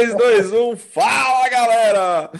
3, 0.00 0.14
2, 0.14 0.52
1, 0.54 0.76
fala 0.76 1.46
galera! 1.50 2.30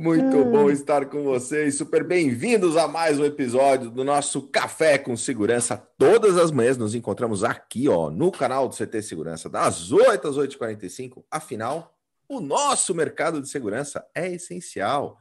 Muito 0.00 0.44
bom 0.44 0.70
estar 0.70 1.06
com 1.06 1.24
vocês, 1.24 1.76
super 1.76 2.04
bem-vindos 2.04 2.76
a 2.76 2.86
mais 2.86 3.18
um 3.18 3.24
episódio 3.24 3.90
do 3.90 4.04
nosso 4.04 4.42
Café 4.42 4.96
com 4.96 5.16
Segurança. 5.16 5.76
Todas 5.98 6.38
as 6.38 6.52
manhãs 6.52 6.76
nos 6.76 6.94
encontramos 6.94 7.42
aqui, 7.42 7.88
ó, 7.88 8.10
no 8.10 8.30
canal 8.30 8.68
do 8.68 8.76
CT 8.76 9.02
Segurança, 9.02 9.48
das 9.50 9.90
8 9.90 10.28
às 10.28 10.36
8h45. 10.36 11.24
Afinal, 11.28 11.98
o 12.28 12.38
nosso 12.38 12.94
mercado 12.94 13.42
de 13.42 13.48
segurança 13.48 14.06
é 14.14 14.30
essencial. 14.30 15.18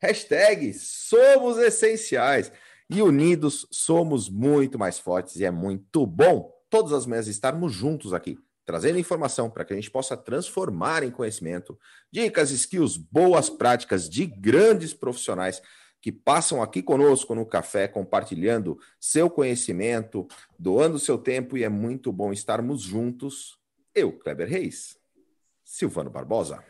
Hashtag 0.00 0.74
somos 0.74 1.56
essenciais 1.56 2.50
e 2.90 3.00
unidos 3.00 3.64
somos 3.70 4.28
muito 4.28 4.76
mais 4.76 4.98
fortes 4.98 5.36
e 5.36 5.44
é 5.44 5.52
muito 5.52 6.04
bom 6.04 6.52
todas 6.68 6.92
as 6.92 7.06
manhãs 7.06 7.28
estarmos 7.28 7.72
juntos 7.72 8.12
aqui 8.12 8.36
trazendo 8.64 8.98
informação 8.98 9.50
para 9.50 9.64
que 9.64 9.72
a 9.72 9.76
gente 9.76 9.90
possa 9.90 10.16
transformar 10.16 11.02
em 11.02 11.10
conhecimento, 11.10 11.78
dicas, 12.10 12.50
skills, 12.50 12.96
boas 12.96 13.50
práticas 13.50 14.08
de 14.08 14.26
grandes 14.26 14.94
profissionais 14.94 15.60
que 16.00 16.10
passam 16.10 16.60
aqui 16.60 16.82
conosco 16.82 17.34
no 17.34 17.46
café, 17.46 17.86
compartilhando 17.86 18.78
seu 18.98 19.30
conhecimento, 19.30 20.26
doando 20.58 20.98
seu 20.98 21.16
tempo, 21.16 21.56
e 21.56 21.62
é 21.62 21.68
muito 21.68 22.12
bom 22.12 22.32
estarmos 22.32 22.82
juntos. 22.82 23.56
Eu, 23.94 24.18
Kleber 24.18 24.48
Reis, 24.48 24.98
Silvano 25.64 26.10
Barbosa, 26.10 26.64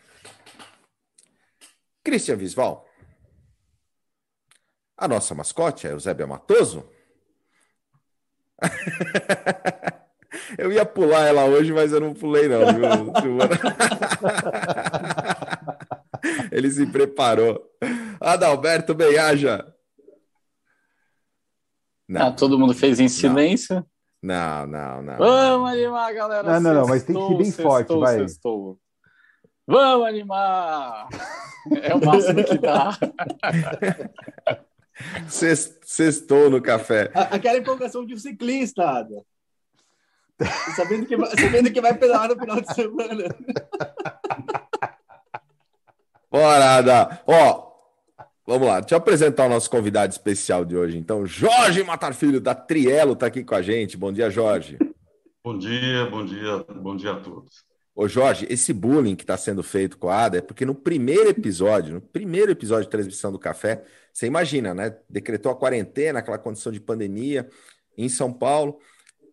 Christian 2.04 2.36
Visval, 2.36 2.86
a 4.96 5.08
nossa 5.08 5.34
mascote, 5.34 5.86
é 5.86 5.92
Eusébia 5.92 6.26
Matoso. 6.26 6.88
Eu 10.58 10.72
ia 10.72 10.84
pular 10.84 11.26
ela 11.26 11.44
hoje, 11.44 11.72
mas 11.72 11.92
eu 11.92 12.00
não 12.00 12.14
pulei, 12.14 12.48
não, 12.48 12.66
viu, 12.66 13.38
Ele 16.52 16.70
se 16.70 16.86
preparou. 16.86 17.68
Adalberto 18.20 18.94
Beiaja. 18.94 19.66
Não. 22.08 22.26
Ah, 22.26 22.32
todo 22.32 22.58
mundo 22.58 22.74
fez 22.74 23.00
em 23.00 23.08
silêncio? 23.08 23.84
Não, 24.22 24.66
não, 24.66 25.02
não. 25.02 25.16
Vamos 25.16 25.72
animar, 25.72 26.14
galera. 26.14 26.42
Não, 26.42 26.60
não, 26.60 26.74
não, 26.74 26.86
mas 26.86 27.02
tem 27.02 27.16
que 27.16 27.26
ser 27.26 27.36
bem 27.36 27.46
sextou, 27.46 27.64
forte, 27.64 27.98
vai. 27.98 28.18
Sextou. 28.18 28.78
Vamos 29.66 30.06
animar! 30.06 31.08
É 31.82 31.94
o 31.94 32.04
máximo 32.04 32.44
que 32.44 32.58
dá. 32.58 32.98
Sextou 35.82 36.50
no 36.50 36.60
café. 36.60 37.10
Aquela 37.14 37.58
empolgação 37.58 38.04
de 38.04 38.14
um 38.14 38.18
ciclista, 38.18 38.82
Ada. 38.82 39.24
Sabendo 40.74 41.06
que, 41.06 41.16
sabendo 41.40 41.70
que 41.70 41.80
vai 41.80 41.96
pedalar 41.96 42.28
no 42.28 42.38
final 42.38 42.60
de 42.60 42.74
semana. 42.74 43.24
Bora, 46.30 46.76
Ada. 46.76 47.22
Ó, 47.26 47.72
vamos 48.46 48.66
lá. 48.66 48.80
Deixa 48.80 48.94
eu 48.94 48.98
apresentar 48.98 49.46
o 49.46 49.50
nosso 49.50 49.70
convidado 49.70 50.12
especial 50.12 50.64
de 50.64 50.76
hoje. 50.76 50.96
Então, 50.96 51.26
Jorge 51.26 51.82
Matar 51.84 52.14
Filho, 52.14 52.40
da 52.40 52.54
Trielo, 52.54 53.12
está 53.12 53.26
aqui 53.26 53.44
com 53.44 53.54
a 53.54 53.62
gente. 53.62 53.96
Bom 53.96 54.12
dia, 54.12 54.30
Jorge. 54.30 54.78
Bom 55.44 55.58
dia, 55.58 56.06
bom 56.06 56.24
dia, 56.24 56.64
bom 56.80 56.96
dia 56.96 57.12
a 57.12 57.20
todos. 57.20 57.64
Ô 57.94 58.08
Jorge, 58.08 58.46
esse 58.48 58.72
bullying 58.72 59.14
que 59.14 59.24
está 59.24 59.36
sendo 59.36 59.62
feito 59.62 59.98
com 59.98 60.08
a 60.08 60.24
Ada 60.24 60.38
é 60.38 60.40
porque 60.40 60.64
no 60.64 60.74
primeiro 60.74 61.28
episódio, 61.28 61.94
no 61.94 62.00
primeiro 62.00 62.50
episódio 62.50 62.84
de 62.84 62.90
transmissão 62.90 63.30
do 63.30 63.38
café, 63.38 63.84
você 64.10 64.26
imagina, 64.26 64.72
né? 64.72 64.96
Decretou 65.10 65.52
a 65.52 65.56
quarentena, 65.56 66.20
aquela 66.20 66.38
condição 66.38 66.72
de 66.72 66.80
pandemia 66.80 67.46
em 67.98 68.08
São 68.08 68.32
Paulo 68.32 68.78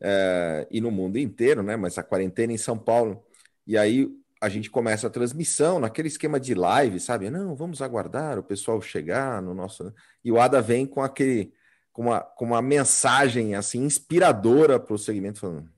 é, 0.02 0.68
e 0.72 0.80
no 0.80 0.92
mundo 0.92 1.18
inteiro, 1.18 1.62
né? 1.62 1.76
Mas 1.76 1.98
a 1.98 2.04
quarentena 2.04 2.54
em 2.54 2.58
São 2.58 2.78
Paulo. 2.78 3.24
E 3.66 3.78
aí 3.78 4.10
a 4.42 4.48
gente 4.48 4.70
começa 4.70 5.08
a 5.08 5.10
transmissão 5.10 5.80
naquele 5.80 6.08
esquema 6.08 6.40
de 6.40 6.54
live, 6.54 7.00
sabe? 7.00 7.30
Não, 7.30 7.56
vamos 7.56 7.82
aguardar 7.82 8.40
o 8.40 8.44
pessoal 8.44 8.82
chegar 8.82 9.42
no 9.42 9.54
nosso. 9.54 9.94
E 10.24 10.32
o 10.32 10.40
Ada 10.40 10.62
vem 10.62 10.86
com 10.86 11.02
aquele, 11.02 11.52
com 11.92 12.04
uma, 12.04 12.22
com 12.22 12.46
uma 12.46 12.62
mensagem 12.62 13.56
assim 13.56 13.84
inspiradora 13.84 14.80
para 14.80 14.94
o 14.94 14.98
segmento, 14.98 15.40
falando: 15.40 15.70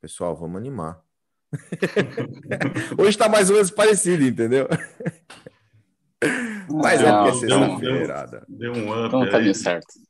pessoal, 0.00 0.36
vamos 0.36 0.56
animar. 0.56 1.02
Hoje 2.98 3.10
está 3.10 3.28
mais 3.28 3.48
ou 3.48 3.56
menos 3.56 3.70
parecido, 3.70 4.22
entendeu? 4.22 4.68
Mas 6.70 7.00
é 7.00 7.10
porque 7.10 7.28
é 7.28 7.32
sexta-feira. 7.34 8.44
Deu, 8.48 8.72
deu, 8.72 8.84
um 8.84 9.06
up. 9.06 9.16
Então 9.16 9.30
tá 9.30 9.54
certo. 9.54 10.07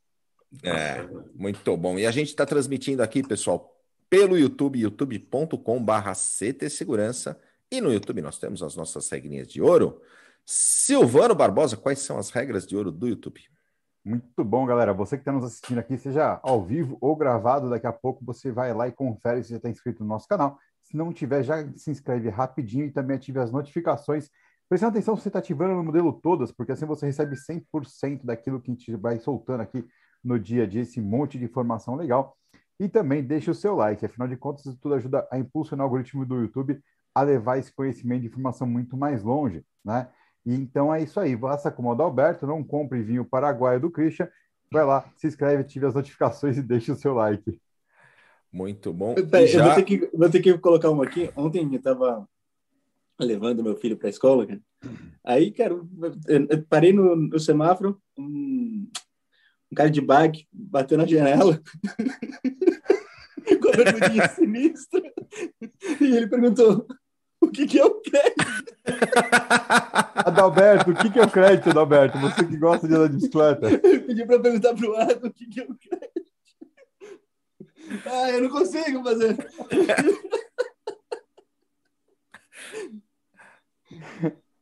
É, 0.63 1.07
muito 1.35 1.75
bom. 1.77 1.97
E 1.97 2.05
a 2.05 2.11
gente 2.11 2.29
está 2.29 2.45
transmitindo 2.45 3.03
aqui, 3.03 3.21
pessoal, 3.21 3.75
pelo 4.09 4.37
YouTube, 4.37 4.79
youtube.com/barra 4.79 6.13
CT 6.13 6.69
Segurança. 6.69 7.39
E 7.71 7.79
no 7.79 7.93
YouTube 7.93 8.21
nós 8.21 8.39
temos 8.39 8.63
as 8.63 8.75
nossas 8.75 9.09
regrinhas 9.09 9.47
de 9.47 9.61
ouro. 9.61 10.01
Silvano 10.43 11.35
Barbosa, 11.35 11.77
quais 11.77 11.99
são 11.99 12.17
as 12.17 12.31
regras 12.31 12.65
de 12.65 12.75
ouro 12.75 12.91
do 12.91 13.07
YouTube? 13.07 13.39
Muito 14.03 14.43
bom, 14.43 14.65
galera. 14.65 14.91
Você 14.93 15.17
que 15.17 15.21
está 15.21 15.31
nos 15.31 15.43
assistindo 15.43 15.77
aqui, 15.77 15.95
seja 15.95 16.39
ao 16.41 16.65
vivo 16.65 16.97
ou 16.99 17.15
gravado, 17.15 17.69
daqui 17.69 17.85
a 17.85 17.93
pouco 17.93 18.25
você 18.25 18.51
vai 18.51 18.73
lá 18.73 18.87
e 18.87 18.91
confere 18.91 19.43
se 19.43 19.51
já 19.51 19.57
está 19.57 19.69
inscrito 19.69 20.03
no 20.03 20.09
nosso 20.09 20.27
canal. 20.27 20.57
Se 20.81 20.97
não 20.97 21.13
tiver, 21.13 21.43
já 21.43 21.67
se 21.75 21.91
inscreve 21.91 22.29
rapidinho 22.29 22.85
e 22.85 22.91
também 22.91 23.17
ative 23.17 23.39
as 23.39 23.51
notificações. 23.51 24.31
Prestando 24.67 24.91
atenção 24.91 25.15
se 25.15 25.21
você 25.21 25.29
está 25.29 25.37
ativando 25.37 25.75
no 25.75 25.83
modelo 25.83 26.11
todas, 26.11 26.51
porque 26.51 26.71
assim 26.71 26.85
você 26.85 27.05
recebe 27.05 27.35
100% 27.35 28.25
daquilo 28.25 28.59
que 28.59 28.71
a 28.71 28.73
gente 28.73 28.95
vai 28.95 29.19
soltando 29.19 29.61
aqui 29.61 29.85
no 30.23 30.39
dia 30.39 30.63
a 30.63 30.65
dia 30.67 30.81
esse 30.81 30.99
monte 31.01 31.37
de 31.37 31.45
informação 31.45 31.95
legal. 31.95 32.37
E 32.79 32.87
também 32.87 33.23
deixe 33.23 33.51
o 33.51 33.55
seu 33.55 33.75
like, 33.75 34.05
afinal 34.05 34.27
de 34.27 34.37
contas, 34.37 34.65
isso 34.65 34.77
tudo 34.81 34.95
ajuda 34.95 35.27
a 35.29 35.37
impulsionar 35.37 35.85
o 35.85 35.87
algoritmo 35.87 36.25
do 36.25 36.41
YouTube 36.41 36.81
a 37.13 37.21
levar 37.21 37.57
esse 37.57 37.73
conhecimento 37.73 38.21
de 38.21 38.27
informação 38.27 38.65
muito 38.65 38.95
mais 38.95 39.23
longe, 39.23 39.63
né? 39.83 40.07
E 40.45 40.53
então 40.53 40.93
é 40.93 41.03
isso 41.03 41.19
aí. 41.19 41.37
Faça 41.37 41.71
como 41.71 41.89
o 41.89 41.91
Adalberto, 41.91 42.47
não 42.47 42.63
compre 42.63 43.03
vinho 43.03 43.25
paraguaio 43.25 43.79
do 43.79 43.91
Christian. 43.91 44.29
Vai 44.71 44.85
lá, 44.85 45.11
se 45.17 45.27
inscreve, 45.27 45.61
ative 45.61 45.85
as 45.85 45.95
notificações 45.95 46.57
e 46.57 46.61
deixe 46.61 46.91
o 46.91 46.95
seu 46.95 47.13
like. 47.13 47.59
Muito 48.51 48.93
bom. 48.93 49.15
Pera, 49.15 49.45
já... 49.47 49.59
eu 49.59 49.65
vou 49.65 49.75
ter, 49.75 49.83
que, 49.83 50.09
vou 50.13 50.29
ter 50.29 50.39
que 50.41 50.57
colocar 50.57 50.89
uma 50.89 51.03
aqui. 51.03 51.29
Ontem 51.35 51.63
eu 51.63 51.77
estava 51.77 52.27
levando 53.19 53.63
meu 53.63 53.75
filho 53.75 53.97
para 53.97 54.07
a 54.07 54.09
escola, 54.09 54.45
cara. 54.45 54.61
Aí, 55.23 55.51
cara, 55.51 55.73
eu 55.73 56.63
parei 56.69 56.93
no, 56.93 57.15
no 57.15 57.39
semáforo, 57.39 58.01
um, 58.17 58.89
um 59.71 59.75
cara 59.75 59.89
de 59.89 60.01
bike 60.01 60.47
bateu 60.51 60.97
na 60.97 61.05
janela 61.05 61.61
com 63.61 63.69
a 63.69 63.71
bermudinha 63.71 64.29
sinistra 64.29 65.01
e 66.01 66.15
ele 66.15 66.27
perguntou 66.27 66.87
o 67.41 67.47
que, 67.49 67.65
que 67.65 67.79
é 67.79 67.85
o 67.85 68.01
crédito? 68.01 68.75
Adalberto, 70.15 70.91
o 70.91 70.95
que, 70.95 71.09
que 71.09 71.19
é 71.19 71.23
o 71.23 71.31
crédito, 71.31 71.69
Adalberto? 71.69 72.19
Você 72.19 72.45
que 72.45 72.57
gosta 72.57 72.87
de 72.87 72.93
andar 72.93 73.07
de 73.07 73.15
bicicleta. 73.15 73.67
Ele 73.67 73.99
pediu 74.01 74.27
para 74.27 74.39
perguntar 74.39 74.75
para 74.75 74.89
o 74.89 74.95
Adam 74.95 75.29
o 75.29 75.33
que, 75.33 75.47
que 75.47 75.61
é 75.61 75.63
o 75.63 75.75
crédito. 75.75 76.29
Ah, 78.05 78.29
eu 78.31 78.41
não 78.41 78.49
consigo 78.49 79.03
fazer. 79.03 79.37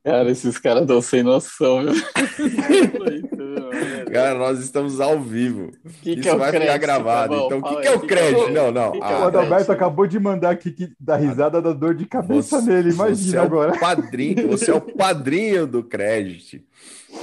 Cara, 0.08 0.32
esses 0.32 0.58
caras 0.58 0.84
estão 0.84 1.02
sem 1.02 1.22
noção, 1.22 1.84
viu? 1.84 1.92
Cara, 4.10 4.36
nós 4.36 4.60
estamos 4.60 5.02
ao 5.02 5.20
vivo. 5.20 5.70
Que 6.02 6.12
Isso 6.12 6.22
que 6.22 6.30
é 6.30 6.36
vai 6.38 6.50
crédito, 6.50 6.72
ficar 6.72 6.78
gravado. 6.78 7.38
Tá 7.38 7.46
então, 7.46 7.60
o 7.60 7.64
que, 7.64 7.76
que, 7.82 7.88
é 7.90 7.92
o 7.92 8.00
crédito? 8.00 8.50
Não, 8.52 8.72
não. 8.72 8.94
Que 8.94 9.02
ah, 9.02 9.20
o 9.20 9.24
Adalberto 9.26 9.70
acabou 9.70 10.08
de 10.08 10.18
mandar 10.18 10.52
aqui 10.52 10.72
que 10.72 10.94
dá 10.98 11.18
risada 11.18 11.62
da 11.62 11.74
dor 11.74 11.94
de 11.94 12.06
cabeça 12.06 12.62
você, 12.62 12.72
nele. 12.72 12.92
Imagina 12.92 13.32
você 13.32 13.38
agora. 13.38 13.74
É 13.74 13.76
o 13.76 13.80
padrinho, 13.82 14.48
você 14.48 14.72
é 14.72 14.76
o 14.76 14.80
padrinho 14.80 15.68
do 15.68 15.84
crédito 15.84 16.64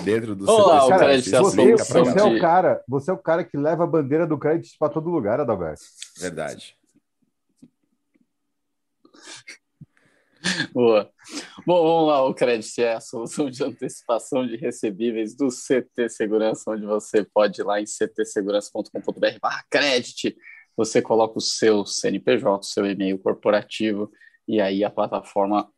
dentro 0.02 0.36
do 0.36 0.46
Olá, 0.46 0.80
seu 0.80 0.90
cara, 0.90 1.04
crédito 1.04 1.38
você, 1.38 1.72
você, 1.72 2.18
é 2.18 2.22
o 2.22 2.38
cara, 2.38 2.82
você 2.86 3.10
é 3.10 3.14
o 3.14 3.18
cara 3.18 3.44
que 3.44 3.56
leva 3.56 3.84
a 3.84 3.86
bandeira 3.86 4.26
do 4.26 4.36
crédito 4.36 4.76
para 4.78 4.92
todo 4.92 5.08
lugar, 5.08 5.40
Adalberto. 5.40 5.80
Verdade. 6.20 6.76
Boa. 10.72 11.10
Bom, 11.66 11.82
vamos 11.82 12.08
lá, 12.08 12.24
o 12.24 12.34
crédito 12.34 12.78
é 12.78 12.94
a 12.94 13.00
solução 13.00 13.48
de 13.48 13.62
antecipação 13.64 14.46
de 14.46 14.56
recebíveis 14.56 15.34
do 15.34 15.48
CT 15.48 16.08
Segurança, 16.08 16.70
onde 16.70 16.84
você 16.84 17.24
pode 17.24 17.60
ir 17.60 17.64
lá 17.64 17.80
em 17.80 17.84
ctsegurança.com.br 17.84 19.38
barra 19.40 19.64
crédito, 19.70 20.36
você 20.76 21.00
coloca 21.00 21.38
o 21.38 21.40
seu 21.40 21.86
CNPJ, 21.86 22.58
o 22.58 22.62
seu 22.62 22.86
e-mail 22.86 23.18
corporativo, 23.18 24.10
e 24.46 24.60
aí 24.60 24.84
a 24.84 24.90
plataforma 24.90 25.68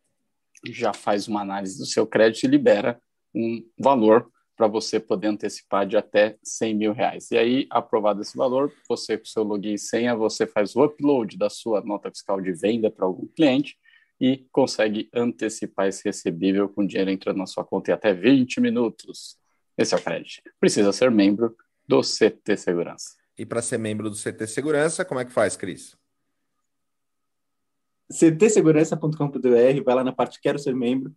já 0.65 0.93
faz 0.93 1.27
uma 1.27 1.41
análise 1.41 1.77
do 1.77 1.85
seu 1.85 2.05
crédito 2.05 2.43
e 2.43 2.47
libera 2.47 2.99
um 3.33 3.63
valor 3.79 4.29
para 4.55 4.67
você 4.67 4.99
poder 4.99 5.27
antecipar 5.27 5.85
de 5.85 5.95
até 5.95 6.35
100 6.43 6.73
mil 6.73 6.91
reais. 6.91 7.29
E 7.29 7.37
aí, 7.37 7.67
aprovado 7.69 8.21
esse 8.21 8.35
valor, 8.35 8.73
você 8.89 9.15
com 9.15 9.25
seu 9.25 9.43
login 9.43 9.75
e 9.75 9.77
senha, 9.77 10.15
você 10.15 10.47
faz 10.47 10.75
o 10.75 10.83
upload 10.83 11.37
da 11.37 11.47
sua 11.47 11.81
nota 11.81 12.09
fiscal 12.09 12.41
de 12.41 12.51
venda 12.51 12.89
para 12.89 13.05
algum 13.05 13.27
cliente, 13.27 13.77
e 14.19 14.47
consegue 14.51 15.09
antecipar 15.13 15.87
esse 15.87 16.03
recebível 16.03 16.67
com 16.67 16.85
dinheiro 16.85 17.11
entrando 17.11 17.37
na 17.37 17.45
sua 17.45 17.63
conta 17.63 17.91
em 17.91 17.93
até 17.93 18.13
20 18.13 18.59
minutos. 18.59 19.37
Esse 19.77 19.93
é 19.93 19.97
o 19.97 20.01
crédito. 20.01 20.41
Precisa 20.59 20.91
ser 20.91 21.11
membro 21.11 21.55
do 21.87 22.01
CT 22.01 22.57
Segurança. 22.57 23.15
E 23.37 23.45
para 23.45 23.61
ser 23.61 23.77
membro 23.77 24.09
do 24.09 24.15
CT 24.15 24.47
Segurança, 24.47 25.05
como 25.05 25.19
é 25.19 25.25
que 25.25 25.31
faz, 25.31 25.55
Cris? 25.55 25.95
ctsegurança.com.br, 28.09 29.83
vai 29.83 29.95
lá 29.95 30.03
na 30.03 30.13
parte 30.13 30.39
Quero 30.41 30.57
Ser 30.57 30.73
Membro 30.73 31.13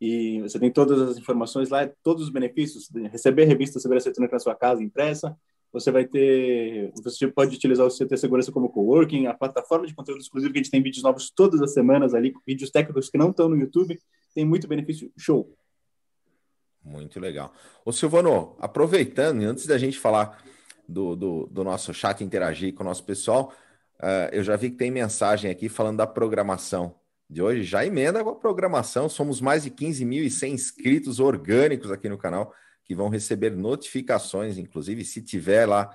e 0.00 0.40
você 0.42 0.58
tem 0.58 0.70
todas 0.70 1.00
as 1.00 1.16
informações 1.16 1.70
lá, 1.70 1.88
todos 2.02 2.24
os 2.24 2.30
benefícios, 2.30 2.90
receber 3.10 3.44
a 3.44 3.46
revista 3.46 3.80
Segurança 3.80 4.08
Eletrônica 4.08 4.36
na 4.36 4.40
sua 4.40 4.54
casa 4.54 4.82
impressa, 4.82 5.36
você 5.74 5.90
vai 5.90 6.04
ter, 6.04 6.92
você 7.02 7.26
pode 7.26 7.56
utilizar 7.56 7.84
o 7.84 7.90
CT 7.90 8.16
Segurança 8.16 8.52
como 8.52 8.68
coworking, 8.68 9.26
a 9.26 9.34
plataforma 9.34 9.84
de 9.88 9.92
conteúdo 9.92 10.20
exclusivo 10.20 10.52
que 10.52 10.60
a 10.60 10.62
gente 10.62 10.70
tem 10.70 10.80
vídeos 10.80 11.02
novos 11.02 11.32
todas 11.34 11.60
as 11.60 11.74
semanas 11.74 12.14
ali, 12.14 12.32
vídeos 12.46 12.70
técnicos 12.70 13.10
que 13.10 13.18
não 13.18 13.30
estão 13.30 13.48
no 13.48 13.56
YouTube, 13.56 13.98
tem 14.32 14.44
muito 14.44 14.68
benefício, 14.68 15.12
show. 15.18 15.52
Muito 16.80 17.18
legal. 17.18 17.52
Ô 17.84 17.90
Silvano, 17.90 18.54
aproveitando, 18.60 19.42
antes 19.42 19.66
da 19.66 19.76
gente 19.76 19.98
falar 19.98 20.44
do, 20.88 21.16
do, 21.16 21.46
do 21.50 21.64
nosso 21.64 21.92
chat 21.92 22.22
interagir 22.22 22.72
com 22.72 22.84
o 22.84 22.86
nosso 22.86 23.02
pessoal, 23.02 23.52
uh, 23.98 24.30
eu 24.30 24.44
já 24.44 24.54
vi 24.54 24.70
que 24.70 24.76
tem 24.76 24.92
mensagem 24.92 25.50
aqui 25.50 25.68
falando 25.68 25.96
da 25.96 26.06
programação 26.06 26.94
de 27.28 27.42
hoje. 27.42 27.64
Já 27.64 27.84
emenda 27.84 28.22
com 28.22 28.30
a 28.30 28.36
programação, 28.36 29.08
somos 29.08 29.40
mais 29.40 29.64
de 29.64 29.72
15.100 29.72 30.50
inscritos 30.50 31.18
orgânicos 31.18 31.90
aqui 31.90 32.08
no 32.08 32.16
canal 32.16 32.54
que 32.84 32.94
vão 32.94 33.08
receber 33.08 33.50
notificações, 33.50 34.58
inclusive 34.58 35.04
se 35.04 35.22
tiver 35.22 35.66
lá 35.66 35.90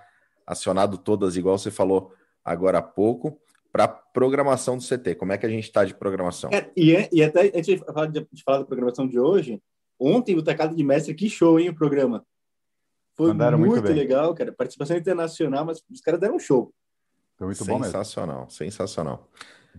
acionado 0.46 0.98
todas, 0.98 1.38
igual 1.38 1.58
você 1.58 1.70
falou 1.70 2.14
agora 2.44 2.80
há 2.80 2.82
pouco, 2.82 3.40
para 3.72 3.88
programação 3.88 4.78
do 4.78 4.84
CT. 4.84 5.16
Como 5.16 5.32
é 5.32 5.38
que 5.38 5.46
a 5.46 5.50
gente 5.50 5.66
está 5.66 5.86
de 5.86 5.94
programação? 5.94 6.50
É, 6.52 6.70
e, 6.76 6.96
é, 6.96 7.08
e 7.12 7.24
até 7.24 7.48
antes 7.48 7.66
de 7.66 7.78
falar, 7.78 8.08
de, 8.08 8.28
de 8.32 8.44
falar 8.44 8.58
da 8.60 8.66
programação 8.66 9.08
de 9.08 9.20
hoje, 9.20 9.62
ontem 10.00 10.36
o 10.36 10.44
Tecado 10.44 10.76
de 10.76 10.84
Mestre, 10.84 11.14
que 11.14 11.30
show, 11.30 11.60
hein, 11.60 11.70
o 11.70 11.76
programa. 11.76 12.26
Foi 13.16 13.28
Mandaram 13.28 13.60
muito, 13.60 13.74
muito 13.74 13.92
legal, 13.92 14.34
cara. 14.34 14.52
Participação 14.52 14.98
internacional, 14.98 15.66
mas 15.66 15.84
os 15.92 16.02
caras 16.02 16.20
deram 16.20 16.38
um 16.38 16.40
show. 16.40 16.74
Foi 17.38 17.48
muito 17.48 17.58
sensacional, 17.64 17.80
bom 17.80 17.86
Sensacional, 17.86 18.50
sensacional. 18.50 19.30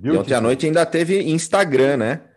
E 0.02 0.10
ontem 0.10 0.34
à 0.34 0.40
noite 0.40 0.66
ainda 0.66 0.86
teve 0.86 1.20
Instagram, 1.22 1.96
né? 1.96 2.29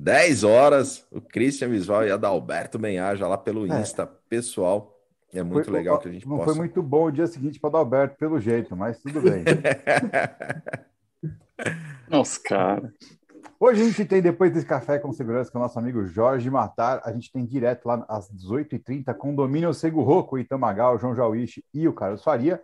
10 0.00 0.44
horas, 0.44 1.04
o 1.10 1.20
Christian 1.20 1.70
Visual 1.70 2.06
e 2.06 2.12
a 2.12 2.16
Dalberto 2.16 2.78
Benhaja 2.78 3.26
lá 3.26 3.36
pelo 3.36 3.70
é. 3.70 3.80
Insta 3.80 4.06
pessoal. 4.06 4.96
É 5.34 5.42
muito 5.42 5.64
foi, 5.64 5.74
legal 5.74 5.98
que 5.98 6.08
a 6.08 6.12
gente 6.12 6.26
não 6.26 6.36
possa... 6.36 6.50
foi 6.50 6.58
muito 6.58 6.80
bom 6.82 7.06
o 7.06 7.10
dia 7.10 7.26
seguinte 7.26 7.58
para 7.58 7.70
Dalberto, 7.70 8.16
pelo 8.16 8.38
jeito, 8.38 8.76
mas 8.76 9.02
tudo 9.02 9.20
bem. 9.20 9.42
Nossa, 12.08 12.40
cara. 12.40 12.94
Hoje 13.58 13.82
a 13.82 13.84
gente 13.86 14.04
tem, 14.04 14.22
depois 14.22 14.52
desse 14.52 14.64
café 14.64 15.00
com 15.00 15.12
segurança 15.12 15.50
com 15.50 15.58
o 15.58 15.60
nosso 15.60 15.78
amigo 15.80 16.06
Jorge 16.06 16.48
Matar, 16.48 17.02
a 17.04 17.12
gente 17.12 17.32
tem 17.32 17.44
direto 17.44 17.86
lá 17.86 18.06
às 18.08 18.30
18h30, 18.30 19.12
condomínio 19.14 19.74
Segurro, 19.74 20.22
com 20.22 20.36
o 20.36 20.38
Itamagal, 20.38 20.94
o 20.94 20.98
João 20.98 21.16
Jauiche 21.16 21.64
e 21.74 21.88
o 21.88 21.92
Carlos 21.92 22.22
Faria. 22.22 22.62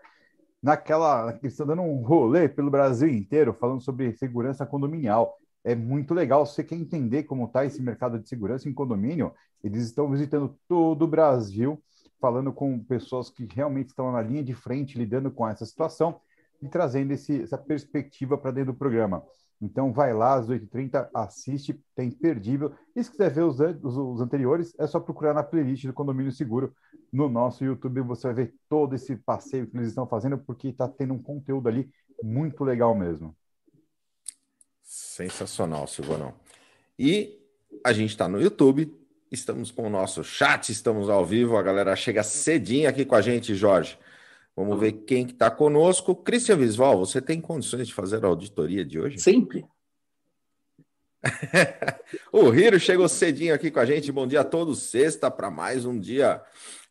Naquela, 0.63 1.37
eles 1.43 1.53
estão 1.53 1.67
dando 1.67 1.83
um 1.83 2.01
rolê 2.01 2.49
pelo 2.49 2.71
Brasil 2.71 3.09
inteiro, 3.09 3.53
falando 3.53 3.83
sobre 3.83 4.13
segurança 4.13 4.65
condominial 4.65 5.37
é 5.65 5.75
muito 5.75 6.13
legal. 6.13 6.45
Você 6.45 6.63
quer 6.63 6.77
entender 6.77 7.25
como 7.25 7.47
está 7.47 7.65
esse 7.65 7.83
mercado 7.83 8.19
de 8.19 8.29
segurança 8.29 8.69
em 8.69 8.75
condomínio, 8.75 9.33
eles 9.63 9.85
estão 9.87 10.11
visitando 10.11 10.57
todo 10.69 11.03
o 11.03 11.09
Brasil, 11.09 11.83
falando 12.21 12.53
com 12.53 12.79
pessoas 12.79 13.31
que 13.31 13.49
realmente 13.51 13.89
estão 13.89 14.13
na 14.13 14.21
linha 14.21 14.45
de 14.45 14.55
frente, 14.55 14.99
lidando 14.99 15.31
com 15.31 15.49
essa 15.49 15.65
situação 15.65 16.21
e 16.61 16.69
trazendo 16.69 17.13
esse, 17.13 17.43
essa 17.43 17.59
perspectiva 17.59 18.37
para 18.37 18.51
dentro 18.51 18.73
do 18.73 18.79
programa. 18.79 19.25
Então, 19.61 19.93
vai 19.93 20.13
lá 20.13 20.35
às 20.35 20.49
8h30, 20.49 21.09
assiste, 21.15 21.81
tem 21.95 22.09
imperdível. 22.09 22.73
E 22.95 23.03
se 23.03 23.11
quiser 23.11 23.31
ver 23.31 23.43
os, 23.43 23.59
os, 23.59 23.97
os, 23.97 24.21
anteriores, 24.21 24.75
é 24.79 24.87
só 24.87 25.01
procurar 25.01 25.33
na 25.33 25.43
playlist 25.43 25.87
do 25.87 25.93
Condomínio 25.93 26.33
Seguro 26.33 26.75
no 27.11 27.29
nosso 27.29 27.65
YouTube. 27.65 28.03
Você 28.03 28.27
vai 28.27 28.35
ver 28.35 28.55
todo 28.69 28.95
esse 28.95 29.17
passeio 29.17 29.67
que 29.67 29.77
eles 29.77 29.89
estão 29.89 30.07
fazendo, 30.07 30.37
porque 30.37 30.69
está 30.69 30.87
tendo 30.87 31.15
um 31.15 31.23
conteúdo 31.23 31.69
ali 31.69 31.89
muito 32.23 32.63
legal 32.63 32.95
mesmo. 32.95 33.35
Sensacional, 35.15 35.87
Silvanão. 35.87 36.35
E 36.99 37.39
a 37.85 37.93
gente 37.93 38.11
está 38.11 38.27
no 38.27 38.43
YouTube, 38.43 38.93
estamos 39.31 39.71
com 39.71 39.87
o 39.87 39.91
nosso 39.91 40.25
chat, 40.25 40.71
estamos 40.71 41.09
ao 41.09 41.25
vivo, 41.25 41.57
a 41.57 41.63
galera 41.63 41.95
chega 41.95 42.25
cedinho 42.25 42.89
aqui 42.89 43.05
com 43.05 43.15
a 43.15 43.21
gente, 43.21 43.55
Jorge. 43.55 43.97
Vamos 44.57 44.77
ver 44.81 44.91
quem 45.07 45.25
que 45.25 45.33
está 45.33 45.53
conosco. 45.53 46.17
Cristian 46.17 46.57
Visval, 46.57 46.99
você 46.99 47.21
tem 47.21 47.41
condições 47.41 47.87
de 47.87 47.95
fazer 47.95 48.25
a 48.25 48.29
auditoria 48.29 48.85
de 48.85 48.99
hoje? 48.99 49.21
Sempre. 49.21 49.65
o 52.33 52.53
Hiro 52.53 52.81
chegou 52.81 53.09
cedinho 53.09 53.55
aqui 53.55 53.71
com 53.71 53.79
a 53.79 53.87
gente. 53.87 54.11
Bom 54.11 54.27
dia 54.27 54.41
a 54.41 54.45
todos. 54.45 54.83
Sexta 54.83 55.31
para 55.31 55.49
mais 55.49 55.85
um 55.85 55.97
dia 55.97 56.43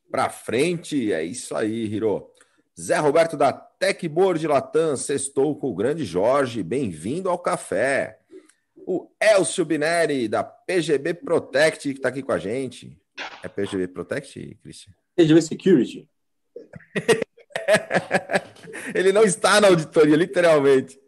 para 0.09 0.29
frente. 0.29 1.11
É 1.11 1.25
isso 1.25 1.53
aí, 1.57 1.93
Hiro. 1.93 2.31
Zé 2.79 2.97
Roberto 2.97 3.37
da 3.37 3.53
Techboard 3.53 4.47
Latam, 4.47 4.97
sextou 4.97 5.55
com 5.55 5.69
o 5.69 5.75
grande 5.75 6.03
Jorge, 6.03 6.63
bem-vindo 6.63 7.29
ao 7.29 7.37
café. 7.37 8.17
O 8.75 9.11
Elcio 9.21 9.63
Bineri, 9.63 10.27
da 10.27 10.43
PGB 10.43 11.13
Protect, 11.13 11.89
que 11.89 11.99
está 11.99 12.09
aqui 12.09 12.23
com 12.23 12.31
a 12.31 12.39
gente. 12.39 12.99
É 13.43 13.47
PGB 13.47 13.87
Protect, 13.89 14.57
Cristian? 14.63 14.91
PGB 15.15 15.41
Security. 15.43 16.09
Ele 18.95 19.11
não 19.11 19.23
está 19.23 19.61
na 19.61 19.67
auditoria, 19.67 20.15
literalmente. 20.15 20.99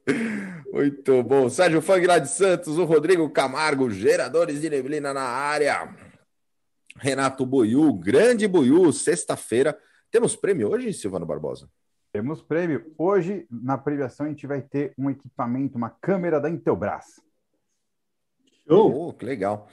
Muito 0.71 1.23
bom. 1.23 1.49
Sérgio 1.49 1.81
Fang 1.81 2.05
lá 2.05 2.19
de 2.19 2.29
Santos, 2.29 2.77
o 2.77 2.85
Rodrigo 2.85 3.27
Camargo, 3.31 3.89
geradores 3.89 4.61
de 4.61 4.69
neblina 4.69 5.11
na 5.15 5.23
área. 5.23 5.89
Renato 6.97 7.43
Buiu, 7.43 7.91
grande 7.91 8.47
Buiu, 8.47 8.91
sexta-feira 8.93 9.75
temos 10.11 10.35
prêmio 10.35 10.69
hoje, 10.69 10.93
Silvano 10.93 11.25
Barbosa? 11.25 11.69
Temos 12.11 12.41
prêmio. 12.41 12.93
Hoje, 12.97 13.45
na 13.51 13.77
premiação, 13.77 14.25
a 14.25 14.29
gente 14.29 14.47
vai 14.47 14.61
ter 14.61 14.93
um 14.97 15.09
equipamento, 15.09 15.77
uma 15.77 15.89
câmera 15.89 16.39
da 16.39 16.49
Intelbras. 16.49 17.19
Show! 18.65 19.09
Oh, 19.09 19.13
que 19.13 19.25
legal. 19.25 19.69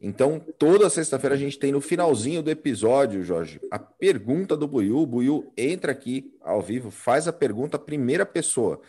Então, 0.00 0.38
toda 0.58 0.88
sexta-feira 0.88 1.34
a 1.34 1.38
gente 1.38 1.58
tem 1.58 1.72
no 1.72 1.80
finalzinho 1.80 2.42
do 2.42 2.50
episódio, 2.50 3.24
Jorge, 3.24 3.60
a 3.70 3.78
pergunta 3.78 4.56
do 4.56 4.68
Buiu. 4.68 4.98
O 4.98 5.06
Buiu 5.06 5.52
entra 5.56 5.92
aqui 5.92 6.36
ao 6.40 6.62
vivo, 6.62 6.90
faz 6.90 7.26
a 7.26 7.32
pergunta, 7.32 7.76
a 7.76 7.80
primeira 7.80 8.24
pessoa 8.24 8.80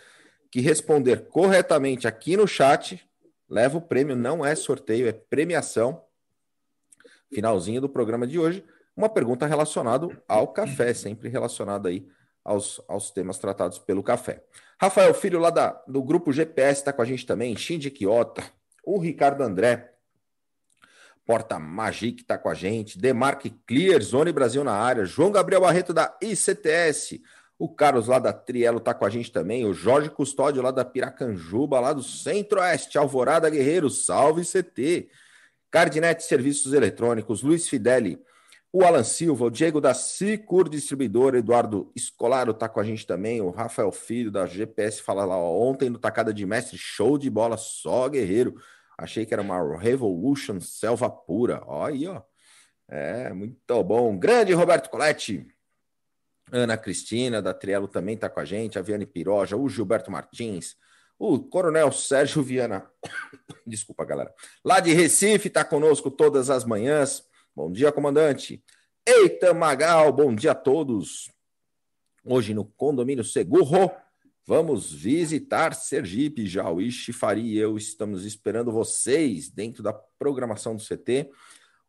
que 0.51 0.61
responder 0.61 1.27
corretamente 1.27 2.07
aqui 2.07 2.37
no 2.37 2.47
chat, 2.47 3.03
leva 3.49 3.77
o 3.77 3.81
prêmio, 3.81 4.15
não 4.15 4.45
é 4.45 4.55
sorteio, 4.55 5.07
é 5.07 5.11
premiação. 5.11 6.03
Finalzinho 7.33 7.81
do 7.81 7.89
programa 7.89 8.25
de 8.25 8.39
hoje 8.39 8.63
uma 8.97 9.07
pergunta 9.07 9.45
relacionada 9.45 10.09
ao 10.27 10.47
café, 10.47 10.91
sempre 10.91 11.29
relacionada 11.29 11.87
aí 11.89 12.07
aos, 12.43 12.81
aos 12.87 13.11
temas 13.11 13.37
tratados 13.37 13.77
pelo 13.77 14.01
café. 14.01 14.43
Rafael 14.81 15.13
Filho, 15.13 15.39
lá 15.39 15.51
da, 15.51 15.81
do 15.87 16.01
grupo 16.01 16.33
GPS, 16.33 16.81
está 16.81 16.91
com 16.91 17.03
a 17.03 17.05
gente 17.05 17.25
também, 17.25 17.55
Shinji 17.55 17.91
Kiota, 17.91 18.43
o 18.83 18.97
Ricardo 18.99 19.43
André, 19.43 19.93
Porta 21.25 21.59
Magic 21.59 22.21
está 22.21 22.37
com 22.37 22.49
a 22.49 22.53
gente, 22.53 22.97
Demarque 22.97 23.51
Clear, 23.67 24.01
Zone 24.01 24.31
Brasil 24.31 24.63
na 24.63 24.73
área, 24.73 25.05
João 25.05 25.31
Gabriel 25.31 25.61
Barreto 25.61 25.93
da 25.93 26.17
ICTS, 26.21 27.21
o 27.59 27.67
Carlos 27.67 28.07
lá 28.07 28.17
da 28.17 28.31
Trielo 28.31 28.77
está 28.77 28.93
com 28.93 29.05
a 29.05 29.09
gente 29.09 29.31
também, 29.31 29.65
o 29.65 29.73
Jorge 29.73 30.09
Custódio 30.09 30.61
lá 30.61 30.71
da 30.71 30.85
Piracanjuba, 30.85 31.79
lá 31.79 31.91
do 31.91 32.01
Centro-Oeste, 32.01 32.97
Alvorada 32.97 33.49
Guerreiro, 33.49 33.89
salve 33.89 34.43
CT, 34.43 35.09
Cardinete 35.69 36.23
Serviços 36.23 36.71
Eletrônicos, 36.71 37.41
Luiz 37.43 37.67
Fideli, 37.67 38.21
o 38.71 38.83
Alan 38.83 39.03
Silva, 39.03 39.45
o 39.45 39.49
Diego 39.49 39.79
da 39.79 39.93
Cicur 39.93 40.69
Distribuidora, 40.69 41.39
Eduardo 41.39 41.91
Escolaro 41.95 42.51
está 42.51 42.67
com 42.67 42.79
a 42.79 42.83
gente 42.83 43.07
também, 43.07 43.41
o 43.41 43.49
Rafael 43.49 43.91
Filho 43.91 44.29
da 44.29 44.45
GPS 44.45 45.01
fala 45.01 45.25
lá, 45.25 45.37
ó, 45.37 45.57
ontem 45.57 45.89
no 45.89 45.97
Tacada 45.97 46.33
de 46.33 46.45
Mestre, 46.45 46.77
show 46.77 47.17
de 47.17 47.29
bola, 47.29 47.57
só 47.57 48.07
guerreiro. 48.09 48.55
Achei 48.97 49.25
que 49.25 49.33
era 49.33 49.43
uma 49.43 49.77
Revolution 49.77 50.59
selva 50.59 51.09
pura. 51.09 51.61
Ó 51.67 51.85
aí, 51.85 52.07
ó. 52.07 52.21
É, 52.89 53.31
muito 53.31 53.83
bom. 53.83 54.17
Grande 54.17 54.53
Roberto 54.53 54.89
Coletti. 54.89 55.45
Ana 56.51 56.77
Cristina, 56.77 57.41
da 57.41 57.53
Trielo, 57.53 57.87
também 57.87 58.15
está 58.15 58.29
com 58.29 58.39
a 58.39 58.45
gente. 58.45 58.79
A 58.79 58.81
Viane 58.81 59.05
Piroja, 59.05 59.55
o 59.55 59.69
Gilberto 59.69 60.09
Martins, 60.09 60.75
o 61.19 61.39
Coronel 61.39 61.91
Sérgio 61.91 62.41
Viana. 62.41 62.89
Desculpa, 63.67 64.05
galera. 64.05 64.33
Lá 64.63 64.79
de 64.79 64.93
Recife, 64.93 65.49
está 65.49 65.63
conosco 65.63 66.09
todas 66.09 66.49
as 66.49 66.63
manhãs. 66.63 67.26
Bom 67.57 67.71
dia, 67.71 67.91
comandante. 67.91 68.63
Eita 69.03 69.51
Magal, 69.51 70.13
bom 70.13 70.35
dia 70.35 70.51
a 70.51 70.55
todos. 70.55 71.31
Hoje 72.23 72.53
no 72.53 72.63
Condomínio 72.63 73.23
Seguro, 73.23 73.89
vamos 74.45 74.93
visitar 74.93 75.73
Sergipe. 75.73 76.45
Jauí, 76.45 76.91
Fari 76.91 77.41
e 77.41 77.57
eu 77.57 77.75
estamos 77.75 78.25
esperando 78.25 78.71
vocês 78.71 79.49
dentro 79.49 79.81
da 79.81 79.91
programação 79.91 80.75
do 80.75 80.83
CT. 80.83 81.31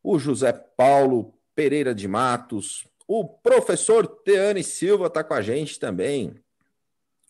O 0.03 0.19
José 0.19 0.55
Paulo 0.55 1.35
Pereira 1.55 1.95
de 1.95 2.09
Matos, 2.09 2.89
o 3.07 3.29
professor 3.29 4.07
Teane 4.07 4.65
Silva 4.65 5.09
está 5.09 5.23
com 5.23 5.35
a 5.35 5.43
gente 5.43 5.79
também. 5.79 6.35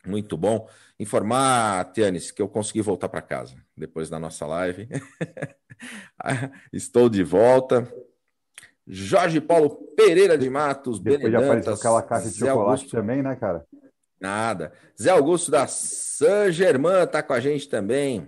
Muito 0.06 0.36
bom. 0.36 0.68
Informar, 0.96 1.92
Teanes, 1.92 2.30
que 2.30 2.40
eu 2.40 2.48
consegui 2.48 2.82
voltar 2.82 3.08
para 3.08 3.20
casa 3.20 3.56
depois 3.76 4.08
da 4.08 4.20
nossa 4.20 4.46
live. 4.46 4.88
Estou 6.72 7.08
de 7.08 7.24
volta. 7.24 7.92
Jorge 8.90 9.38
Paulo 9.38 9.68
Pereira 9.94 10.38
de 10.38 10.48
Matos, 10.48 10.98
Depois 10.98 11.30
já 11.30 11.38
apareceu 11.38 11.74
aquela 11.74 12.02
caixa 12.02 12.28
de 12.28 12.38
Zé 12.38 12.46
chocolate 12.46 12.80
Augusto. 12.80 12.96
também, 12.96 13.22
né, 13.22 13.36
cara? 13.36 13.66
Nada. 14.18 14.72
Zé 15.00 15.10
Augusto 15.10 15.50
da 15.50 15.66
San 15.66 16.50
Germain 16.50 17.04
está 17.04 17.22
com 17.22 17.34
a 17.34 17.40
gente 17.40 17.68
também. 17.68 18.26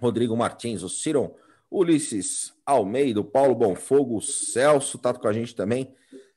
Rodrigo 0.00 0.34
Martins, 0.36 0.82
o 0.82 0.88
Ciron, 0.88 1.36
Ulisses 1.70 2.54
Almeida, 2.64 3.20
o 3.20 3.24
Paulo 3.24 3.54
Bonfogo, 3.54 4.16
o 4.16 4.22
Celso 4.22 4.96
está 4.96 5.12
com 5.12 5.28
a 5.28 5.32
gente 5.32 5.54
também. 5.54 5.94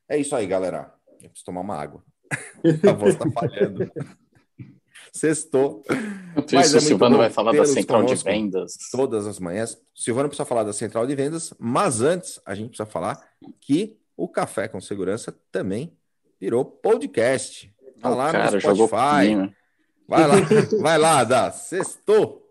É 0.09 0.17
isso 0.17 0.35
aí, 0.35 0.45
galera. 0.45 0.93
Eu 1.21 1.29
preciso 1.29 1.45
tomar 1.45 1.61
uma 1.61 1.75
água. 1.75 2.03
a 2.87 2.93
voz 2.93 3.13
está 3.13 3.29
falhando. 3.31 3.89
Sextou. 5.15 5.81
Mas 6.51 6.73
é 6.73 6.77
o 6.77 6.81
Silvano 6.81 7.17
vai 7.17 7.29
falar 7.29 7.53
da 7.53 7.65
central 7.65 8.03
de 8.03 8.15
vendas. 8.15 8.77
Todas 8.91 9.25
as 9.25 9.39
manhãs. 9.39 9.73
O 9.73 9.79
Silvano 10.01 10.27
precisa 10.27 10.45
falar 10.45 10.63
da 10.63 10.73
central 10.73 11.07
de 11.07 11.15
vendas, 11.15 11.53
mas 11.57 12.01
antes 12.01 12.37
a 12.45 12.53
gente 12.53 12.67
precisa 12.67 12.85
falar 12.85 13.25
que 13.61 13.97
o 14.17 14.27
Café 14.27 14.67
com 14.67 14.81
Segurança 14.81 15.33
também 15.53 15.97
virou 16.37 16.65
podcast. 16.65 17.73
Tá 18.01 18.09
lá 18.09 18.29
cara, 18.29 18.51
no 18.51 18.59
Spotify. 18.59 19.35
Né? 19.35 19.53
Vai 20.05 20.27
lá, 20.27 20.35
vai 20.81 20.97
lá, 20.97 21.23
dá. 21.23 21.49
Sextou. 21.49 22.45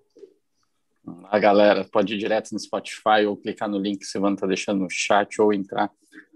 A 1.24 1.38
galera 1.38 1.84
pode 1.84 2.14
ir 2.14 2.18
direto 2.18 2.50
no 2.52 2.58
Spotify 2.58 3.26
ou 3.28 3.36
clicar 3.36 3.68
no 3.68 3.76
link 3.76 3.98
que 3.98 4.06
o 4.06 4.08
Silvano 4.08 4.36
está 4.36 4.46
deixando 4.46 4.80
no 4.80 4.88
chat 4.88 5.38
ou 5.38 5.52
entrar 5.52 5.90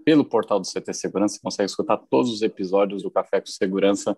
pelo 0.05 0.23
portal 0.23 0.59
do 0.59 0.67
CT 0.67 0.93
Segurança. 0.93 1.37
Você 1.37 1.41
consegue 1.41 1.71
escutar 1.71 1.97
todos 1.97 2.31
os 2.31 2.43
episódios 2.43 3.01
do 3.01 3.09
Café 3.09 3.41
com 3.41 3.47
Segurança 3.47 4.15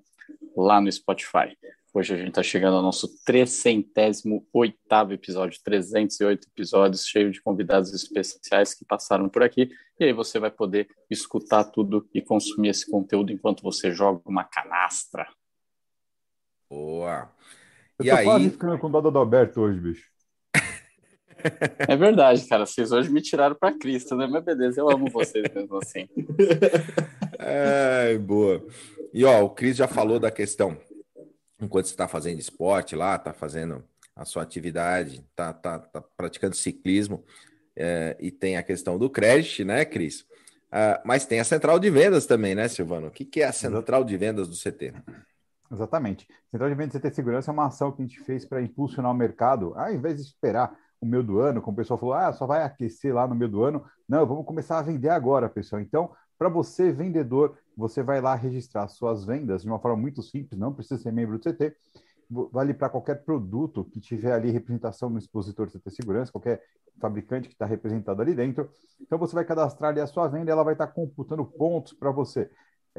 lá 0.58 0.82
no 0.82 0.92
Spotify. 0.92 1.56
Hoje 1.94 2.14
a 2.14 2.18
gente 2.18 2.30
está 2.30 2.42
chegando 2.42 2.78
ao 2.78 2.82
nosso 2.82 3.10
308 3.26 4.78
episódio, 5.12 5.60
308 5.62 6.48
episódios, 6.48 7.06
cheio 7.06 7.30
de 7.30 7.42
convidados 7.42 7.94
especiais 7.94 8.74
que 8.74 8.86
passaram 8.86 9.28
por 9.28 9.44
aqui. 9.44 9.70
E 10.00 10.06
aí 10.06 10.14
você 10.14 10.40
vai 10.40 10.50
poder 10.50 10.88
escutar 11.10 11.66
tudo 11.66 12.08
e 12.14 12.22
consumir 12.22 12.70
esse 12.70 12.90
conteúdo 12.90 13.34
enquanto 13.34 13.62
você 13.62 13.92
joga 13.92 14.22
uma 14.26 14.46
canastra. 14.46 15.28
Boa! 16.70 17.30
Eu 18.00 18.06
e 18.06 18.10
tô 18.10 18.16
aí... 18.16 18.24
quase 18.24 18.50
ficando 18.52 18.80
com 18.80 18.88
o 18.88 19.12
do 19.12 19.20
Alberto 19.20 19.60
hoje, 19.60 19.80
bicho. 19.80 20.10
É 21.90 21.96
verdade, 21.98 22.48
cara. 22.48 22.66
Vocês 22.66 22.92
hoje 22.92 23.12
me 23.12 23.20
tiraram 23.20 23.56
para 23.56 23.78
Cristo, 23.78 24.16
né? 24.16 24.28
Mas 24.28 24.46
beleza, 24.46 24.80
eu 24.80 24.90
amo 24.90 25.10
vocês 25.10 25.44
mesmo 25.54 25.78
assim. 25.78 26.08
É, 27.44 28.16
boa. 28.20 28.64
E 29.12 29.26
ó, 29.26 29.44
o 29.44 29.50
Cris 29.50 29.76
já 29.76 29.88
falou 29.88 30.20
da 30.20 30.30
questão 30.30 30.78
enquanto 31.62 31.86
você 31.86 31.94
está 31.94 32.08
fazendo 32.08 32.40
esporte 32.40 32.96
lá, 32.96 33.16
está 33.16 33.32
fazendo 33.32 33.84
a 34.16 34.26
sua 34.26 34.44
atividade, 34.44 35.26
está 35.30 35.54
tá, 35.54 35.80
tá 35.80 36.02
praticando 36.18 36.56
ciclismo, 36.56 37.24
é, 37.76 38.18
e 38.20 38.32
tem 38.32 38.58
a 38.58 38.64
questão 38.64 38.98
do 38.98 39.10
crédito, 39.10 39.64
né, 39.64 39.86
Cris? 39.86 40.22
Uh, 40.72 41.00
mas 41.04 41.26
tem 41.26 41.40
a 41.40 41.44
central 41.44 41.80
de 41.80 41.90
vendas 41.90 42.26
também, 42.26 42.56
né, 42.56 42.68
Silvano? 42.68 43.08
O 43.08 43.12
que, 43.12 43.26
que 43.26 43.42
é 43.42 43.46
a 43.46 43.52
central 43.52 44.04
de 44.04 44.16
vendas 44.18 44.48
do 44.48 44.56
CT? 44.56 44.94
Exatamente. 45.72 46.28
Central 46.50 46.70
de 46.70 46.76
vendas 46.76 46.94
do 46.94 47.00
CT 47.00 47.16
Segurança 47.16 47.52
é 47.52 47.54
uma 47.54 47.68
ação 47.68 47.92
que 47.92 48.02
a 48.02 48.06
gente 48.06 48.20
fez 48.22 48.46
para 48.46 48.62
impulsionar 48.62 49.12
o 49.12 49.16
mercado, 49.16 49.74
ao 49.76 49.94
invés 49.94 50.18
de 50.18 50.22
esperar 50.24 50.74
o 51.02 51.06
meio 51.06 51.24
do 51.24 51.40
ano, 51.40 51.62
como 51.62 51.74
o 51.74 51.78
pessoal 51.78 51.98
falou, 51.98 52.14
ah, 52.14 52.32
só 52.32 52.46
vai 52.46 52.62
aquecer 52.64 53.14
lá 53.14 53.28
no 53.28 53.36
meio 53.36 53.50
do 53.50 53.64
ano. 53.64 53.84
Não, 54.08 54.26
vamos 54.26 54.46
começar 54.46 54.78
a 54.78 54.84
vender 54.84 55.10
agora, 55.10 55.50
pessoal. 55.50 55.82
Então, 55.82 56.12
para 56.42 56.50
você, 56.50 56.92
vendedor, 56.92 57.56
você 57.78 58.02
vai 58.02 58.20
lá 58.20 58.34
registrar 58.34 58.88
suas 58.88 59.24
vendas 59.24 59.62
de 59.62 59.68
uma 59.68 59.78
forma 59.78 59.96
muito 59.96 60.24
simples, 60.24 60.60
não 60.60 60.74
precisa 60.74 61.00
ser 61.00 61.12
membro 61.12 61.38
do 61.38 61.44
CT. 61.44 61.76
Vale 62.52 62.74
para 62.74 62.90
qualquer 62.90 63.24
produto 63.24 63.86
que 63.86 64.00
tiver 64.00 64.32
ali 64.34 64.50
representação 64.50 65.08
no 65.08 65.20
expositor 65.20 65.68
de 65.68 65.74
CT 65.74 65.92
Segurança, 65.92 66.32
qualquer 66.32 66.60
fabricante 67.00 67.48
que 67.48 67.54
está 67.54 67.68
representado 67.68 68.24
ali 68.24 68.34
dentro. 68.34 68.68
Então 69.00 69.20
você 69.20 69.36
vai 69.36 69.46
cadastrar 69.46 69.92
ali 69.92 70.00
a 70.00 70.08
sua 70.08 70.28
venda 70.30 70.50
e 70.50 70.52
ela 70.52 70.64
vai 70.64 70.74
estar 70.74 70.88
tá 70.88 70.92
computando 70.92 71.46
pontos 71.46 71.94
para 71.94 72.10
você. 72.10 72.50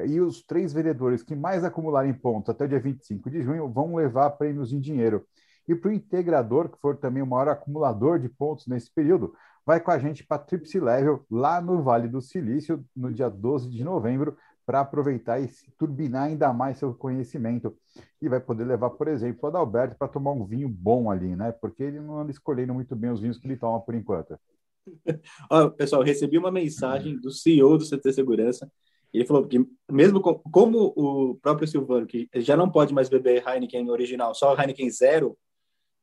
E 0.05 0.21
os 0.21 0.41
três 0.41 0.71
vendedores 0.71 1.21
que 1.21 1.35
mais 1.35 1.65
acumularem 1.65 2.13
pontos 2.13 2.49
até 2.49 2.63
o 2.63 2.69
dia 2.69 2.79
25 2.79 3.29
de 3.29 3.43
junho 3.43 3.67
vão 3.67 3.93
levar 3.93 4.29
prêmios 4.29 4.71
em 4.71 4.79
dinheiro. 4.79 5.27
E 5.67 5.75
para 5.75 5.89
o 5.89 5.93
integrador, 5.93 6.69
que 6.69 6.79
for 6.79 6.97
também 6.97 7.23
o 7.23 7.27
maior 7.27 7.47
acumulador 7.47 8.19
de 8.19 8.29
pontos 8.29 8.67
nesse 8.67 8.91
período, 8.91 9.33
vai 9.65 9.79
com 9.79 9.91
a 9.91 9.97
gente 9.97 10.23
para 10.23 10.37
Tripsi 10.39 10.79
Level, 10.79 11.25
lá 11.29 11.61
no 11.61 11.81
Vale 11.81 12.07
do 12.07 12.21
Silício, 12.21 12.83
no 12.95 13.11
dia 13.11 13.29
12 13.29 13.69
de 13.69 13.83
novembro, 13.83 14.37
para 14.65 14.79
aproveitar 14.79 15.41
e 15.41 15.49
turbinar 15.77 16.23
ainda 16.23 16.53
mais 16.53 16.77
seu 16.77 16.93
conhecimento. 16.93 17.75
E 18.21 18.29
vai 18.29 18.39
poder 18.39 18.65
levar, 18.65 18.91
por 18.91 19.07
exemplo, 19.07 19.39
o 19.43 19.47
Adalberto 19.47 19.97
para 19.97 20.07
tomar 20.07 20.31
um 20.31 20.45
vinho 20.45 20.69
bom 20.69 21.11
ali, 21.11 21.35
né? 21.35 21.51
Porque 21.51 21.83
ele 21.83 21.99
não 21.99 22.19
anda 22.19 22.31
escolhendo 22.31 22.73
muito 22.73 22.95
bem 22.95 23.11
os 23.11 23.19
vinhos 23.19 23.37
que 23.37 23.47
ele 23.47 23.57
toma 23.57 23.81
por 23.81 23.93
enquanto. 23.95 24.37
Ó, 25.49 25.69
pessoal, 25.69 26.01
recebi 26.01 26.37
uma 26.37 26.51
mensagem 26.51 27.19
do 27.19 27.31
CEO 27.31 27.77
do 27.77 27.85
CT 27.85 28.13
Segurança. 28.13 28.71
Ele 29.13 29.25
falou 29.25 29.47
que, 29.47 29.63
mesmo 29.91 30.19
com, 30.19 30.33
como 30.35 30.93
o 30.95 31.35
próprio 31.35 31.67
Silvano, 31.67 32.07
que 32.07 32.27
já 32.35 32.57
não 32.57 32.69
pode 32.69 32.93
mais 32.93 33.09
beber 33.09 33.43
Heineken 33.45 33.89
original, 33.91 34.33
só 34.33 34.57
Heineken 34.57 34.89
Zero, 34.89 35.37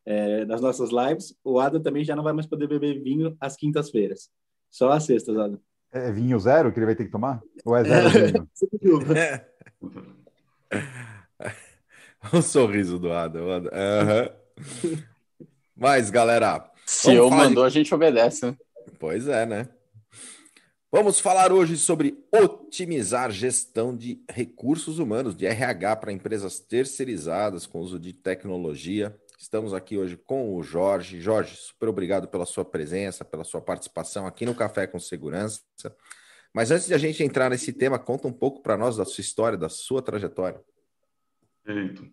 é, 0.07 0.45
nas 0.45 0.61
nossas 0.61 0.91
lives, 0.91 1.35
o 1.45 1.61
Adam 1.61 1.81
também 1.83 2.05
já 2.05 2.17
não 2.17 2.23
vai 2.23 2.33
mais 2.33 2.47
poder 2.47 2.67
beber 2.67 3.03
vinho 3.03 3.37
às 3.41 3.57
quintas-feiras. 3.57 4.31
Só 4.71 4.91
às 4.91 5.05
sextas, 5.05 5.37
Adam. 5.37 5.61
É 5.93 6.13
vinho 6.13 6.39
zero 6.39 6.73
que 6.73 6.79
ele 6.79 6.87
vai 6.87 6.95
ter 6.95 7.05
que 7.05 7.11
tomar? 7.11 7.41
Ou 7.65 7.77
é 7.77 7.85
zero 7.85 8.11
vinho? 8.11 8.49
É. 10.73 12.31
o 12.33 12.41
sorriso 12.43 12.97
do 12.97 13.13
Adam. 13.13 13.45
Uhum. 13.45 15.03
Mas, 15.75 16.11
galera. 16.11 16.71
Se 16.87 17.15
eu 17.15 17.29
mandou, 17.29 17.65
de... 17.65 17.67
a 17.67 17.71
gente 17.71 17.93
obedece. 17.93 18.47
Né? 18.47 18.57
Pois 19.01 19.27
é, 19.27 19.45
né? 19.45 19.69
Vamos 20.93 21.19
falar 21.19 21.53
hoje 21.53 21.77
sobre 21.77 22.19
otimizar 22.33 23.31
gestão 23.31 23.97
de 23.97 24.23
recursos 24.29 24.99
humanos, 24.99 25.37
de 25.37 25.47
RH 25.47 25.97
para 25.97 26.13
empresas 26.13 26.61
terceirizadas 26.61 27.67
com 27.67 27.79
uso 27.79 27.99
de 27.99 28.13
tecnologia 28.13 29.17
Estamos 29.41 29.73
aqui 29.73 29.97
hoje 29.97 30.19
com 30.19 30.55
o 30.55 30.63
Jorge. 30.63 31.19
Jorge, 31.19 31.57
super 31.57 31.89
obrigado 31.89 32.29
pela 32.29 32.45
sua 32.45 32.63
presença, 32.63 33.25
pela 33.25 33.43
sua 33.43 33.63
participação 33.63 34.27
aqui 34.27 34.45
no 34.45 34.55
Café 34.55 34.87
com 34.87 35.01
Segurança. 35.01 35.63
Mas 36.55 36.71
antes 36.71 36.87
de 36.87 36.93
a 36.93 36.99
gente 36.99 37.23
entrar 37.23 37.49
nesse 37.49 37.73
tema, 37.73 37.99
conta 37.99 38.29
um 38.29 38.33
pouco 38.35 38.63
para 38.63 38.77
nós 38.77 38.99
da 38.99 39.05
sua 39.07 39.23
história, 39.23 39.57
da 39.57 39.71
sua 39.71 40.03
trajetória. 40.03 40.61
Perfeito. 41.65 42.07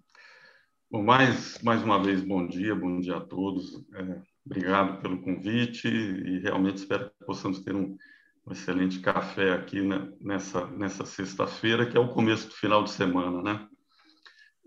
Bom, 0.89 1.03
mais, 1.03 1.62
mais 1.62 1.84
uma 1.84 2.01
vez, 2.01 2.22
bom 2.22 2.48
dia, 2.48 2.74
bom 2.74 2.98
dia 2.98 3.17
a 3.17 3.22
todos. 3.22 3.74
É, 3.93 4.22
obrigado 4.46 5.01
pelo 5.01 5.22
convite 5.22 5.86
e 5.86 6.39
realmente 6.39 6.77
espero 6.77 7.10
que 7.10 7.25
possamos 7.25 7.60
ter 7.60 7.75
um, 7.75 7.98
um 8.46 8.53
excelente 8.53 9.01
café 9.01 9.51
aqui 9.51 9.81
né, 9.81 10.13
nessa, 10.22 10.65
nessa 10.67 11.05
sexta-feira, 11.05 11.86
que 11.86 11.98
é 11.98 12.00
o 12.00 12.07
começo 12.07 12.48
do 12.48 12.53
final 12.53 12.86
de 12.86 12.91
semana, 12.91 13.43
né? 13.43 13.67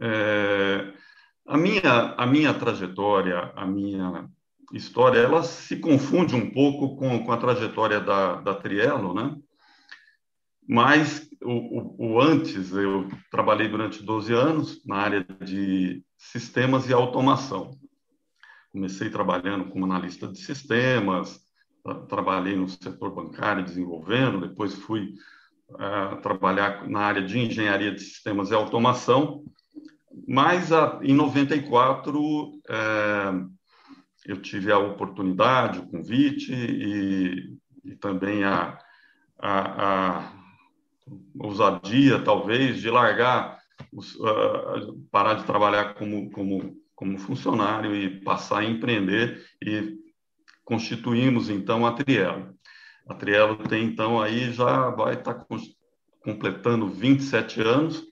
É, 0.02 0.92
a 1.47 1.56
minha, 1.56 2.14
a 2.16 2.26
minha 2.26 2.54
trajetória, 2.54 3.52
a 3.56 3.66
minha 3.66 4.28
história, 4.73 5.18
ela 5.18 5.42
se 5.42 5.76
confunde 5.76 6.35
um 6.35 6.50
pouco 6.50 6.97
com, 6.97 7.25
com 7.25 7.32
a 7.32 7.37
trajetória 7.37 8.00
da, 8.00 8.37
da 8.37 8.54
Trielo, 8.54 9.14
né? 9.14 9.37
Mas 10.68 11.28
o, 11.42 11.50
o, 11.50 12.12
o, 12.12 12.20
antes, 12.20 12.73
eu 12.73 13.09
trabalhei 13.30 13.66
durante 13.66 14.04
12 14.04 14.32
anos 14.32 14.85
na 14.87 14.97
área 14.97 15.26
de 15.44 16.04
sistemas 16.16 16.88
e 16.88 16.92
automação. 16.92 17.73
Comecei 18.70 19.11
trabalhando 19.11 19.68
como 19.68 19.85
analista 19.85 20.28
de 20.28 20.38
sistemas, 20.38 21.40
trabalhei 22.09 22.54
no 22.54 22.68
setor 22.68 23.12
bancário 23.12 23.64
desenvolvendo, 23.64 24.47
depois 24.47 24.75
fui 24.75 25.14
uh, 25.70 26.20
trabalhar 26.23 26.88
na 26.88 27.00
área 27.00 27.23
de 27.23 27.38
engenharia 27.38 27.92
de 27.92 28.00
sistemas 28.00 28.50
e 28.50 28.54
automação, 28.54 29.42
mas 30.26 30.72
a, 30.72 30.98
em 31.02 31.14
94 31.14 32.60
é, 32.68 33.32
eu 34.26 34.40
tive 34.40 34.72
a 34.72 34.78
oportunidade, 34.78 35.78
o 35.78 35.86
convite 35.86 36.52
e, 36.52 37.56
e 37.84 37.96
também 37.96 38.44
a, 38.44 38.78
a, 39.38 40.18
a, 40.18 40.32
ousadia, 41.38 42.22
talvez, 42.22 42.80
de 42.80 42.90
largar, 42.90 43.58
os, 43.92 44.14
uh, 44.16 45.00
parar 45.10 45.34
de 45.34 45.44
trabalhar 45.44 45.94
como, 45.94 46.30
como, 46.30 46.76
como 46.94 47.18
funcionário 47.18 47.94
e 47.94 48.20
passar 48.20 48.58
a 48.58 48.64
empreender 48.64 49.44
e 49.64 49.98
constituímos 50.64 51.48
então 51.48 51.86
a 51.86 51.92
Trielo. 51.92 52.54
A 53.08 53.14
Trielo 53.14 53.56
tem 53.56 53.84
então 53.84 54.20
aí 54.20 54.52
já 54.52 54.90
vai 54.90 55.14
estar 55.14 55.34
tá 55.34 55.46
completando 56.22 56.86
27 56.88 57.60
anos 57.62 58.09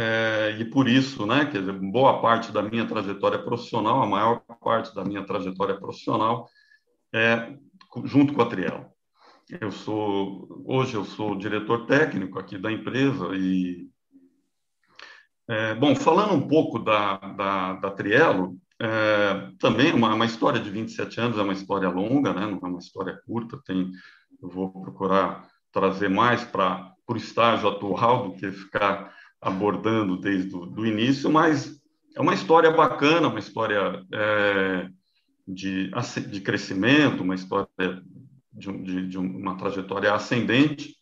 é, 0.00 0.56
e 0.60 0.64
por 0.64 0.88
isso, 0.88 1.26
né, 1.26 1.44
quer 1.46 1.58
dizer, 1.58 1.72
boa 1.72 2.22
parte 2.22 2.52
da 2.52 2.62
minha 2.62 2.86
trajetória 2.86 3.36
profissional, 3.36 4.00
a 4.00 4.06
maior 4.06 4.40
parte 4.62 4.94
da 4.94 5.04
minha 5.04 5.26
trajetória 5.26 5.74
profissional 5.76 6.48
é 7.12 7.52
junto 8.04 8.32
com 8.32 8.40
a 8.40 8.46
Triel. 8.46 8.94
Eu 9.60 9.72
sou, 9.72 10.62
hoje 10.64 10.94
eu 10.94 11.04
sou 11.04 11.34
diretor 11.34 11.84
técnico 11.86 12.38
aqui 12.38 12.56
da 12.56 12.70
empresa 12.70 13.34
e, 13.34 13.88
é, 15.48 15.74
bom, 15.74 15.96
falando 15.96 16.32
um 16.32 16.46
pouco 16.46 16.78
da, 16.78 17.16
da, 17.16 17.72
da 17.72 17.90
Trielo, 17.90 18.56
é, 18.80 19.50
também 19.58 19.92
uma, 19.92 20.14
uma 20.14 20.26
história 20.26 20.60
de 20.60 20.70
27 20.70 21.20
anos 21.20 21.38
é 21.38 21.42
uma 21.42 21.52
história 21.52 21.88
longa, 21.88 22.32
né, 22.32 22.46
não 22.46 22.60
é 22.62 22.70
uma 22.70 22.78
história 22.78 23.20
curta, 23.26 23.60
tem, 23.64 23.90
eu 24.40 24.48
vou 24.48 24.70
procurar 24.80 25.48
trazer 25.72 26.08
mais 26.08 26.44
para 26.44 26.94
o 27.08 27.16
estágio 27.16 27.68
atual 27.68 28.28
do 28.28 28.36
que 28.36 28.52
ficar 28.52 29.17
abordando 29.40 30.16
desde 30.16 30.54
o 30.54 30.86
início, 30.86 31.30
mas 31.30 31.80
é 32.16 32.20
uma 32.20 32.34
história 32.34 32.70
bacana, 32.70 33.28
uma 33.28 33.38
história 33.38 34.04
é, 34.12 34.88
de, 35.46 35.90
de 36.28 36.40
crescimento, 36.40 37.22
uma 37.22 37.34
história 37.34 37.68
de, 38.52 38.72
de, 38.82 39.08
de 39.08 39.18
uma 39.18 39.56
trajetória 39.56 40.12
ascendente. 40.12 40.96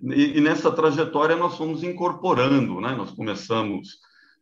E, 0.00 0.38
e, 0.38 0.40
nessa 0.40 0.70
trajetória 0.70 1.36
nós 1.36 1.56
fomos 1.56 1.82
incorporando, 1.82 2.80
né? 2.80 2.94
Nós 2.94 3.10
começamos 3.10 3.98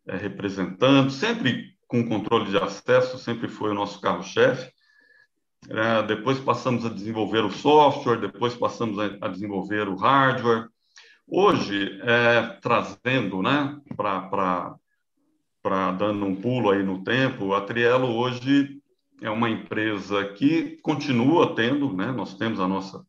é, 0.06 0.16
representando, 0.16 1.10
sempre 1.10 1.76
com 1.86 2.06
controle 2.08 2.50
de 2.50 2.58
acesso, 2.58 3.18
sempre 3.18 3.48
foi 3.48 3.70
o 3.70 3.74
nosso 3.74 4.00
carro-chefe. 4.00 4.70
É, 5.68 6.02
depois 6.02 6.38
passamos 6.38 6.84
a 6.84 6.88
desenvolver 6.88 7.44
o 7.44 7.50
software, 7.50 8.20
depois 8.20 8.54
passamos 8.54 8.98
a, 8.98 9.06
a 9.22 9.28
desenvolver 9.28 9.88
o 9.88 9.96
hardware. 9.96 10.68
Hoje, 11.28 12.00
é, 12.04 12.56
trazendo, 12.62 13.42
né, 13.42 13.80
para 13.96 14.78
dando 15.98 16.24
um 16.24 16.36
pulo 16.36 16.70
aí 16.70 16.84
no 16.84 17.02
tempo, 17.02 17.52
a 17.52 17.62
Trielo 17.62 18.14
hoje 18.14 18.80
é 19.20 19.28
uma 19.28 19.50
empresa 19.50 20.24
que 20.34 20.78
continua 20.82 21.52
tendo, 21.56 21.92
né, 21.92 22.12
nós 22.12 22.34
temos 22.34 22.60
a 22.60 22.68
nossa 22.68 23.04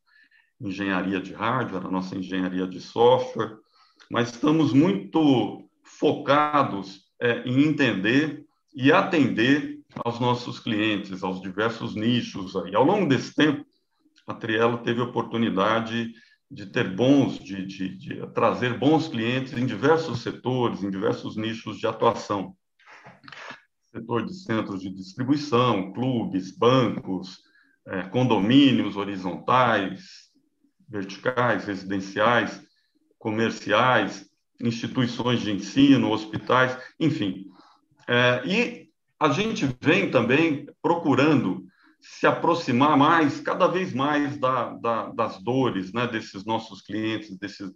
engenharia 0.59 1.21
de 1.21 1.31
hardware, 1.31 1.85
a 1.85 1.91
nossa 1.91 2.17
engenharia 2.17 2.65
de 2.65 2.81
software, 2.81 3.55
mas 4.09 4.31
estamos 4.31 4.73
muito 4.73 5.69
focados 5.83 7.03
é, 7.21 7.43
em 7.43 7.65
entender 7.65 8.43
e 8.75 8.91
atender 8.91 9.79
aos 10.03 10.19
nossos 10.19 10.59
clientes, 10.59 11.23
aos 11.23 11.39
diversos 11.39 11.93
nichos 11.93 12.55
aí. 12.55 12.73
Ao 12.73 12.83
longo 12.83 13.07
desse 13.07 13.35
tempo, 13.35 13.63
a 14.25 14.33
Trielo 14.33 14.79
teve 14.79 15.01
a 15.01 15.05
oportunidade 15.05 16.13
de 16.49 16.65
ter 16.65 16.95
bons, 16.95 17.39
de, 17.39 17.65
de, 17.65 17.97
de 17.97 18.27
trazer 18.33 18.77
bons 18.77 19.07
clientes 19.07 19.53
em 19.53 19.65
diversos 19.65 20.21
setores, 20.21 20.83
em 20.83 20.89
diversos 20.89 21.35
nichos 21.35 21.77
de 21.77 21.87
atuação. 21.87 22.55
Setor 23.91 24.25
de 24.25 24.33
centros 24.33 24.81
de 24.81 24.89
distribuição, 24.89 25.91
clubes, 25.91 26.57
bancos, 26.57 27.39
é, 27.85 28.03
condomínios 28.03 28.95
horizontais, 28.95 30.27
verticais, 30.87 31.65
residenciais, 31.65 32.61
comerciais, 33.17 34.29
instituições 34.61 35.41
de 35.41 35.51
ensino, 35.51 36.11
hospitais, 36.11 36.77
enfim. 36.99 37.45
É, 38.07 38.41
e 38.45 38.89
a 39.19 39.29
gente 39.29 39.67
vem 39.81 40.09
também 40.09 40.67
procurando 40.81 41.66
se 42.09 42.25
aproximar 42.25 42.97
mais, 42.97 43.39
cada 43.39 43.67
vez 43.67 43.93
mais 43.93 44.37
da, 44.39 44.69
da, 44.75 45.09
das 45.09 45.43
dores 45.43 45.93
né, 45.93 46.07
desses 46.07 46.45
nossos 46.45 46.81
clientes, 46.81 47.37
desses 47.37 47.69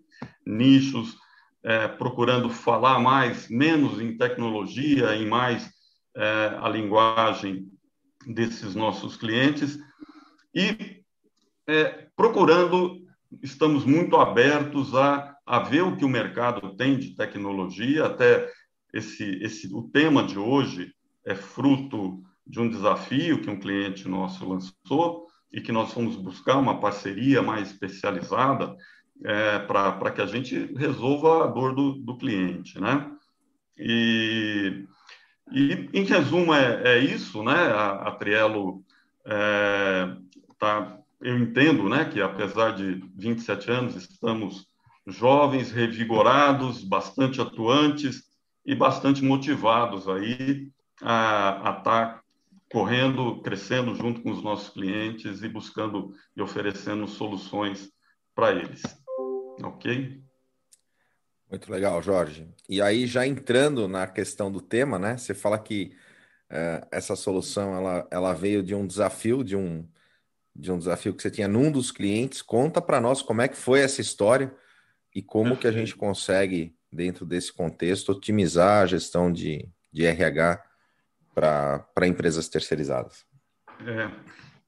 nichos, 0.46 1.16
é, 1.64 1.88
procurando 1.88 2.50
falar 2.50 3.00
mais, 3.00 3.50
menos 3.50 4.02
em 4.02 4.18
tecnologia, 4.18 5.16
em 5.16 5.28
mais 5.28 5.70
é, 6.16 6.58
a 6.60 6.70
linguagem 6.70 7.68
desses 8.26 8.74
nossos 8.74 9.16
clientes. 9.16 9.78
E 10.56 11.04
é, 11.68 12.08
procurando, 12.16 13.00
estamos 13.44 13.86
muito 13.86 14.16
abertos 14.16 14.96
a, 14.96 15.36
a 15.46 15.60
ver 15.60 15.84
o 15.84 15.98
que 15.98 16.06
o 16.06 16.10
mercado 16.10 16.76
tem 16.76 16.98
de 16.98 17.16
tecnologia, 17.16 18.06
até 18.06 18.50
esse, 18.94 19.24
esse, 19.44 19.74
o 19.74 19.84
tema 19.84 20.24
de 20.24 20.40
hoje 20.40 20.94
é 21.26 21.36
fruto 21.36 22.24
de 22.46 22.60
um 22.60 22.70
desafio 22.70 23.42
que 23.42 23.50
um 23.50 23.60
cliente 23.60 24.08
nosso 24.08 24.48
lançou 24.48 25.28
e 25.52 25.62
que 25.62 25.72
nós 25.72 25.94
fomos 25.94 26.16
buscar 26.16 26.58
uma 26.58 26.80
parceria 26.80 27.42
mais 27.42 27.72
especializada 27.72 28.76
é, 29.24 29.60
para 29.60 30.12
que 30.12 30.22
a 30.22 30.26
gente 30.26 30.74
resolva 30.76 31.46
a 31.46 31.48
dor 31.48 31.76
do, 31.76 31.94
do 31.94 32.18
cliente, 32.18 32.80
né? 32.80 33.12
E, 33.78 34.86
e, 35.52 35.90
em 35.94 36.04
resumo, 36.04 36.54
é, 36.54 36.82
é 36.96 37.00
isso, 37.00 37.44
né? 37.44 37.54
A, 37.54 38.08
a 38.08 38.12
Trielo 38.12 38.84
é, 39.26 40.16
tá, 40.58 40.98
eu 41.22 41.38
entendo, 41.38 41.88
né, 41.88 42.06
que 42.06 42.22
apesar 42.22 42.72
de 42.72 43.04
27 43.16 43.70
anos, 43.70 43.96
estamos 43.96 44.68
jovens, 45.06 45.72
revigorados, 45.72 46.84
bastante 46.84 47.42
atuantes 47.42 48.24
e 48.66 48.76
bastante 48.76 49.24
motivados 49.24 50.08
aí 50.08 50.70
a 51.02 51.76
estar 51.78 52.21
correndo, 52.72 53.42
crescendo 53.42 53.94
junto 53.94 54.22
com 54.22 54.32
os 54.32 54.42
nossos 54.42 54.70
clientes 54.70 55.44
e 55.44 55.50
buscando 55.50 56.14
e 56.36 56.42
oferecendo 56.42 57.08
soluções 57.08 57.92
para 58.34 58.52
eles. 58.52 58.82
Ok? 59.62 60.24
Muito 61.50 61.70
legal, 61.70 62.02
Jorge. 62.02 62.48
E 62.70 62.82
aí, 62.82 63.06
já 63.06 63.28
entrando 63.28 63.88
na 63.88 64.08
questão 64.08 64.50
do 64.50 64.62
tema, 64.62 64.98
né? 64.98 65.18
Você 65.18 65.34
fala 65.34 65.60
que 65.60 65.94
uh, 66.50 66.88
essa 66.90 67.16
solução 67.16 67.76
ela, 67.76 68.08
ela 68.10 68.34
veio 68.34 68.64
de 68.64 68.74
um 68.74 68.88
desafio, 68.88 69.44
de 69.44 69.58
um, 69.58 69.86
de 70.56 70.72
um 70.72 70.78
desafio 70.78 71.14
que 71.14 71.22
você 71.22 71.30
tinha 71.30 71.50
num 71.50 71.70
dos 71.70 71.92
clientes. 71.92 72.42
Conta 72.42 72.82
para 72.82 73.02
nós 73.02 73.22
como 73.22 73.42
é 73.42 73.50
que 73.50 73.58
foi 73.58 73.82
essa 73.82 74.00
história 74.00 74.56
e 75.14 75.22
como 75.22 75.58
que 75.58 75.68
a 75.68 75.72
gente 75.74 75.94
consegue, 75.94 76.74
dentro 76.90 77.26
desse 77.26 77.52
contexto, 77.52 78.14
otimizar 78.14 78.84
a 78.84 78.88
gestão 78.88 79.30
de, 79.30 79.70
de 79.92 80.06
RH 80.06 80.71
para 81.34 82.08
empresas 82.08 82.48
terceirizadas. 82.50 83.26
É, 83.86 84.12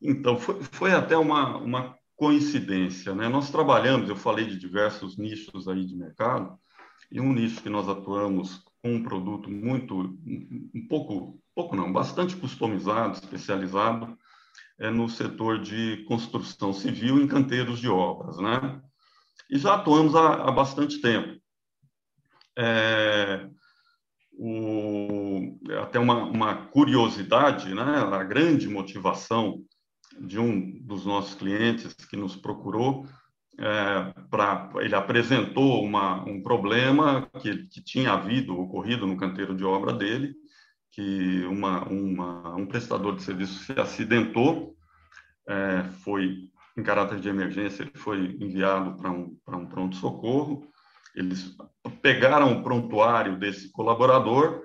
então, 0.02 0.38
foi, 0.38 0.62
foi 0.64 0.92
até 0.92 1.18
uma, 1.18 1.58
uma 1.58 1.98
coincidência, 2.16 3.14
né? 3.14 3.28
Nós 3.28 3.50
trabalhamos, 3.50 4.10
eu 4.10 4.16
falei 4.16 4.46
de 4.46 4.58
diversos 4.58 5.18
nichos 5.18 5.68
aí 5.68 5.86
de 5.86 5.96
mercado, 5.96 6.58
e 7.12 7.20
um 7.20 7.34
nicho 7.34 7.62
que 7.62 7.70
nós 7.70 7.88
atuamos 7.88 8.64
com 8.82 8.96
um 8.96 9.04
produto 9.04 9.50
muito, 9.50 10.18
um 10.74 10.88
pouco, 10.90 11.40
pouco 11.56 11.76
não, 11.76 11.92
bastante 11.92 12.36
customizado, 12.36 13.14
especializado, 13.14 14.18
é 14.80 14.90
no 14.90 15.08
setor 15.08 15.62
de 15.62 16.04
construção 16.08 16.74
civil 16.74 17.22
em 17.22 17.28
canteiros 17.28 17.80
de 17.80 17.88
obras, 17.88 18.38
né? 18.38 18.82
E 19.50 19.58
já 19.58 19.76
atuamos 19.76 20.16
há, 20.16 20.34
há 20.34 20.52
bastante 20.52 21.00
tempo. 21.00 21.40
É, 22.58 23.48
o, 24.38 25.58
até 25.82 26.00
uma, 26.00 26.24
uma, 26.24 26.56
curiosidade, 26.68 27.74
né? 27.74 27.84
A 27.84 28.24
grande 28.24 28.68
motivação 28.68 29.62
de 30.20 30.40
um 30.40 30.80
dos 30.82 31.06
nossos 31.06 31.36
clientes 31.36 31.94
que 31.94 32.18
nos 32.18 32.36
procurou 32.36 33.06
é, 33.60 34.14
para 34.30 34.72
ele 34.78 34.96
apresentou 34.96 35.84
uma, 35.84 36.24
um 36.28 36.42
problema 36.42 37.30
que, 37.40 37.68
que 37.68 37.82
tinha 37.84 38.14
havido 38.14 38.60
ocorrido 38.60 39.06
no 39.06 39.18
canteiro 39.18 39.56
de 39.56 39.64
obra 39.64 39.94
dele 39.94 40.34
que 40.94 41.44
uma, 41.46 41.84
uma, 41.88 42.56
um 42.56 42.68
prestador 42.68 43.16
de 43.16 43.24
serviço 43.24 43.66
se 43.66 43.80
acidentou, 43.80 44.78
é, 45.48 45.84
foi 46.04 46.50
em 46.78 46.84
caráter 46.84 47.20
de 47.20 47.30
emergência, 47.30 47.84
ele 47.84 47.92
foi 47.96 48.38
enviado 48.40 48.96
para 48.96 49.12
um, 49.12 49.36
um 49.48 49.66
pronto-socorro. 49.66 50.68
Eles 51.16 51.56
pegaram 52.02 52.54
o 52.54 52.64
prontuário 52.64 53.38
desse 53.38 53.72
colaborador, 53.72 54.64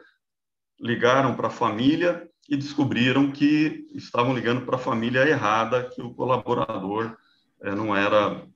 ligaram 0.81 1.35
para 1.35 1.49
a 1.49 1.51
família 1.51 2.29
e 2.49 2.57
descobriram 2.57 3.31
que 3.31 3.87
estavam 3.95 4.35
ligando 4.35 4.65
para 4.65 4.77
a 4.77 4.81
família 4.81 5.29
errada, 5.29 5.91
que 5.91 6.01
o 6.01 6.15
colaborador 6.15 7.17
é, 7.61 7.75
não 7.75 7.95
era 7.95 8.47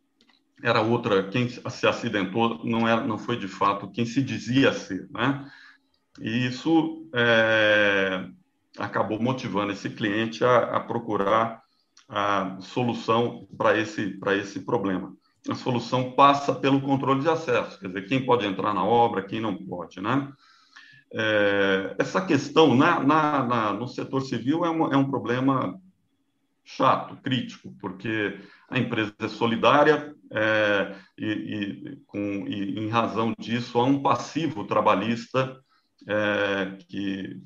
era 0.62 0.80
outra 0.80 1.28
quem 1.28 1.48
se 1.48 1.86
acidentou 1.88 2.64
não 2.64 2.86
era 2.86 3.04
não 3.04 3.18
foi 3.18 3.36
de 3.36 3.48
fato 3.48 3.90
quem 3.90 4.06
se 4.06 4.22
dizia 4.22 4.72
ser, 4.72 5.08
né? 5.10 5.50
E 6.20 6.46
isso 6.46 7.08
é, 7.14 8.28
acabou 8.78 9.20
motivando 9.20 9.72
esse 9.72 9.90
cliente 9.90 10.44
a, 10.44 10.76
a 10.76 10.80
procurar 10.80 11.62
a 12.08 12.58
solução 12.60 13.48
para 13.56 13.78
esse, 13.78 14.18
esse 14.38 14.60
problema. 14.60 15.16
A 15.48 15.54
solução 15.54 16.12
passa 16.12 16.54
pelo 16.54 16.80
controle 16.80 17.20
de 17.20 17.28
acesso, 17.28 17.78
quer 17.80 17.88
dizer, 17.88 18.06
quem 18.06 18.24
pode 18.24 18.46
entrar 18.46 18.72
na 18.72 18.84
obra, 18.84 19.24
quem 19.24 19.40
não 19.40 19.56
pode, 19.56 20.00
né? 20.00 20.32
É, 21.14 21.94
essa 21.98 22.24
questão 22.24 22.74
na, 22.74 23.00
na, 23.00 23.44
na, 23.44 23.72
no 23.72 23.86
setor 23.86 24.22
civil 24.22 24.64
é, 24.64 24.70
uma, 24.70 24.94
é 24.94 24.96
um 24.96 25.10
problema 25.10 25.78
chato, 26.64 27.16
crítico, 27.16 27.74
porque 27.80 28.38
a 28.70 28.78
empresa 28.78 29.14
é 29.18 29.28
solidária 29.28 30.14
é, 30.30 30.96
e, 31.18 31.26
e, 31.26 31.96
com, 32.06 32.18
e, 32.46 32.78
em 32.78 32.88
razão 32.88 33.34
disso, 33.38 33.78
há 33.78 33.84
um 33.84 34.00
passivo 34.00 34.64
trabalhista 34.64 35.60
é, 36.08 36.78
que 36.88 37.40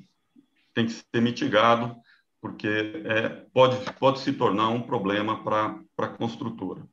tem 0.74 0.86
que 0.86 0.92
ser 0.92 1.20
mitigado, 1.20 1.96
porque 2.40 3.02
é, 3.04 3.28
pode, 3.52 3.78
pode 3.94 4.20
se 4.20 4.32
tornar 4.32 4.68
um 4.68 4.82
problema 4.82 5.42
para 5.42 5.80
a 5.98 6.08
construtora. 6.08 6.86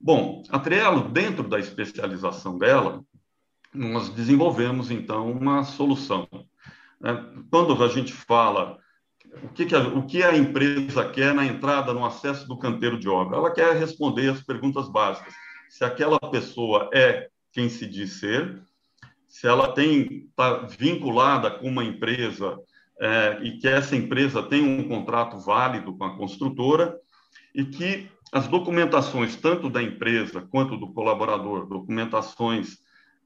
Bom, 0.00 0.42
a 0.48 0.58
Trielo, 0.58 1.08
dentro 1.08 1.48
da 1.48 1.58
especialização 1.58 2.56
dela, 2.56 3.02
nós 3.74 4.08
desenvolvemos, 4.10 4.90
então, 4.90 5.30
uma 5.30 5.64
solução. 5.64 6.28
Né? 7.00 7.24
Quando 7.50 7.82
a 7.82 7.88
gente 7.88 8.12
fala 8.12 8.78
o 9.42 9.48
que, 9.48 9.66
que 9.66 9.74
a, 9.74 9.80
o 9.80 10.06
que 10.06 10.22
a 10.22 10.36
empresa 10.36 11.08
quer 11.08 11.34
na 11.34 11.44
entrada, 11.44 11.92
no 11.92 12.04
acesso 12.04 12.46
do 12.46 12.58
canteiro 12.58 12.98
de 12.98 13.08
obra, 13.08 13.36
ela 13.36 13.52
quer 13.52 13.76
responder 13.76 14.30
as 14.30 14.40
perguntas 14.40 14.88
básicas. 14.88 15.34
Se 15.68 15.84
aquela 15.84 16.18
pessoa 16.18 16.88
é 16.94 17.28
quem 17.52 17.68
se 17.68 17.86
diz 17.86 18.20
ser, 18.20 18.62
se 19.26 19.46
ela 19.46 19.74
está 19.76 20.66
vinculada 20.66 21.50
com 21.50 21.68
uma 21.68 21.84
empresa 21.84 22.58
é, 23.00 23.38
e 23.42 23.58
que 23.58 23.68
essa 23.68 23.94
empresa 23.94 24.42
tem 24.42 24.62
um 24.64 24.88
contrato 24.88 25.38
válido 25.38 25.96
com 25.96 26.04
a 26.04 26.16
construtora 26.16 26.96
e 27.54 27.64
que 27.64 28.08
as 28.32 28.46
documentações 28.46 29.36
tanto 29.36 29.70
da 29.70 29.82
empresa 29.82 30.42
quanto 30.50 30.76
do 30.76 30.92
colaborador, 30.92 31.66
documentações 31.66 32.78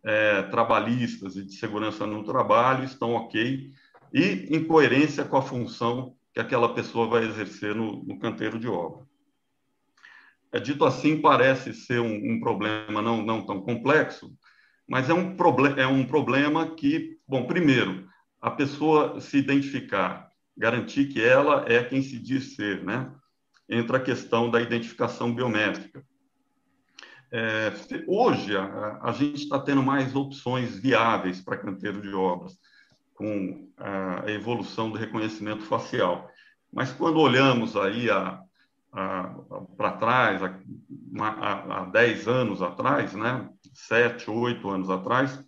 é, 0.05 0.43
trabalhistas 0.43 1.37
e 1.37 1.45
de 1.45 1.55
segurança 1.55 2.07
no 2.07 2.25
trabalho 2.25 2.85
estão 2.85 3.13
ok 3.13 3.71
e 4.13 4.57
em 4.57 4.65
coerência 4.65 5.25
com 5.25 5.37
a 5.37 5.43
função 5.43 6.15
que 6.33 6.41
aquela 6.41 6.75
pessoa 6.75 7.09
vai 7.09 7.25
exercer 7.25 7.75
no, 7.75 8.03
no 8.05 8.19
canteiro 8.19 8.59
de 8.59 8.69
obra. 8.69 9.05
É 10.53 10.61
dito 10.61 10.85
assim, 10.85 11.21
parece 11.21 11.73
ser 11.73 12.01
um, 12.01 12.35
um 12.35 12.41
problema 12.41 13.01
não, 13.01 13.23
não 13.23 13.45
tão 13.45 13.61
complexo, 13.61 14.33
mas 14.87 15.09
é 15.09 15.15
um, 15.15 15.35
é 15.79 15.87
um 15.87 16.05
problema 16.05 16.75
que, 16.75 17.19
bom, 17.27 17.47
primeiro, 17.47 18.07
a 18.41 18.51
pessoa 18.51 19.21
se 19.21 19.39
identificar, 19.39 20.29
garantir 20.57 21.07
que 21.07 21.23
ela 21.23 21.65
é 21.67 21.83
quem 21.83 22.03
se 22.03 22.19
diz 22.19 22.55
ser, 22.55 22.85
né? 22.85 23.11
Entra 23.73 23.97
a 23.97 24.03
questão 24.03 24.51
da 24.51 24.61
identificação 24.61 25.35
biométrica. 25.35 26.05
É, 27.31 27.73
hoje, 28.07 28.55
a, 28.55 28.99
a 29.03 29.13
gente 29.13 29.45
está 29.45 29.59
tendo 29.59 29.83
mais 29.83 30.15
opções 30.15 30.79
viáveis 30.79 31.41
para 31.41 31.57
canteiro 31.57 32.03
de 32.03 32.13
obras, 32.15 32.59
com 33.15 33.71
a 33.79 34.31
evolução 34.31 34.91
do 34.91 34.99
reconhecimento 34.99 35.63
facial. 35.63 36.29
Mas 36.71 36.93
quando 36.93 37.19
olhamos 37.19 37.75
aí 37.75 38.11
a, 38.11 38.43
para 39.77 39.93
trás, 39.93 40.43
há, 40.43 41.81
há 41.81 41.85
10 41.87 42.29
anos 42.29 42.61
atrás, 42.61 43.15
né? 43.15 43.49
sete, 43.73 44.31
oito 44.31 44.69
anos 44.69 44.91
atrás, 44.91 45.43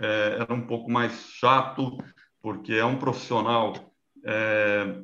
é, 0.00 0.38
era 0.40 0.52
um 0.52 0.66
pouco 0.66 0.90
mais 0.90 1.12
chato, 1.30 1.98
porque 2.42 2.74
é 2.74 2.84
um 2.84 2.98
profissional 2.98 3.74
é, 4.24 5.00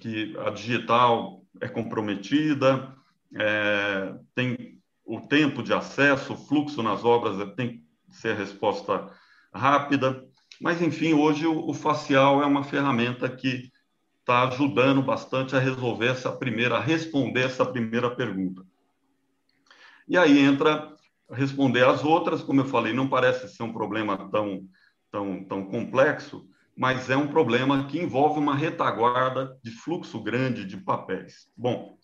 que 0.00 0.34
a 0.38 0.50
digital 0.50 1.43
é 1.60 1.68
comprometida, 1.68 2.94
é, 3.34 4.14
tem 4.34 4.80
o 5.04 5.20
tempo 5.20 5.62
de 5.62 5.72
acesso, 5.72 6.32
o 6.32 6.36
fluxo 6.36 6.82
nas 6.82 7.04
obras 7.04 7.54
tem 7.54 7.78
que 7.78 7.84
ser 8.08 8.36
resposta 8.36 9.10
rápida, 9.52 10.24
mas 10.60 10.80
enfim, 10.80 11.12
hoje 11.14 11.46
o, 11.46 11.68
o 11.68 11.74
facial 11.74 12.42
é 12.42 12.46
uma 12.46 12.64
ferramenta 12.64 13.28
que 13.28 13.72
está 14.20 14.48
ajudando 14.48 15.02
bastante 15.02 15.54
a 15.54 15.58
resolver 15.58 16.08
essa 16.08 16.32
primeira, 16.32 16.76
a 16.76 16.80
responder 16.80 17.44
essa 17.44 17.66
primeira 17.66 18.10
pergunta. 18.10 18.64
E 20.08 20.16
aí 20.16 20.38
entra 20.38 20.94
responder 21.30 21.84
as 21.84 22.04
outras, 22.04 22.42
como 22.42 22.60
eu 22.60 22.66
falei, 22.66 22.92
não 22.92 23.08
parece 23.08 23.48
ser 23.48 23.62
um 23.62 23.72
problema 23.72 24.30
tão, 24.30 24.66
tão, 25.10 25.44
tão 25.44 25.64
complexo, 25.64 26.48
mas 26.76 27.08
é 27.08 27.16
um 27.16 27.28
problema 27.28 27.86
que 27.86 27.98
envolve 27.98 28.38
uma 28.38 28.54
retaguarda 28.54 29.56
de 29.62 29.70
fluxo 29.70 30.20
grande 30.20 30.64
de 30.64 30.76
papéis. 30.76 31.48
Bom, 31.56 31.96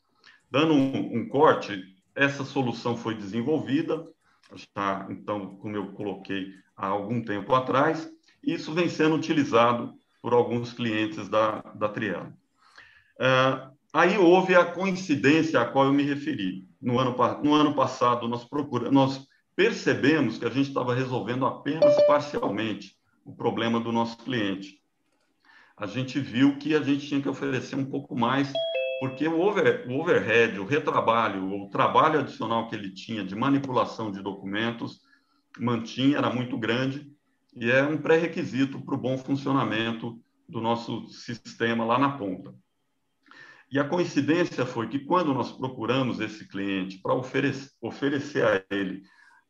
dando 0.50 0.74
um, 0.74 1.18
um 1.18 1.28
corte, 1.28 1.82
essa 2.14 2.44
solução 2.44 2.96
foi 2.96 3.14
desenvolvida, 3.14 4.06
já, 4.54 5.06
então, 5.10 5.56
como 5.56 5.76
eu 5.76 5.92
coloquei 5.92 6.52
há 6.76 6.86
algum 6.86 7.22
tempo 7.22 7.54
atrás, 7.54 8.10
e 8.42 8.54
isso 8.54 8.72
vem 8.72 8.88
sendo 8.88 9.16
utilizado 9.16 9.92
por 10.22 10.32
alguns 10.32 10.72
clientes 10.72 11.28
da, 11.28 11.60
da 11.74 11.88
Triela. 11.88 12.32
Uh, 13.18 13.70
aí 13.92 14.18
houve 14.18 14.54
a 14.54 14.64
coincidência 14.64 15.60
a 15.60 15.66
qual 15.66 15.86
eu 15.86 15.92
me 15.92 16.02
referi. 16.02 16.68
No 16.80 16.98
ano, 16.98 17.14
no 17.42 17.54
ano 17.54 17.74
passado, 17.74 18.26
nós, 18.28 18.44
procura, 18.44 18.90
nós 18.90 19.26
percebemos 19.54 20.38
que 20.38 20.46
a 20.46 20.50
gente 20.50 20.68
estava 20.68 20.94
resolvendo 20.94 21.44
apenas 21.44 21.94
parcialmente 22.06 22.96
o 23.30 23.36
problema 23.36 23.78
do 23.78 23.92
nosso 23.92 24.18
cliente. 24.18 24.80
A 25.76 25.86
gente 25.86 26.18
viu 26.18 26.58
que 26.58 26.74
a 26.74 26.82
gente 26.82 27.06
tinha 27.06 27.22
que 27.22 27.28
oferecer 27.28 27.76
um 27.76 27.86
pouco 27.86 28.18
mais, 28.18 28.52
porque 29.00 29.26
o, 29.26 29.40
over, 29.40 29.86
o 29.88 30.00
overhead, 30.00 30.58
o 30.58 30.66
retrabalho, 30.66 31.48
o 31.48 31.70
trabalho 31.70 32.20
adicional 32.20 32.68
que 32.68 32.74
ele 32.74 32.90
tinha 32.92 33.24
de 33.24 33.34
manipulação 33.34 34.10
de 34.10 34.22
documentos, 34.22 35.00
mantinha, 35.58 36.18
era 36.18 36.28
muito 36.28 36.58
grande, 36.58 37.10
e 37.56 37.70
é 37.70 37.82
um 37.82 37.96
pré-requisito 37.96 38.80
para 38.84 38.94
o 38.94 39.00
bom 39.00 39.16
funcionamento 39.16 40.20
do 40.48 40.60
nosso 40.60 41.08
sistema 41.08 41.84
lá 41.84 41.98
na 41.98 42.10
ponta. 42.10 42.54
E 43.70 43.78
a 43.78 43.84
coincidência 43.84 44.66
foi 44.66 44.88
que 44.88 44.98
quando 44.98 45.32
nós 45.32 45.52
procuramos 45.52 46.18
esse 46.18 46.46
cliente 46.46 46.98
para 46.98 47.14
oferecer, 47.14 47.70
oferecer 47.80 48.44
a 48.44 48.64
ele 48.74 49.02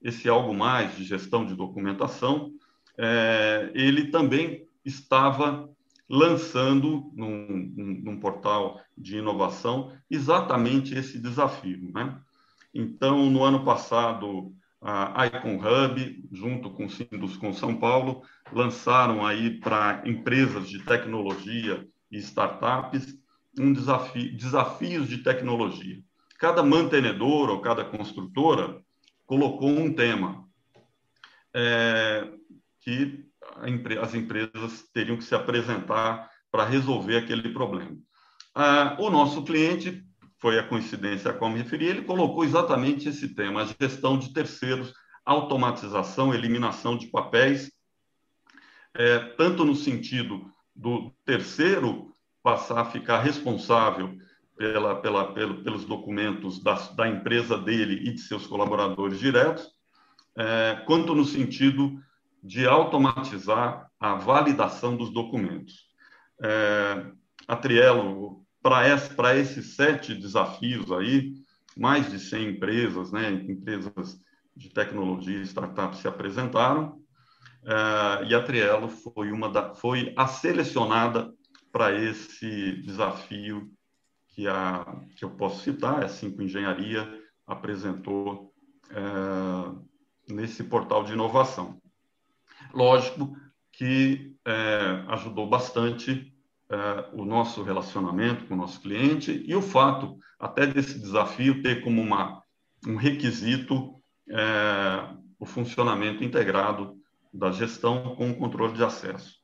esse 0.03 0.29
algo 0.29 0.55
mais 0.55 0.97
de 0.97 1.05
gestão 1.05 1.45
de 1.45 1.55
documentação, 1.55 2.53
é, 2.99 3.71
ele 3.75 4.11
também 4.11 4.67
estava 4.85 5.69
lançando 6.09 7.11
num, 7.15 7.73
num, 7.77 8.01
num, 8.03 8.21
portal 8.21 8.81
de 8.99 9.19
inovação 9.19 9.93
exatamente 10.11 10.95
esse 10.95 11.19
desafio. 11.21 11.91
Né? 11.95 12.19
Então, 12.75 13.31
no 13.31 13.45
ano 13.45 13.65
passado, 13.65 14.53
a 14.83 15.27
Icon 15.27 15.57
Hub, 15.57 16.29
junto 16.33 16.71
com 16.71 16.87
o 16.87 16.91
Sinduscom 16.91 17.53
São 17.53 17.77
Paulo, 17.77 18.23
lançaram 18.53 19.25
aí 19.25 19.61
para 19.61 20.03
empresas 20.05 20.69
de 20.69 20.83
tecnologia 20.85 21.87
e 22.11 22.19
startups 22.19 23.19
um 23.59 23.73
desafio, 23.73 24.37
desafios 24.37 25.09
de 25.09 25.19
tecnologia. 25.19 26.01
Cada 26.39 26.63
mantenedor 26.63 27.51
ou 27.51 27.61
cada 27.61 27.85
construtora 27.85 28.81
colocou 29.27 29.69
um 29.69 29.93
tema 29.93 30.49
é, 31.55 32.29
que 32.81 33.25
as 34.01 34.15
empresas 34.15 34.89
teriam 34.93 35.17
que 35.17 35.25
se 35.25 35.35
apresentar 35.35 36.31
para 36.51 36.65
resolver 36.65 37.17
aquele 37.17 37.51
problema. 37.51 37.97
Ah, 38.55 38.97
o 38.99 39.11
nosso 39.11 39.45
cliente 39.45 40.05
foi 40.39 40.59
a 40.59 40.67
coincidência 40.67 41.31
a 41.31 41.35
qual 41.35 41.51
me 41.51 41.59
referi, 41.59 41.87
ele 41.87 42.03
colocou 42.03 42.45
exatamente 42.45 43.09
esse 43.09 43.35
tema, 43.35 43.63
a 43.63 43.67
gestão 43.67 44.19
de 44.19 44.33
terceiros, 44.33 44.93
automatização, 45.25 46.35
eliminação 46.35 46.97
de 46.97 47.07
papéis, 47.09 47.71
é, 48.95 49.19
tanto 49.37 49.65
no 49.65 49.77
sentido 49.77 50.51
do 50.75 51.11
terceiro 51.25 52.13
passar 52.43 52.81
a 52.81 52.85
ficar 52.87 53.21
responsável 53.21 54.17
pela, 54.57 54.97
pela, 54.97 55.33
pelo, 55.33 55.63
pelos 55.63 55.85
documentos 55.85 56.63
da, 56.63 56.75
da, 56.75 57.09
empresa 57.09 57.57
dele 57.57 58.09
e 58.09 58.13
de 58.13 58.21
seus 58.21 58.47
colaboradores 58.47 59.19
diretos, 59.19 59.71
é, 60.37 60.83
quanto 60.87 61.15
no 61.15 61.25
sentido 61.25 62.01
de 62.43 62.67
automatizar 62.67 63.89
a 63.99 64.15
validação 64.15 64.97
dos 64.97 65.13
documentos. 65.13 65.89
É, 66.43 67.07
a 67.47 67.57
Trielo 67.57 68.45
para 68.63 69.37
esses 69.37 69.75
sete 69.75 70.15
desafios 70.15 70.93
aí, 70.93 71.33
mais 71.77 72.11
de 72.11 72.19
100 72.19 72.51
empresas, 72.51 73.11
né, 73.11 73.31
empresas 73.31 74.21
de 74.55 74.69
tecnologia 74.71 75.39
e 75.39 75.43
startups 75.43 76.01
se 76.01 76.09
apresentaram, 76.09 76.97
uh, 77.63 78.25
e 78.27 78.35
a 78.35 78.43
Trielo 78.43 78.89
foi, 78.89 79.33
uma 79.33 79.49
da, 79.49 79.75
foi 79.75 80.13
a 80.17 80.27
selecionada 80.27 81.33
para 81.73 81.93
esse 81.95 82.83
desafio 82.83 83.71
que, 84.29 84.47
a, 84.47 84.85
que 85.17 85.25
eu 85.25 85.31
posso 85.31 85.63
citar, 85.63 86.05
a 86.05 86.09
Cinco 86.09 86.43
Engenharia 86.43 87.09
apresentou 87.47 88.53
uh, 88.91 89.89
nesse 90.29 90.65
portal 90.65 91.05
de 91.05 91.13
inovação. 91.13 91.81
Lógico 92.73 93.37
que 93.73 94.37
uh, 94.47 95.11
ajudou 95.13 95.49
bastante 95.49 96.33
uh, 96.71 97.21
o 97.21 97.25
nosso 97.25 97.63
relacionamento 97.63 98.47
com 98.47 98.55
o 98.55 98.57
nosso 98.57 98.81
cliente 98.81 99.43
e 99.47 99.55
o 99.55 99.63
fato 99.63 100.19
até 100.39 100.67
desse 100.67 100.99
desafio 100.99 101.63
ter 101.63 101.83
como 101.83 102.01
uma, 102.01 102.43
um 102.87 102.97
requisito 102.97 103.95
uh, 104.29 105.23
o 105.39 105.47
funcionamento 105.47 106.23
integrado 106.23 106.97
da 107.33 107.51
gestão 107.51 108.15
com 108.17 108.31
o 108.31 108.37
controle 108.37 108.75
de 108.75 108.85
acesso. 108.85 109.41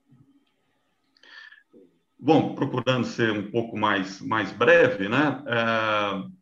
Bom, 2.19 2.55
procurando 2.55 3.07
ser 3.07 3.31
um 3.31 3.51
pouco 3.51 3.77
mais, 3.77 4.21
mais 4.21 4.51
breve, 4.51 5.09
né? 5.09 5.43
Uh, 5.43 6.36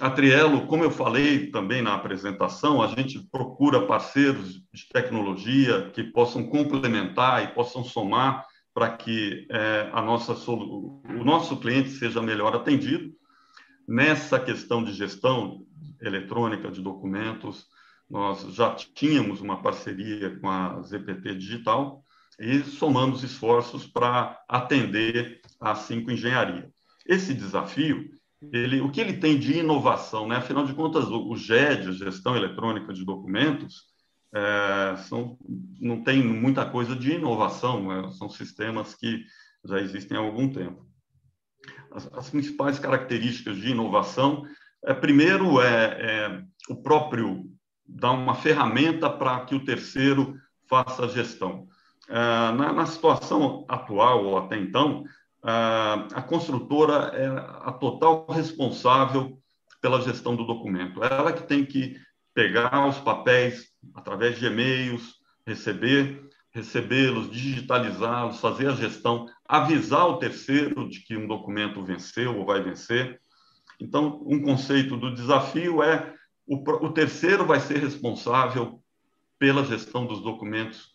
a 0.00 0.10
Trielo, 0.10 0.66
como 0.66 0.82
eu 0.82 0.90
falei 0.90 1.50
também 1.50 1.80
na 1.80 1.94
apresentação, 1.94 2.82
a 2.82 2.88
gente 2.88 3.20
procura 3.30 3.86
parceiros 3.86 4.54
de 4.72 4.88
tecnologia 4.92 5.90
que 5.90 6.02
possam 6.02 6.44
complementar 6.48 7.44
e 7.44 7.54
possam 7.54 7.84
somar 7.84 8.44
para 8.72 8.90
que 8.96 9.46
é, 9.50 9.88
a 9.92 10.02
nossa, 10.02 10.32
o 10.50 11.24
nosso 11.24 11.56
cliente 11.58 11.90
seja 11.90 12.20
melhor 12.20 12.56
atendido. 12.56 13.12
Nessa 13.86 14.40
questão 14.40 14.82
de 14.82 14.92
gestão 14.92 15.64
eletrônica 16.02 16.70
de 16.70 16.82
documentos, 16.82 17.66
nós 18.10 18.52
já 18.52 18.74
tínhamos 18.74 19.40
uma 19.40 19.62
parceria 19.62 20.38
com 20.40 20.48
a 20.48 20.82
ZPT 20.82 21.36
Digital 21.36 22.02
e 22.40 22.64
somamos 22.64 23.22
esforços 23.22 23.86
para 23.86 24.42
atender 24.48 25.40
a 25.60 25.76
Cinco 25.76 26.10
Engenharia. 26.10 26.68
Esse 27.06 27.32
desafio, 27.32 28.10
ele, 28.52 28.80
o 28.80 28.90
que 28.90 29.00
ele 29.00 29.14
tem 29.14 29.38
de 29.38 29.58
inovação, 29.58 30.28
né? 30.28 30.36
afinal 30.36 30.66
de 30.66 30.74
contas, 30.74 31.06
o, 31.06 31.30
o 31.30 31.36
GED, 31.36 31.92
Gestão 31.92 32.36
Eletrônica 32.36 32.92
de 32.92 33.04
Documentos, 33.04 33.84
é, 34.34 34.96
são, 35.08 35.38
não 35.80 36.02
tem 36.02 36.22
muita 36.22 36.68
coisa 36.68 36.96
de 36.96 37.12
inovação, 37.12 37.86
né? 37.88 38.10
são 38.12 38.28
sistemas 38.28 38.94
que 38.94 39.24
já 39.64 39.80
existem 39.80 40.16
há 40.16 40.20
algum 40.20 40.52
tempo. 40.52 40.84
As, 41.92 42.12
as 42.12 42.30
principais 42.30 42.78
características 42.78 43.56
de 43.56 43.70
inovação 43.70 44.44
é, 44.84 44.92
primeiro, 44.92 45.60
é, 45.60 45.84
é 45.98 46.42
o 46.68 46.76
próprio 46.76 47.44
dar 47.86 48.12
uma 48.12 48.34
ferramenta 48.34 49.08
para 49.08 49.44
que 49.44 49.54
o 49.54 49.64
terceiro 49.64 50.34
faça 50.68 51.04
a 51.04 51.08
gestão. 51.08 51.66
É, 52.08 52.14
na, 52.14 52.72
na, 52.72 52.86
situação 52.86 53.64
atual, 53.66 54.24
ou 54.24 54.38
até 54.38 54.58
então, 54.58 55.04
a 55.44 56.22
construtora 56.22 57.10
é 57.14 57.26
a 57.26 57.72
total 57.72 58.26
responsável 58.30 59.38
pela 59.80 60.00
gestão 60.00 60.34
do 60.34 60.46
documento. 60.46 61.04
Ela 61.04 61.32
que 61.32 61.42
tem 61.42 61.64
que 61.66 62.00
pegar 62.32 62.88
os 62.88 62.98
papéis 62.98 63.68
através 63.94 64.38
de 64.38 64.46
e-mails, 64.46 65.16
receber, 65.46 66.26
recebê-los, 66.50 67.30
digitalizá-los, 67.30 68.40
fazer 68.40 68.68
a 68.68 68.74
gestão, 68.74 69.26
avisar 69.46 70.06
o 70.06 70.18
terceiro 70.18 70.88
de 70.88 71.00
que 71.00 71.16
um 71.16 71.26
documento 71.26 71.84
venceu 71.84 72.38
ou 72.38 72.46
vai 72.46 72.62
vencer. 72.62 73.20
Então, 73.78 74.22
um 74.24 74.40
conceito 74.40 74.96
do 74.96 75.14
desafio 75.14 75.82
é 75.82 76.14
o, 76.46 76.56
o 76.56 76.92
terceiro 76.92 77.44
vai 77.44 77.60
ser 77.60 77.78
responsável 77.78 78.80
pela 79.38 79.64
gestão 79.64 80.06
dos 80.06 80.22
documentos 80.22 80.93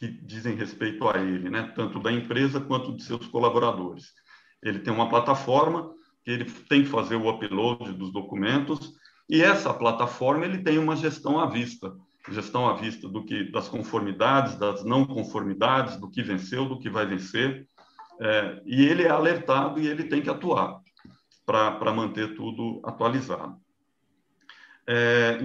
que 0.00 0.08
dizem 0.08 0.56
respeito 0.56 1.06
a 1.06 1.18
ele, 1.18 1.50
né? 1.50 1.70
tanto 1.76 2.00
da 2.00 2.10
empresa 2.10 2.58
quanto 2.58 2.96
de 2.96 3.02
seus 3.02 3.26
colaboradores. 3.26 4.14
Ele 4.62 4.78
tem 4.78 4.90
uma 4.92 5.10
plataforma 5.10 5.92
que 6.24 6.30
ele 6.30 6.46
tem 6.46 6.82
que 6.82 6.88
fazer 6.88 7.16
o 7.16 7.28
upload 7.28 7.92
dos 7.92 8.10
documentos 8.10 8.94
e 9.28 9.42
essa 9.42 9.74
plataforma 9.74 10.46
ele 10.46 10.62
tem 10.62 10.78
uma 10.78 10.96
gestão 10.96 11.38
à 11.38 11.44
vista, 11.46 11.94
gestão 12.30 12.66
à 12.66 12.72
vista 12.72 13.06
do 13.06 13.26
que 13.26 13.52
das 13.52 13.68
conformidades, 13.68 14.56
das 14.56 14.82
não 14.84 15.04
conformidades, 15.04 15.98
do 15.98 16.10
que 16.10 16.22
venceu, 16.22 16.64
do 16.64 16.78
que 16.78 16.88
vai 16.88 17.04
vencer, 17.04 17.66
é, 18.18 18.62
e 18.64 18.82
ele 18.82 19.02
é 19.02 19.10
alertado 19.10 19.78
e 19.78 19.86
ele 19.86 20.04
tem 20.04 20.22
que 20.22 20.30
atuar 20.30 20.80
para 21.44 21.92
manter 21.92 22.34
tudo 22.34 22.80
atualizado. 22.84 23.56
É, 24.86 25.38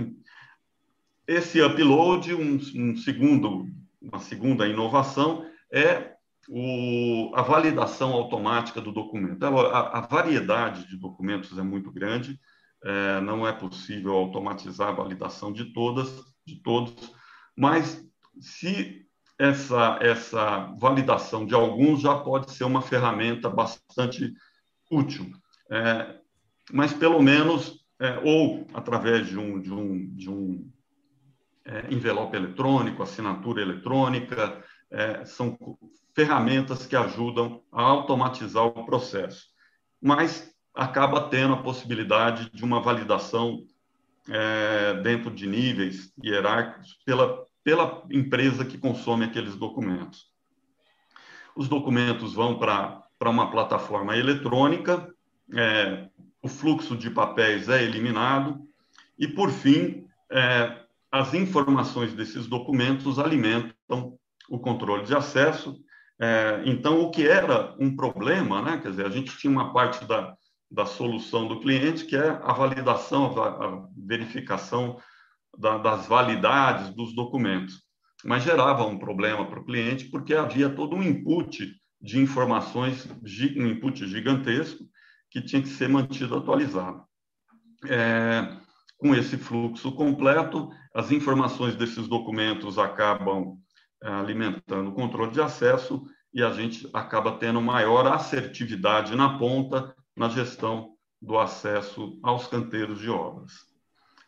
esse 1.27 1.61
upload, 1.61 2.33
um, 2.33 2.55
um, 2.55 2.95
segundo, 2.95 3.67
uma 4.11 4.19
segunda 4.19 4.67
inovação, 4.67 5.45
é 5.71 6.13
o, 6.47 7.31
a 7.35 7.41
validação 7.41 8.13
automática 8.13 8.79
do 8.79 8.91
documento. 8.91 9.43
A, 9.43 9.97
a, 9.97 10.01
variedade 10.01 10.87
de 10.87 10.97
documentos 10.97 11.57
é 11.57 11.63
muito 11.63 11.91
grande, 11.91 12.39
é, 12.83 13.21
não 13.21 13.47
é 13.47 13.51
possível 13.51 14.13
automatizar 14.13 14.89
a 14.89 14.93
validação 14.93 15.51
de 15.51 15.73
todas, 15.73 16.09
de 16.45 16.61
todos, 16.61 17.11
mas 17.57 18.05
se 18.39 19.05
essa, 19.39 19.97
essa 20.01 20.73
validação 20.77 21.45
de 21.45 21.55
alguns 21.55 22.01
já 22.01 22.15
pode 22.15 22.51
ser 22.51 22.63
uma 22.63 22.81
ferramenta 22.81 23.49
bastante 23.49 24.33
útil 24.89 25.31
é, 25.69 26.19
mas 26.71 26.93
pelo 26.93 27.21
menos, 27.21 27.85
é, 27.99 28.19
ou 28.23 28.65
através 28.73 29.27
de 29.27 29.37
um, 29.37 29.59
de 29.59 29.73
um, 29.73 30.15
de 30.15 30.29
um 30.29 30.71
é, 31.65 31.93
envelope 31.93 32.35
eletrônico, 32.35 33.03
assinatura 33.03 33.61
eletrônica, 33.61 34.63
é, 34.91 35.25
são 35.25 35.57
ferramentas 36.13 36.85
que 36.85 36.95
ajudam 36.95 37.61
a 37.71 37.81
automatizar 37.81 38.65
o 38.65 38.85
processo. 38.85 39.47
Mas 40.01 40.53
acaba 40.73 41.29
tendo 41.29 41.53
a 41.55 41.63
possibilidade 41.63 42.49
de 42.51 42.63
uma 42.63 42.79
validação 42.79 43.65
é, 44.29 44.93
dentro 45.01 45.31
de 45.31 45.47
níveis 45.47 46.13
hierárquicos 46.23 46.97
pela, 47.05 47.43
pela 47.63 48.03
empresa 48.11 48.63
que 48.65 48.77
consome 48.77 49.25
aqueles 49.25 49.55
documentos. 49.55 50.31
Os 51.55 51.67
documentos 51.67 52.33
vão 52.33 52.59
para 52.59 53.29
uma 53.29 53.49
plataforma 53.49 54.15
eletrônica 54.17 55.13
é, 55.53 56.07
o 56.41 56.47
fluxo 56.47 56.95
de 56.95 57.09
papéis 57.09 57.69
é 57.69 57.83
eliminado 57.83 58.67
e, 59.17 59.27
por 59.27 59.51
fim, 59.51 60.07
é, 60.29 60.84
as 61.15 61.33
informações 61.33 62.13
desses 62.13 62.45
documentos 62.45 63.17
alimentam 63.19 64.17
o 64.49 64.59
controle 64.59 65.05
de 65.05 65.15
acesso. 65.15 65.77
É, 66.19 66.61
então, 66.65 67.01
o 67.01 67.09
que 67.09 67.25
era 67.25 67.73
um 67.79 67.95
problema, 67.95 68.61
né? 68.61 68.79
quer 68.81 68.89
dizer, 68.89 69.05
a 69.05 69.09
gente 69.09 69.37
tinha 69.37 69.49
uma 69.49 69.71
parte 69.71 70.03
da, 70.05 70.35
da 70.69 70.85
solução 70.85 71.47
do 71.47 71.61
cliente 71.61 72.03
que 72.03 72.17
é 72.17 72.27
a 72.43 72.51
validação, 72.51 73.41
a, 73.41 73.47
a 73.47 73.87
verificação 73.95 74.99
da, 75.57 75.77
das 75.77 76.05
validades 76.05 76.93
dos 76.93 77.15
documentos, 77.15 77.81
mas 78.25 78.43
gerava 78.43 78.85
um 78.85 78.99
problema 78.99 79.47
para 79.47 79.61
o 79.61 79.65
cliente 79.65 80.09
porque 80.09 80.33
havia 80.33 80.69
todo 80.69 80.97
um 80.97 81.03
input 81.03 81.73
de 82.01 82.19
informações, 82.19 83.07
um 83.55 83.67
input 83.67 84.05
gigantesco, 84.05 84.83
que 85.31 85.41
tinha 85.41 85.61
que 85.61 85.69
ser 85.69 85.87
mantido 85.87 86.35
atualizado. 86.35 87.05
É, 87.87 88.64
com 88.97 89.13
esse 89.13 89.37
fluxo 89.37 89.91
completo, 89.91 90.69
as 90.93 91.11
informações 91.11 91.75
desses 91.75 92.07
documentos 92.07 92.77
acabam 92.77 93.57
é, 94.03 94.09
alimentando 94.09 94.89
o 94.89 94.93
controle 94.93 95.31
de 95.31 95.41
acesso 95.41 96.05
e 96.33 96.43
a 96.43 96.51
gente 96.51 96.89
acaba 96.93 97.33
tendo 97.33 97.61
maior 97.61 98.07
assertividade 98.07 99.15
na 99.15 99.37
ponta 99.37 99.95
na 100.15 100.29
gestão 100.29 100.95
do 101.21 101.37
acesso 101.37 102.19
aos 102.23 102.47
canteiros 102.47 102.99
de 102.99 103.09
obras. 103.09 103.53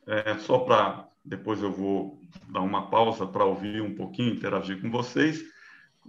É, 0.05 0.37
só 0.37 0.59
para 0.59 1.07
depois 1.27 1.61
eu 1.61 1.71
vou 1.71 2.21
dar 2.49 2.61
uma 2.61 2.89
pausa 2.89 3.27
para 3.27 3.43
ouvir 3.43 3.81
um 3.81 3.93
pouquinho, 3.93 4.33
interagir 4.33 4.81
com 4.81 4.89
vocês. 4.89 5.43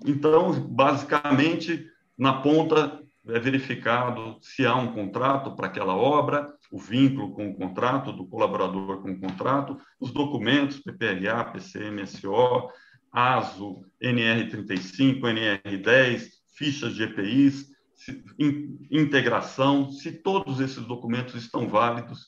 Então, 0.07 0.53
basicamente, 0.53 1.90
na 2.16 2.35
ponta 2.35 3.03
é 3.27 3.38
verificado 3.40 4.38
se 4.40 4.64
há 4.64 4.77
um 4.77 4.92
contrato 4.92 5.57
para 5.57 5.66
aquela 5.66 5.97
obra, 5.97 6.55
o 6.70 6.78
vínculo 6.78 7.33
com 7.33 7.48
o 7.48 7.54
contrato, 7.54 8.12
do 8.12 8.26
colaborador 8.26 9.00
com 9.00 9.12
o 9.12 9.20
contrato, 9.20 9.78
os 9.98 10.12
documentos, 10.12 10.81
PPLA, 10.81 11.44
PCMSO, 11.44 12.70
ASO, 13.11 13.85
NR35, 14.02 15.20
NR10, 15.20 16.28
fichas 16.54 16.94
de 16.94 17.04
EPIs, 17.04 17.66
se, 17.94 18.22
in, 18.38 18.78
integração, 18.90 19.90
se 19.90 20.12
todos 20.12 20.61
esses 20.61 20.85
documentos 20.85 21.35
estão 21.35 21.68
válidos 21.68 22.26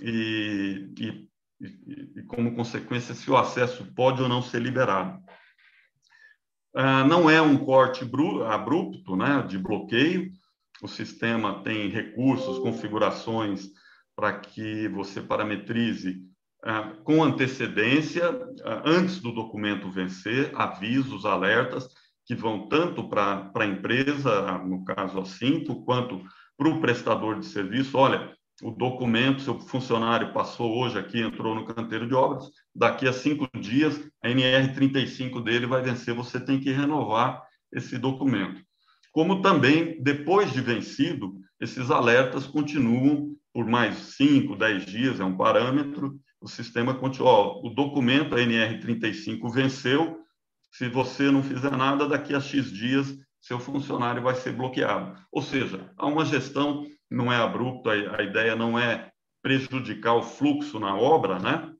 e, 0.00 0.90
e, 0.98 1.28
e, 1.60 2.20
e, 2.20 2.22
como 2.24 2.54
consequência, 2.56 3.14
se 3.14 3.30
o 3.30 3.36
acesso 3.36 3.84
pode 3.94 4.22
ou 4.22 4.28
não 4.28 4.42
ser 4.42 4.60
liberado. 4.60 5.22
Ah, 6.74 7.04
não 7.04 7.30
é 7.30 7.40
um 7.40 7.56
corte 7.56 8.04
abrupto, 8.46 9.14
né, 9.14 9.42
de 9.46 9.58
bloqueio. 9.58 10.32
O 10.84 10.86
sistema 10.86 11.62
tem 11.62 11.88
recursos, 11.88 12.58
configurações 12.58 13.70
para 14.14 14.38
que 14.38 14.86
você 14.88 15.22
parametrize 15.22 16.20
ah, 16.62 16.92
com 17.02 17.24
antecedência, 17.24 18.28
ah, 18.62 18.82
antes 18.84 19.18
do 19.18 19.32
documento 19.32 19.90
vencer, 19.90 20.52
avisos, 20.54 21.24
alertas, 21.24 21.88
que 22.26 22.34
vão 22.34 22.68
tanto 22.68 23.08
para 23.08 23.50
a 23.54 23.64
empresa, 23.64 24.58
no 24.58 24.84
caso 24.84 25.18
a 25.18 25.24
Cinto, 25.24 25.82
quanto 25.86 26.22
para 26.54 26.68
o 26.68 26.82
prestador 26.82 27.40
de 27.40 27.46
serviço. 27.46 27.96
Olha, 27.96 28.36
o 28.62 28.70
documento, 28.70 29.40
seu 29.40 29.58
funcionário 29.60 30.34
passou 30.34 30.76
hoje 30.76 30.98
aqui, 30.98 31.18
entrou 31.18 31.54
no 31.54 31.64
canteiro 31.64 32.06
de 32.06 32.14
obras, 32.14 32.44
daqui 32.74 33.08
a 33.08 33.12
cinco 33.14 33.48
dias 33.58 33.98
a 34.22 34.28
NR35 34.28 35.42
dele 35.42 35.64
vai 35.64 35.80
vencer, 35.80 36.12
você 36.12 36.38
tem 36.38 36.60
que 36.60 36.70
renovar 36.70 37.42
esse 37.72 37.96
documento. 37.96 38.62
Como 39.14 39.40
também, 39.40 40.02
depois 40.02 40.52
de 40.52 40.60
vencido, 40.60 41.40
esses 41.60 41.88
alertas 41.88 42.48
continuam 42.48 43.36
por 43.52 43.64
mais 43.64 43.94
cinco, 44.16 44.56
dez 44.56 44.84
dias, 44.84 45.20
é 45.20 45.24
um 45.24 45.36
parâmetro, 45.36 46.18
o 46.40 46.48
sistema 46.48 46.92
continua, 46.92 47.30
ó, 47.30 47.60
o 47.64 47.70
documento, 47.70 48.34
a 48.34 48.38
NR35 48.40 49.54
venceu, 49.54 50.18
se 50.72 50.88
você 50.88 51.30
não 51.30 51.44
fizer 51.44 51.70
nada, 51.76 52.08
daqui 52.08 52.34
a 52.34 52.40
X 52.40 52.72
dias, 52.72 53.16
seu 53.40 53.60
funcionário 53.60 54.20
vai 54.20 54.34
ser 54.34 54.50
bloqueado. 54.50 55.16
Ou 55.30 55.40
seja, 55.40 55.92
há 55.96 56.06
uma 56.06 56.24
gestão 56.24 56.84
não 57.08 57.32
é 57.32 57.36
abrupto, 57.36 57.90
a, 57.90 58.20
ideia 58.20 58.56
não 58.56 58.76
é 58.76 59.12
prejudicar 59.40 60.14
o 60.14 60.24
fluxo 60.24 60.80
na 60.80 60.96
obra, 60.96 61.38
né? 61.38 61.72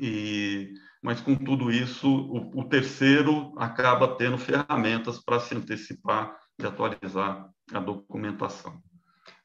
E, 0.00 0.72
mas 1.02 1.20
com 1.20 1.36
tudo 1.36 1.70
isso, 1.70 2.08
o, 2.08 2.60
o 2.60 2.64
terceiro 2.64 3.52
acaba 3.58 4.16
tendo 4.16 4.38
ferramentas 4.38 5.22
para 5.22 5.38
se 5.38 5.54
antecipar 5.54 6.34
e 6.58 6.66
atualizar 6.66 7.50
a 7.72 7.78
documentação. 7.80 8.80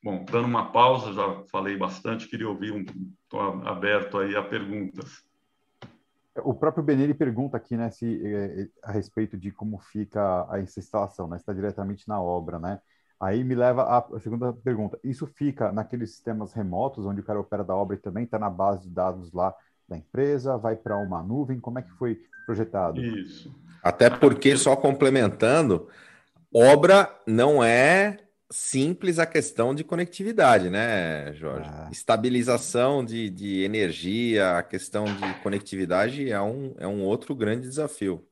Bom, 0.04 0.26
dando 0.30 0.46
uma 0.46 0.72
pausa, 0.72 1.14
já 1.14 1.44
falei 1.52 1.78
bastante, 1.78 2.28
queria 2.28 2.48
ouvir 2.48 2.72
um, 2.72 2.86
estou 3.24 3.42
aberto 3.68 4.18
aí 4.18 4.36
a 4.36 4.42
perguntas. 4.42 5.24
O 6.44 6.54
próprio 6.54 6.84
Benelli 6.84 7.14
pergunta 7.14 7.58
aqui, 7.58 7.76
né, 7.76 7.90
se, 7.92 8.22
é, 8.26 8.68
a 8.84 8.92
respeito 8.92 9.38
de 9.38 9.52
como 9.52 9.78
fica 9.80 10.48
essa 10.54 10.80
instalação, 10.80 11.28
né, 11.28 11.36
está 11.36 11.52
diretamente 11.52 12.08
na 12.08 12.22
obra, 12.22 12.60
né? 12.60 12.80
Aí 13.20 13.44
me 13.44 13.54
leva 13.54 13.84
à 13.84 14.20
segunda 14.22 14.54
pergunta. 14.54 14.98
Isso 15.04 15.28
fica 15.28 15.74
naqueles 15.74 16.12
sistemas 16.12 16.54
remotos, 16.54 17.06
onde 17.06 17.20
o 17.20 17.24
cara 17.24 17.40
opera 17.40 17.66
da 17.66 17.76
obra 17.76 17.98
e 17.98 18.00
também 18.00 18.24
está 18.24 18.40
na 18.40 18.50
base 18.50 18.88
de 18.88 18.90
dados 18.90 19.34
lá 19.34 19.54
da 19.90 19.98
empresa? 19.98 20.58
Vai 20.58 20.78
para 20.78 20.98
uma 20.98 21.22
nuvem? 21.22 21.60
Como 21.60 21.78
é 21.78 21.82
que 21.82 21.92
foi 21.92 22.22
projetado? 22.46 23.02
Isso. 23.02 23.54
Até 23.84 24.10
porque, 24.10 24.56
só 24.56 24.74
complementando, 24.74 25.90
obra 26.54 27.10
não 27.28 27.64
é 27.64 28.18
simples 28.52 29.20
a 29.20 29.26
questão 29.26 29.76
de 29.76 29.84
conectividade, 29.84 30.70
né, 30.70 31.34
Jorge? 31.34 31.70
Ah. 31.72 31.90
Estabilização 31.92 33.06
de, 33.06 33.30
de 33.30 33.64
energia, 33.64 34.58
a 34.58 34.64
questão 34.64 35.06
de 35.06 35.34
conectividade 35.42 36.32
é 36.32 36.42
um, 36.42 36.76
é 36.80 36.88
um 36.88 37.04
outro 37.04 37.36
grande 37.36 37.68
desafio. 37.68 38.26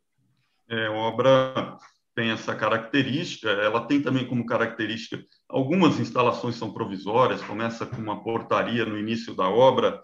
É, 0.69 0.89
obra 0.89 1.77
tem 2.15 2.31
essa 2.31 2.55
característica, 2.55 3.47
ela 3.47 3.85
tem 3.85 4.01
também 4.01 4.25
como 4.25 4.43
característica, 4.43 5.23
algumas 5.47 5.99
instalações 5.99 6.55
são 6.55 6.73
provisórias, 6.73 7.43
começa 7.43 7.85
com 7.85 7.97
uma 7.97 8.23
portaria 8.23 8.83
no 8.85 8.97
início 8.97 9.35
da 9.35 9.47
obra, 9.47 10.03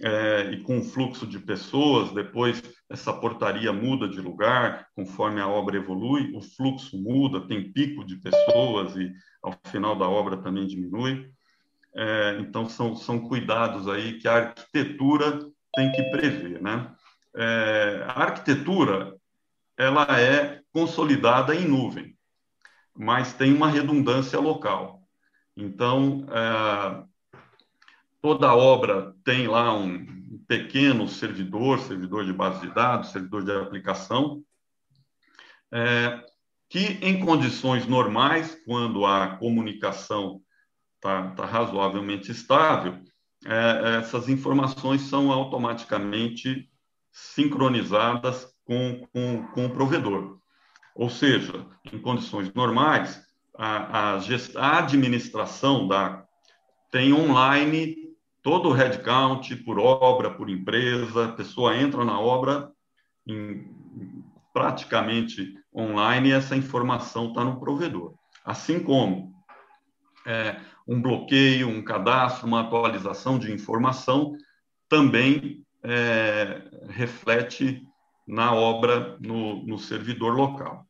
é, 0.00 0.50
e 0.52 0.62
com 0.62 0.78
o 0.78 0.84
fluxo 0.84 1.26
de 1.26 1.38
pessoas, 1.38 2.12
depois 2.12 2.62
essa 2.90 3.12
portaria 3.12 3.72
muda 3.72 4.08
de 4.08 4.20
lugar, 4.20 4.88
conforme 4.94 5.40
a 5.40 5.48
obra 5.48 5.76
evolui, 5.76 6.32
o 6.34 6.40
fluxo 6.40 7.00
muda, 7.00 7.46
tem 7.46 7.72
pico 7.72 8.04
de 8.04 8.16
pessoas 8.16 8.96
e 8.96 9.12
ao 9.42 9.56
final 9.66 9.96
da 9.96 10.08
obra 10.08 10.36
também 10.36 10.66
diminui. 10.66 11.30
É, 11.94 12.38
então, 12.40 12.68
são, 12.68 12.96
são 12.96 13.20
cuidados 13.20 13.88
aí 13.88 14.18
que 14.18 14.26
a 14.26 14.34
arquitetura 14.34 15.38
tem 15.74 15.92
que 15.92 16.02
prever, 16.10 16.60
né? 16.60 16.92
É, 17.36 18.04
a 18.08 18.22
arquitetura, 18.22 19.14
ela 19.76 20.06
é 20.20 20.60
consolidada 20.72 21.54
em 21.54 21.66
nuvem, 21.66 22.16
mas 22.96 23.32
tem 23.32 23.52
uma 23.52 23.68
redundância 23.68 24.40
local. 24.40 25.02
Então, 25.56 26.26
é, 26.30 27.04
toda 28.24 28.56
obra 28.56 29.14
tem 29.22 29.46
lá 29.46 29.76
um 29.76 30.38
pequeno 30.48 31.06
servidor, 31.06 31.78
servidor 31.80 32.24
de 32.24 32.32
base 32.32 32.62
de 32.62 32.72
dados, 32.72 33.10
servidor 33.10 33.44
de 33.44 33.52
aplicação, 33.52 34.42
é, 35.70 36.24
que 36.70 36.98
em 37.02 37.22
condições 37.22 37.86
normais, 37.86 38.58
quando 38.64 39.04
a 39.04 39.36
comunicação 39.36 40.40
está 40.94 41.32
tá 41.32 41.44
razoavelmente 41.44 42.30
estável, 42.30 42.98
é, 43.44 43.98
essas 43.98 44.26
informações 44.26 45.02
são 45.02 45.30
automaticamente 45.30 46.70
sincronizadas 47.12 48.48
com, 48.64 49.06
com, 49.12 49.46
com 49.48 49.66
o 49.66 49.70
provedor. 49.70 50.38
Ou 50.96 51.10
seja, 51.10 51.66
em 51.92 51.98
condições 51.98 52.50
normais, 52.54 53.22
a, 53.54 54.14
a, 54.14 54.18
gest, 54.20 54.56
a 54.56 54.78
administração 54.78 55.86
da, 55.86 56.24
tem 56.90 57.12
online 57.12 58.03
todo 58.44 58.68
o 58.68 58.72
headcount 58.72 59.56
por 59.64 59.78
obra, 59.78 60.30
por 60.30 60.50
empresa, 60.50 61.24
a 61.24 61.32
pessoa 61.32 61.76
entra 61.76 62.04
na 62.04 62.20
obra 62.20 62.70
em, 63.26 63.66
praticamente 64.52 65.54
online 65.74 66.28
e 66.28 66.32
essa 66.32 66.54
informação 66.54 67.28
está 67.28 67.42
no 67.42 67.58
provedor. 67.58 68.14
Assim 68.44 68.78
como 68.78 69.32
é, 70.26 70.60
um 70.86 71.00
bloqueio, 71.00 71.68
um 71.68 71.82
cadastro, 71.82 72.46
uma 72.46 72.60
atualização 72.60 73.38
de 73.38 73.50
informação 73.50 74.36
também 74.90 75.64
é, 75.82 76.62
reflete 76.90 77.82
na 78.28 78.54
obra 78.54 79.16
no, 79.20 79.64
no 79.64 79.78
servidor 79.78 80.36
local. 80.36 80.86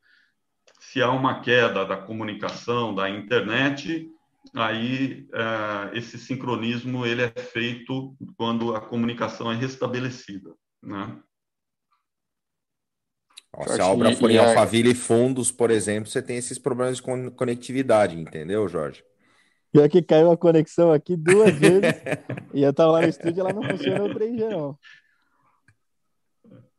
Se 0.81 1.01
há 1.01 1.11
uma 1.11 1.41
queda 1.41 1.87
da 1.87 1.97
comunicação, 1.97 2.93
da 2.93 3.09
internet, 3.09 4.11
aí 4.53 5.27
uh, 5.33 5.97
esse 5.97 6.19
sincronismo 6.19 7.07
ele 7.07 7.23
é 7.23 7.31
feito 7.31 8.17
quando 8.37 8.75
a 8.75 8.81
comunicação 8.81 9.51
é 9.51 9.55
restabelecida, 9.55 10.55
né? 10.83 11.19
Se 13.69 13.81
a 13.81 13.87
obra 13.87 14.15
for 14.17 14.31
em 14.31 14.37
Alphaville 14.37 14.91
e 14.91 14.95
Fundos, 14.95 15.53
por 15.53 15.71
exemplo, 15.71 16.11
você 16.11 16.21
tem 16.21 16.37
esses 16.37 16.59
problemas 16.59 16.97
de 16.97 17.03
conectividade, 17.31 18.19
entendeu, 18.19 18.67
Jorge? 18.67 19.05
Pior 19.71 19.89
que 19.89 20.03
caiu 20.03 20.31
a 20.31 20.37
conexão 20.37 20.93
aqui 20.93 21.17
duas 21.17 21.55
vezes 21.57 21.83
e 22.53 22.63
eu 22.63 22.73
tava 22.73 22.93
lá 22.93 23.03
no 23.03 23.09
estúdio 23.09 23.39
e 23.39 23.41
ela 23.41 23.53
não 23.53 23.63
funcionou 23.63 24.09
3G, 24.09 24.49
não. 24.51 24.79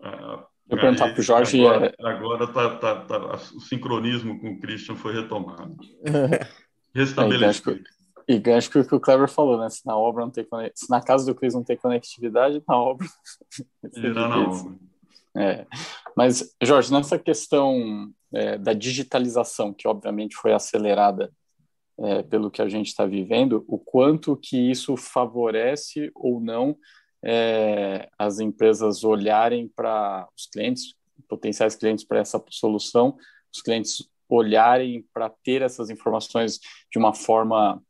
Ah, 0.01 0.45
eu 0.69 0.77
perguntar 0.77 1.11
para 1.11 1.19
o 1.19 1.23
Jorge. 1.23 1.59
Agora, 1.65 1.87
é... 1.87 2.07
agora 2.07 2.47
tá, 2.47 2.77
tá, 2.77 3.01
tá, 3.01 3.35
o 3.55 3.59
sincronismo 3.59 4.39
com 4.39 4.51
o 4.51 4.59
Christian 4.59 4.95
foi 4.95 5.13
retomado. 5.13 5.77
restabelecido. 6.95 7.83
E 8.27 8.39
gancho 8.39 8.71
que 8.71 8.79
o 8.79 8.85
que 8.85 8.95
o 8.95 9.27
falou, 9.27 9.59
né? 9.59 9.69
Se 9.69 9.85
na 9.85 9.95
obra 9.95 10.23
não 10.23 10.31
tem 10.31 10.47
se 10.73 10.89
na 10.89 10.99
casa 10.99 11.25
do 11.25 11.35
Cris 11.35 11.53
não 11.53 11.63
tem 11.63 11.77
conectividade, 11.77 12.63
na 12.67 12.75
obra. 12.75 13.07
Irá 13.95 14.27
na 14.27 14.37
obra. 14.49 14.75
É. 15.37 15.67
Mas, 16.15 16.55
Jorge, 16.63 16.91
nessa 16.91 17.19
questão 17.19 18.11
é, 18.33 18.57
da 18.57 18.73
digitalização, 18.73 19.73
que 19.73 19.87
obviamente 19.87 20.35
foi 20.35 20.53
acelerada 20.53 21.31
é, 21.99 22.23
pelo 22.23 22.49
que 22.49 22.61
a 22.61 22.69
gente 22.69 22.87
está 22.87 23.05
vivendo, 23.05 23.63
o 23.67 23.77
quanto 23.77 24.35
que 24.35 24.57
isso 24.71 24.97
favorece 24.97 26.09
ou 26.15 26.39
não 26.39 26.75
é, 27.23 28.09
as 28.17 28.39
empresas 28.39 29.03
olharem 29.03 29.67
para 29.67 30.27
os 30.37 30.47
clientes, 30.47 30.95
potenciais 31.27 31.75
clientes 31.75 32.05
para 32.05 32.19
essa 32.19 32.43
solução, 32.49 33.17
os 33.53 33.61
clientes 33.61 34.09
olharem 34.29 35.05
para 35.13 35.29
ter 35.29 35.61
essas 35.61 35.89
informações 35.89 36.59
de 36.91 36.97
uma 36.97 37.13
forma 37.13 37.81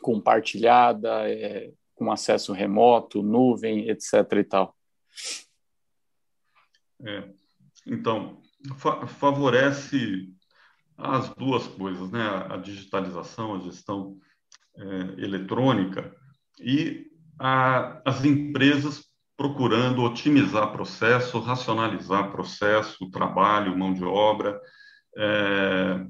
compartilhada, 0.00 1.28
é, 1.28 1.72
com 1.94 2.10
acesso 2.10 2.52
remoto, 2.52 3.22
nuvem, 3.22 3.88
etc. 3.88 4.14
e 4.38 4.44
tal. 4.44 4.76
É, 7.04 7.28
então, 7.86 8.40
fa 8.76 9.06
favorece 9.06 10.32
as 10.96 11.28
duas 11.34 11.66
coisas, 11.66 12.10
né? 12.10 12.22
A 12.48 12.56
digitalização, 12.56 13.54
a 13.54 13.60
gestão 13.60 14.18
é, 14.76 14.84
eletrônica 15.22 16.14
e 16.60 17.10
a, 17.38 18.00
as 18.04 18.24
empresas 18.24 19.10
procurando 19.36 20.02
otimizar 20.02 20.70
processo, 20.70 21.40
racionalizar 21.40 22.30
processo, 22.30 23.10
trabalho, 23.10 23.76
mão 23.76 23.92
de 23.92 24.04
obra, 24.04 24.60
é, 25.16 26.06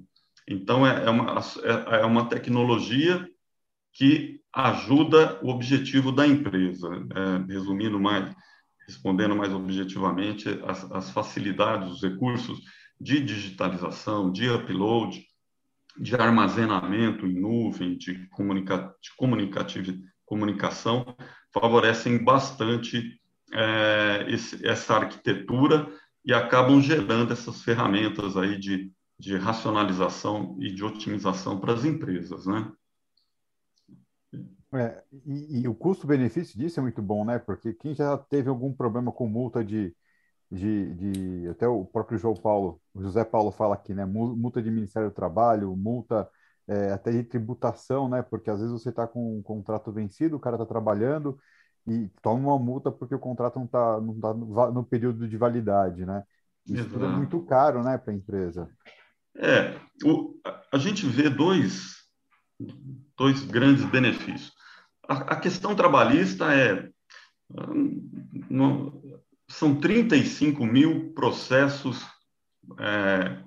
então, 0.48 0.86
é, 0.86 1.04
é, 1.04 1.10
uma, 1.10 1.40
é, 1.40 2.00
é 2.00 2.04
uma 2.04 2.28
tecnologia 2.28 3.28
que 3.92 4.40
ajuda 4.52 5.38
o 5.42 5.48
objetivo 5.48 6.12
da 6.12 6.26
empresa. 6.26 6.88
É, 6.88 7.52
resumindo 7.52 7.98
mais, 7.98 8.34
respondendo 8.86 9.36
mais 9.36 9.52
objetivamente, 9.52 10.48
as, 10.66 10.90
as, 10.92 11.10
facilidades, 11.10 11.90
os 11.90 12.02
recursos 12.02 12.60
de 13.00 13.20
digitalização, 13.20 14.30
de 14.30 14.48
upload, 14.48 15.24
de 15.98 16.14
armazenamento 16.14 17.26
em 17.26 17.34
nuvem, 17.34 17.96
de, 17.96 18.26
comunica, 18.28 18.94
de 19.00 19.14
comunicativo, 19.16 19.92
comunicação, 20.24 21.04
favorecem 21.52 22.22
bastante 22.22 23.20
é, 23.52 24.24
esse, 24.28 24.66
essa 24.66 24.96
arquitetura 24.96 25.86
e 26.24 26.32
acabam 26.32 26.80
gerando 26.80 27.32
essas 27.32 27.62
ferramentas 27.62 28.36
aí 28.36 28.58
de, 28.58 28.92
de 29.18 29.36
racionalização 29.36 30.56
e 30.60 30.72
de 30.72 30.84
otimização 30.84 31.58
para 31.58 31.74
as 31.74 31.84
empresas, 31.84 32.46
né? 32.46 32.72
É, 34.74 35.02
e, 35.26 35.60
e, 35.60 35.68
o 35.68 35.74
custo-benefício 35.74 36.58
disso 36.58 36.80
é 36.80 36.82
muito 36.82 37.02
bom, 37.02 37.24
né? 37.24 37.38
Porque 37.38 37.74
quem 37.74 37.94
já 37.94 38.16
teve 38.16 38.48
algum 38.48 38.72
problema 38.72 39.12
com 39.12 39.28
multa 39.28 39.62
de, 39.62 39.94
de, 40.50 40.94
de, 40.94 41.48
até 41.48 41.68
o 41.68 41.84
próprio 41.84 42.18
João 42.18 42.34
Paulo, 42.34 42.80
o 42.94 43.02
José 43.02 43.22
Paulo 43.22 43.50
fala 43.50 43.74
aqui, 43.74 43.92
né? 43.92 44.06
Multa 44.06 44.62
de 44.62 44.70
Ministério 44.70 45.10
do 45.10 45.14
Trabalho, 45.14 45.76
multa 45.76 46.26
é, 46.66 46.92
até 46.92 47.12
de 47.12 47.22
tributação, 47.24 48.08
né? 48.08 48.22
Porque 48.22 48.48
às 48.48 48.60
vezes 48.60 48.72
você 48.72 48.88
está 48.88 49.06
com 49.06 49.38
um 49.38 49.42
contrato 49.42 49.92
vencido, 49.92 50.36
o 50.36 50.40
cara 50.40 50.56
está 50.56 50.64
trabalhando 50.66 51.38
e 51.86 52.08
toma 52.22 52.50
uma 52.54 52.58
multa 52.58 52.90
porque 52.90 53.14
o 53.14 53.18
contrato 53.18 53.56
não 53.56 53.64
está 53.66 54.00
não 54.00 54.20
tá 54.20 54.70
no 54.70 54.84
período 54.84 55.28
de 55.28 55.36
validade, 55.36 56.06
né? 56.06 56.24
Isso 56.66 56.88
tudo 56.88 57.06
é 57.06 57.08
muito 57.08 57.40
caro, 57.42 57.82
né, 57.82 57.98
para 57.98 58.12
a 58.12 58.16
empresa. 58.16 58.70
É, 59.36 59.74
o, 60.04 60.38
a 60.72 60.78
gente 60.78 61.06
vê 61.06 61.28
dois, 61.28 61.96
dois 63.16 63.42
grandes 63.44 63.84
benefícios. 63.84 64.52
A, 65.08 65.14
a 65.14 65.36
questão 65.36 65.74
trabalhista 65.74 66.54
é 66.54 66.88
no, 68.48 69.02
são 69.48 69.74
35 69.74 70.64
mil 70.64 71.12
processos 71.14 72.06
é, 72.78 73.42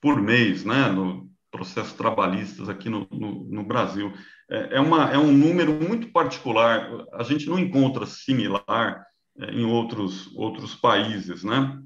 por 0.00 0.20
mês, 0.20 0.64
né, 0.64 0.88
no 0.90 1.24
processos 1.50 1.92
trabalhistas 1.92 2.68
aqui 2.68 2.90
no, 2.90 3.06
no, 3.12 3.44
no 3.44 3.64
Brasil. 3.64 4.12
É, 4.50 4.76
é, 4.76 4.80
uma, 4.80 5.10
é 5.10 5.18
um 5.18 5.32
número 5.32 5.72
muito 5.72 6.10
particular. 6.12 6.88
A 7.12 7.22
gente 7.22 7.46
não 7.46 7.58
encontra 7.58 8.06
similar 8.06 9.04
é, 9.38 9.50
em 9.50 9.64
outros 9.64 10.30
outros 10.36 10.74
países, 10.74 11.42
né? 11.44 11.78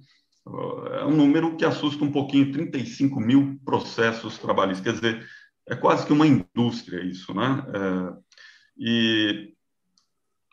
é 0.99 1.05
um 1.05 1.15
número 1.15 1.57
que 1.57 1.65
assusta 1.65 2.03
um 2.03 2.11
pouquinho, 2.11 2.53
35 2.53 3.21
mil 3.21 3.61
processos 3.65 4.39
trabalhistas, 4.39 4.83
quer 4.83 4.93
dizer, 4.95 5.29
é 5.69 5.77
quase 5.77 6.07
que 6.07 6.13
uma 6.13 6.27
indústria 6.27 7.05
isso, 7.05 7.35
né? 7.35 7.63
É, 7.75 8.19
e 8.79 9.53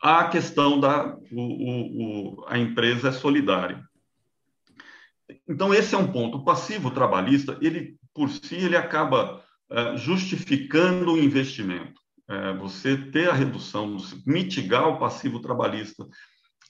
a 0.02 0.28
questão 0.28 0.78
da 0.78 1.16
o, 1.32 2.40
o, 2.40 2.44
a 2.46 2.58
empresa 2.58 3.08
é 3.08 3.12
solidária. 3.12 3.82
Então 5.48 5.72
esse 5.72 5.94
é 5.94 5.98
um 5.98 6.12
ponto. 6.12 6.38
O 6.38 6.44
passivo 6.44 6.90
trabalhista, 6.90 7.58
ele 7.60 7.96
por 8.14 8.28
si 8.28 8.56
ele 8.56 8.76
acaba 8.76 9.42
justificando 9.96 11.12
o 11.12 11.18
investimento. 11.18 12.00
É, 12.28 12.52
você 12.54 12.96
ter 12.96 13.30
a 13.30 13.32
redução, 13.32 13.96
mitigar 14.26 14.88
o 14.88 14.98
passivo 14.98 15.40
trabalhista, 15.40 16.04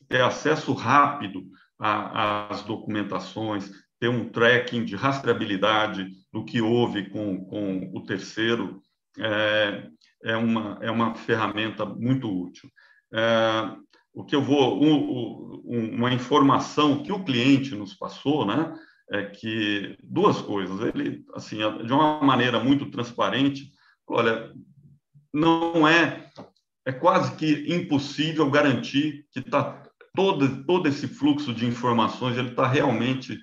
ter 0.08 0.20
acesso 0.20 0.72
rápido 0.74 1.44
às 1.78 2.62
documentações, 2.62 3.70
ter 3.98 4.08
um 4.08 4.28
tracking 4.28 4.84
de 4.84 4.94
rastreabilidade 4.94 6.08
do 6.32 6.44
que 6.44 6.60
houve 6.60 7.08
com, 7.08 7.44
com 7.46 7.90
o 7.94 8.04
terceiro, 8.04 8.82
é, 9.18 9.88
é, 10.24 10.36
uma, 10.36 10.78
é 10.82 10.90
uma 10.90 11.14
ferramenta 11.14 11.86
muito 11.86 12.28
útil. 12.30 12.70
É, 13.12 13.70
o 14.12 14.24
que 14.24 14.36
eu 14.36 14.42
vou, 14.42 14.82
um, 14.82 15.62
um, 15.64 15.96
uma 15.96 16.12
informação 16.12 17.02
que 17.02 17.12
o 17.12 17.24
cliente 17.24 17.74
nos 17.74 17.94
passou, 17.94 18.46
né, 18.46 18.74
é 19.10 19.24
que 19.24 19.96
duas 20.02 20.40
coisas. 20.40 20.80
Ele, 20.94 21.24
assim, 21.34 21.58
de 21.84 21.92
uma 21.92 22.20
maneira 22.20 22.62
muito 22.62 22.90
transparente, 22.90 23.70
olha, 24.06 24.52
não 25.32 25.86
é, 25.86 26.30
é 26.84 26.92
quase 26.92 27.34
que 27.36 27.72
impossível 27.74 28.50
garantir 28.50 29.26
que 29.30 29.40
está 29.40 29.82
todo 30.14 30.64
todo 30.64 30.88
esse 30.88 31.06
fluxo 31.06 31.52
de 31.52 31.66
informações 31.66 32.38
ele 32.38 32.48
está 32.48 32.66
realmente 32.66 33.38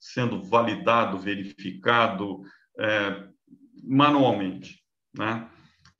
sendo 0.00 0.42
validado, 0.42 1.18
verificado 1.18 2.42
é, 2.78 3.28
manualmente, 3.84 4.82
né? 5.16 5.48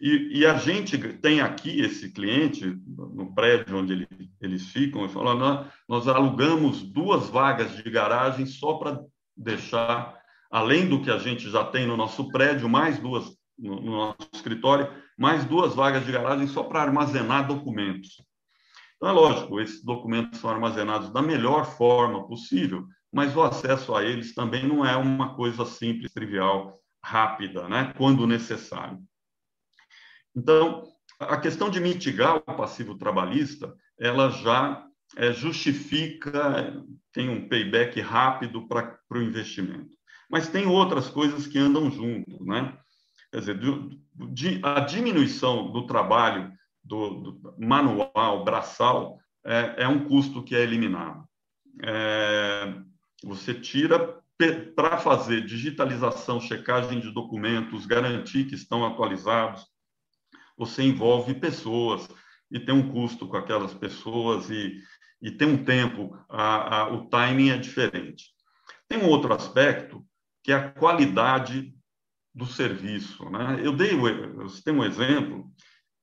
E, 0.01 0.41
e, 0.41 0.47
a 0.47 0.59
gente 0.59 0.99
tem 0.99 1.41
aqui 1.41 1.81
esse 1.81 2.13
cliente, 2.13 2.79
no 2.87 3.35
prédio 3.35 3.79
onde 3.79 3.95
ele, 3.95 4.09
eles 4.43 4.67
ficam, 4.69 5.03
ele 5.03 5.13
falou, 5.13 5.35
nós, 5.35 5.67
nós 5.89 6.07
alugamos 6.07 6.83
duas 6.83 7.31
vagas 7.31 7.75
de 7.77 7.91
garagem 7.91 8.45
só 8.45 8.75
para 8.75 9.01
deixar, 9.35 10.15
além 10.51 10.87
do 10.87 11.01
que 11.01 11.11
a 11.11 11.17
gente 11.17 11.51
já 11.51 11.65
tem 11.65 11.87
no 11.87 11.97
nosso 11.97 12.29
prédio, 12.31 12.69
mais 12.69 12.99
duas 12.99 13.37
no, 13.59 13.81
no 13.81 13.93
nosso 13.93 14.29
escritório, 14.35 14.93
mais 15.17 15.45
duas 15.45 15.75
vagas 15.75 16.05
de 16.05 16.13
garagem 16.13 16.47
só 16.47 16.63
para 16.63 16.83
armazenar 16.83 17.47
documentos. 17.47 18.23
Então, 18.97 19.09
é 19.09 19.13
lógico, 19.13 19.61
esses 19.61 19.83
documentos 19.83 20.41
são 20.41 20.51
armazenados 20.51 21.11
da 21.11 21.23
melhor 21.23 21.65
forma 21.65 22.27
possível, 22.27 22.87
mas 23.13 23.37
o 23.37 23.43
acesso 23.43 23.95
a 23.95 24.05
eles 24.05 24.35
também 24.35 24.67
não 24.67 24.85
é 24.85 24.97
uma 24.97 25.35
coisa 25.35 25.65
simples, 25.65 26.13
trivial, 26.13 26.79
rápida, 27.03 27.69
né? 27.69 27.93
quando 27.97 28.27
necessário. 28.27 28.99
Então, 30.37 30.85
a 31.19 31.39
questão 31.39 31.71
de 31.71 31.81
mitigar 31.81 32.37
o 32.37 32.41
passivo 32.41 32.97
trabalhista, 32.99 33.75
ela 33.99 34.29
já 34.31 34.87
é, 35.17 35.33
justifica, 35.33 36.75
tem 37.13 37.29
um 37.29 37.49
payback 37.49 38.01
rápido 38.01 38.69
para 38.69 38.99
o 39.11 39.23
investimento. 39.23 39.97
Mas 40.31 40.49
tem 40.49 40.67
outras 40.67 41.09
coisas 41.09 41.47
que 41.47 41.59
andam 41.59 41.91
junto, 41.91 42.45
né? 42.45 42.77
Quer 43.33 43.41
dizer, 43.41 43.59
de, 44.33 44.61
a 44.63 44.81
diminuição 44.81 45.73
do 45.73 45.87
trabalho 45.87 46.53
do, 46.85 47.33
do 47.33 47.55
manual, 47.59 48.45
braçal, 48.45 49.19
é, 49.45 49.85
é, 49.85 49.89
um 49.89 50.05
custo 50.07 50.43
que 50.43 50.55
é 50.55 50.63
eliminado. 50.63 51.25
É, 51.83 52.75
você 53.23 53.55
tira 53.55 54.21
para 54.75 54.99
fazer 54.99 55.47
digitalização, 55.47 56.41
checagem 56.41 57.01
de 57.01 57.11
documentos, 57.11 57.87
garantir 57.87 58.45
que 58.45 58.55
estão 58.55 58.85
atualizados, 58.85 59.67
você 60.57 60.83
envolve 60.83 61.35
pessoas 61.35 62.09
e 62.51 62.59
tem 62.61 62.75
um 62.75 62.91
custo 62.91 63.29
com 63.29 63.37
aquelas 63.37 63.75
pessoas 63.75 64.49
e, 64.51 64.81
e 65.21 65.31
tem 65.31 65.49
um 65.49 65.65
tempo, 65.65 66.17
a, 66.29 66.81
a, 66.81 66.93
o 66.93 67.09
timing 67.09 67.51
é 67.51 67.59
diferente. 67.59 68.27
Tem 68.89 68.99
um 68.99 69.09
outro 69.09 69.33
aspecto 69.33 70.05
que 70.43 70.53
é 70.53 70.55
a 70.55 70.71
qualidade 70.71 71.75
do 72.35 72.47
serviço. 72.47 73.29
Né? 73.31 73.61
Eu 73.63 73.73
dei, 73.73 73.97
você 73.97 74.63
tem 74.63 74.75
um 74.75 74.85
exemplo 74.85 75.51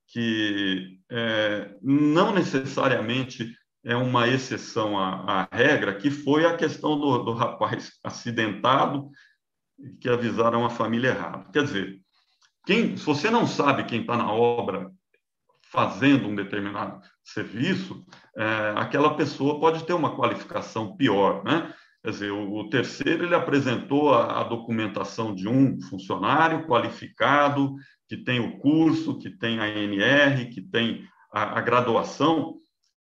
que 0.07 0.99
é, 1.09 1.75
não 1.81 2.33
necessariamente 2.33 3.55
é 3.83 3.95
uma 3.95 4.27
exceção 4.27 4.97
à, 4.97 5.43
à, 5.43 5.55
regra, 5.55 5.95
que 5.95 6.09
foi 6.09 6.45
a 6.45 6.55
questão 6.55 6.99
do, 6.99 7.19
do 7.19 7.33
rapaz 7.33 7.93
acidentado 8.03 9.09
que 9.99 10.09
avisaram 10.09 10.65
a 10.65 10.69
família 10.69 11.09
errada. 11.09 11.49
Quer 11.51 11.63
dizer, 11.63 12.02
quem, 12.65 12.95
se 12.95 13.05
você 13.05 13.29
não 13.29 13.45
sabe 13.45 13.83
quem 13.83 14.01
está 14.01 14.17
na 14.17 14.31
obra 14.31 14.91
fazendo 15.71 16.27
um 16.27 16.35
determinado 16.35 17.01
serviço, 17.23 18.05
é, 18.37 18.73
aquela 18.75 19.15
pessoa 19.15 19.59
pode 19.59 19.83
ter 19.85 19.93
uma 19.93 20.15
qualificação 20.15 20.95
pior, 20.95 21.43
né? 21.43 21.73
Quer 22.03 22.11
dizer, 22.11 22.31
o, 22.31 22.69
terceiro 22.69 23.23
ele 23.23 23.33
apresentou 23.33 24.13
a, 24.13 24.41
a, 24.41 24.43
documentação 24.43 25.33
de 25.33 25.47
um 25.47 25.81
funcionário 25.83 26.67
qualificado 26.67 27.75
que 28.09 28.17
tem 28.17 28.41
o 28.41 28.59
curso, 28.59 29.17
que 29.17 29.29
tem 29.29 29.59
a 29.59 29.69
NR, 29.69 30.49
que 30.49 30.61
tem 30.61 31.07
a, 31.31 31.57
a 31.57 31.61
graduação, 31.61 32.57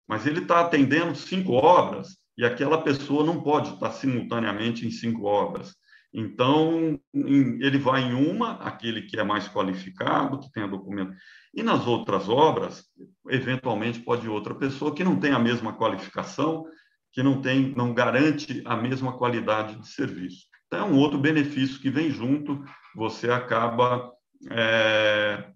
mas 0.08 0.24
ele 0.24 0.40
está 0.40 0.60
atendendo 0.60 1.16
cinco 1.16 1.52
obras 1.52 2.16
e 2.38 2.44
aquela 2.44 2.80
pessoa 2.80 3.26
não 3.26 3.42
pode 3.42 3.74
estar 3.74 3.90
simultaneamente 3.90 4.86
em 4.86 4.90
cinco 4.90 5.24
obras. 5.24 5.74
Então, 6.14 7.00
ele 7.14 7.78
vai 7.78 8.02
em 8.02 8.12
uma, 8.12 8.52
aquele 8.56 9.02
que 9.02 9.18
é 9.18 9.24
mais 9.24 9.48
qualificado, 9.48 10.38
que 10.38 10.52
tem 10.52 10.62
a 10.62 10.66
documento. 10.66 11.14
E 11.54 11.62
nas 11.62 11.86
outras 11.86 12.28
obras, 12.28 12.84
eventualmente 13.30 14.00
pode 14.00 14.28
outra 14.28 14.54
pessoa 14.54 14.94
que 14.94 15.04
não 15.04 15.18
tem 15.18 15.32
a 15.32 15.38
mesma 15.38 15.72
qualificação, 15.72 16.66
que 17.12 17.22
não 17.22 17.40
tem, 17.40 17.74
não 17.74 17.94
garante 17.94 18.62
a 18.64 18.76
mesma 18.76 19.16
qualidade 19.16 19.78
de 19.78 19.88
serviço. 19.88 20.46
Então, 20.66 20.80
é 20.80 20.90
um 20.90 20.98
outro 20.98 21.18
benefício 21.18 21.80
que 21.80 21.90
vem 21.90 22.10
junto, 22.10 22.62
você 22.94 23.30
acaba 23.30 24.10
é, 24.50 25.50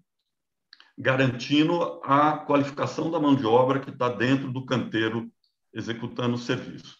garantindo 0.97 2.01
a 2.03 2.37
qualificação 2.37 3.11
da 3.11 3.19
mão 3.19 3.35
de 3.35 3.45
obra 3.45 3.79
que 3.79 3.89
está 3.89 4.09
dentro 4.09 4.51
do 4.51 4.65
canteiro 4.65 5.31
executando 5.73 6.35
o 6.35 6.39
serviço. 6.39 6.95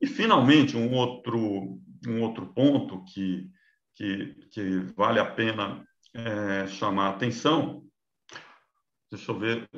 E, 0.00 0.06
finalmente, 0.06 0.76
um 0.76 0.92
outro, 0.92 1.80
um 2.06 2.22
outro 2.22 2.46
ponto 2.46 3.04
que, 3.04 3.50
que, 3.94 4.34
que 4.50 4.78
vale 4.96 5.18
a 5.18 5.30
pena 5.30 5.86
é, 6.14 6.66
chamar 6.66 7.06
a 7.06 7.10
atenção, 7.10 7.84
deixa 9.10 9.30
eu 9.30 9.38
ver 9.38 9.68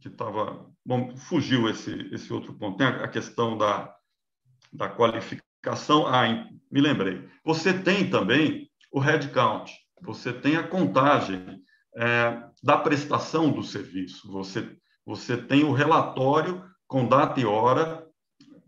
que 0.00 0.08
estava... 0.08 0.70
Bom, 0.84 1.16
fugiu 1.16 1.68
esse, 1.68 1.92
esse 2.12 2.32
outro 2.32 2.54
ponto. 2.54 2.76
Tem 2.76 2.86
a, 2.86 3.04
a 3.04 3.08
questão 3.08 3.56
da, 3.56 3.94
da 4.72 4.88
qualificação. 4.88 6.06
Ah, 6.06 6.26
me 6.70 6.80
lembrei. 6.80 7.28
Você 7.44 7.72
tem 7.72 8.10
também 8.10 8.70
o 8.92 9.00
headcount, 9.00 9.72
você 10.00 10.32
tem 10.32 10.56
a 10.56 10.66
contagem 10.66 11.62
é, 11.96 12.42
da 12.62 12.76
prestação 12.76 13.50
do 13.50 13.62
serviço, 13.62 14.30
você, 14.30 14.76
você 15.04 15.36
tem 15.36 15.64
o 15.64 15.72
relatório 15.72 16.64
com 16.86 17.08
data 17.08 17.40
e 17.40 17.44
hora 17.44 18.06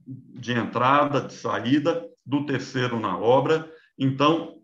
de 0.07 0.53
entrada, 0.53 1.21
de 1.21 1.33
saída 1.33 2.09
do 2.27 2.45
terceiro 2.45 2.99
na 2.99 3.17
obra. 3.17 3.71
Então, 3.99 4.57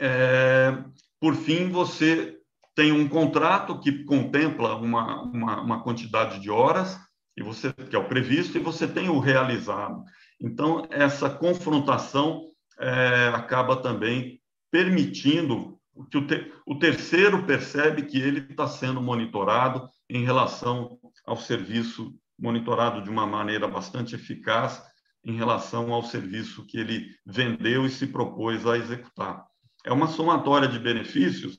é, 0.00 0.78
por 1.20 1.34
fim, 1.34 1.68
você 1.68 2.38
tem 2.74 2.92
um 2.92 3.08
contrato 3.08 3.78
que 3.80 4.04
contempla 4.04 4.76
uma, 4.76 5.22
uma, 5.22 5.60
uma, 5.60 5.82
quantidade 5.82 6.40
de 6.40 6.50
horas 6.50 6.98
e 7.36 7.42
você 7.42 7.72
que 7.72 7.94
é 7.94 7.98
o 7.98 8.08
previsto 8.08 8.56
e 8.56 8.60
você 8.60 8.86
tem 8.86 9.08
o 9.08 9.18
realizado. 9.18 10.02
Então, 10.40 10.86
essa 10.90 11.30
confrontação 11.30 12.46
é, 12.78 13.28
acaba 13.34 13.76
também 13.76 14.40
permitindo 14.70 15.78
que 16.10 16.18
o, 16.18 16.26
te, 16.26 16.52
o 16.66 16.76
terceiro 16.76 17.44
percebe 17.46 18.02
que 18.02 18.18
ele 18.18 18.40
está 18.50 18.66
sendo 18.66 19.00
monitorado 19.00 19.88
em 20.10 20.24
relação 20.24 20.98
ao 21.24 21.36
serviço 21.36 22.12
monitorado 22.36 23.02
de 23.02 23.08
uma 23.08 23.26
maneira 23.26 23.68
bastante 23.68 24.16
eficaz 24.16 24.82
em 25.24 25.36
relação 25.36 25.92
ao 25.92 26.02
serviço 26.02 26.66
que 26.66 26.78
ele 26.78 27.08
vendeu 27.24 27.86
e 27.86 27.90
se 27.90 28.06
propôs 28.06 28.66
a 28.66 28.76
executar. 28.76 29.46
É 29.84 29.92
uma 29.92 30.08
somatória 30.08 30.68
de 30.68 30.78
benefícios 30.78 31.58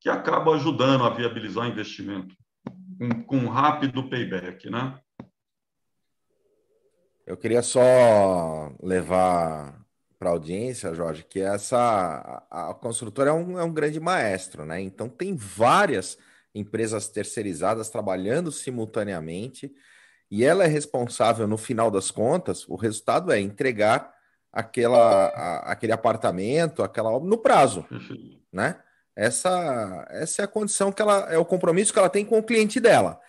que 0.00 0.08
acaba 0.08 0.54
ajudando 0.54 1.04
a 1.04 1.10
viabilizar 1.10 1.64
o 1.64 1.70
investimento 1.70 2.34
com, 2.98 3.22
com 3.24 3.48
rápido 3.48 4.08
payback, 4.08 4.70
né? 4.70 4.98
Eu 7.26 7.36
queria 7.36 7.62
só 7.62 8.70
levar 8.82 9.82
para 10.18 10.28
a 10.28 10.32
audiência, 10.32 10.94
Jorge, 10.94 11.24
que 11.24 11.40
essa 11.40 12.46
a, 12.50 12.70
a 12.70 12.74
construtora 12.74 13.30
é 13.30 13.32
um, 13.32 13.58
é 13.58 13.64
um 13.64 13.72
grande 13.72 13.98
maestro, 13.98 14.64
né? 14.64 14.80
Então 14.80 15.08
tem 15.08 15.34
várias 15.34 16.18
empresas 16.54 17.08
terceirizadas 17.08 17.88
trabalhando 17.88 18.52
simultaneamente 18.52 19.74
e 20.30 20.44
ela 20.44 20.64
é 20.64 20.66
responsável, 20.66 21.46
no 21.46 21.56
final 21.56 21.90
das 21.90 22.10
contas, 22.10 22.66
o 22.68 22.76
resultado 22.76 23.30
é 23.32 23.40
entregar 23.40 24.12
aquela, 24.52 25.26
a, 25.28 25.72
aquele 25.72 25.92
apartamento, 25.92 26.82
aquela 26.82 27.10
obra 27.10 27.28
no 27.28 27.38
prazo, 27.38 27.84
né? 28.52 28.80
Essa, 29.16 30.06
essa 30.10 30.42
é 30.42 30.44
a 30.44 30.48
condição 30.48 30.90
que 30.90 31.00
ela 31.00 31.32
é 31.32 31.38
o 31.38 31.44
compromisso 31.44 31.92
que 31.92 31.98
ela 31.98 32.10
tem 32.10 32.24
com 32.24 32.38
o 32.38 32.42
cliente 32.42 32.80
dela. 32.80 33.20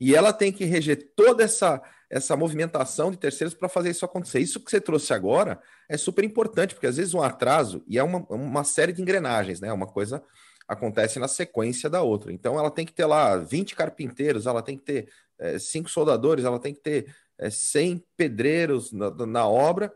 E 0.00 0.14
ela 0.14 0.32
tem 0.32 0.52
que 0.52 0.64
reger 0.64 1.12
toda 1.16 1.42
essa, 1.42 1.82
essa 2.08 2.36
movimentação 2.36 3.10
de 3.10 3.16
terceiros 3.16 3.54
para 3.54 3.68
fazer 3.68 3.90
isso 3.90 4.04
acontecer. 4.04 4.40
Isso 4.40 4.60
que 4.60 4.70
você 4.70 4.80
trouxe 4.80 5.12
agora 5.12 5.60
é 5.88 5.96
super 5.96 6.24
importante, 6.24 6.74
porque 6.74 6.86
às 6.86 6.96
vezes 6.96 7.14
um 7.14 7.22
atraso, 7.22 7.82
e 7.88 7.98
é 7.98 8.02
uma, 8.02 8.18
uma 8.28 8.64
série 8.64 8.92
de 8.92 9.02
engrenagens, 9.02 9.60
né? 9.60 9.72
Uma 9.72 9.86
coisa 9.86 10.22
acontece 10.68 11.18
na 11.18 11.28
sequência 11.28 11.90
da 11.90 12.02
outra. 12.02 12.32
Então 12.32 12.58
ela 12.58 12.70
tem 12.70 12.86
que 12.86 12.92
ter 12.92 13.04
lá 13.04 13.36
20 13.36 13.74
carpinteiros, 13.74 14.46
ela 14.46 14.62
tem 14.62 14.76
que 14.76 14.84
ter 14.84 15.08
é, 15.42 15.58
cinco 15.58 15.90
soldadores, 15.90 16.44
ela 16.44 16.58
tem 16.58 16.72
que 16.72 16.80
ter 16.80 17.14
é, 17.36 17.50
100 17.50 18.04
pedreiros 18.16 18.92
na, 18.92 19.10
na 19.26 19.46
obra, 19.46 19.92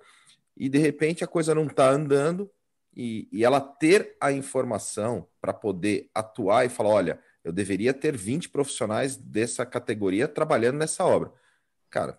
e 0.57 0.69
de 0.69 0.79
repente 0.79 1.23
a 1.23 1.27
coisa 1.27 1.55
não 1.55 1.67
está 1.67 1.89
andando, 1.91 2.51
e, 2.95 3.29
e 3.31 3.45
ela 3.45 3.61
ter 3.61 4.17
a 4.21 4.33
informação 4.33 5.29
para 5.41 5.53
poder 5.53 6.11
atuar 6.15 6.65
e 6.65 6.69
falar: 6.69 6.91
olha, 6.91 7.21
eu 7.45 7.53
deveria 7.53 7.93
ter 7.95 8.17
20 8.17 8.49
profissionais 8.49 9.17
dessa 9.17 9.65
categoria 9.67 10.27
trabalhando 10.27 10.79
nessa 10.79 11.05
obra. 11.05 11.31
Cara, 11.91 12.19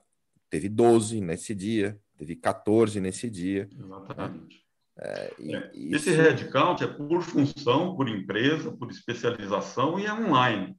teve 0.50 0.70
12 0.70 1.20
nesse 1.20 1.56
dia, 1.56 2.00
teve 2.16 2.36
14 2.36 3.02
nesse 3.02 3.30
dia. 3.30 3.68
Exatamente. 3.78 4.66
É, 5.00 5.34
é. 5.40 5.72
Esse 5.74 6.12
headcount 6.12 6.84
é 6.84 6.88
por 6.88 7.22
função, 7.22 7.96
por 7.96 8.08
empresa, 8.08 8.72
por 8.72 8.90
especialização 8.90 10.00
e 10.00 10.06
é 10.06 10.14
online. 10.14 10.76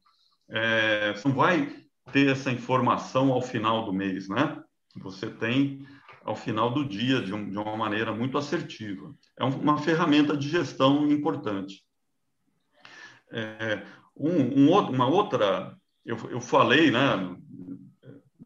É, 0.49 1.15
não 1.25 1.35
vai 1.35 1.88
ter 2.13 2.29
essa 2.29 2.51
informação 2.51 3.33
ao 3.33 3.43
final 3.43 3.85
do 3.85 3.93
mês, 3.93 4.29
né? 4.29 4.63
Você 4.97 5.31
tem 5.31 5.87
ao 6.25 6.37
final 6.37 6.71
do 6.71 6.85
dia 6.85 7.23
de, 7.23 7.33
um, 7.33 7.49
de 7.49 7.57
uma 7.57 7.77
maneira 7.77 8.13
muito 8.13 8.37
assertiva. 8.37 9.15
É 9.39 9.45
uma 9.45 9.79
ferramenta 9.79 10.37
de 10.37 10.49
gestão 10.49 11.11
importante. 11.11 11.83
É, 13.33 13.83
um, 14.17 14.67
um, 14.67 14.79
uma 14.91 15.07
outra, 15.07 15.77
eu, 16.05 16.17
eu 16.31 16.41
falei, 16.41 16.91
né? 16.91 17.37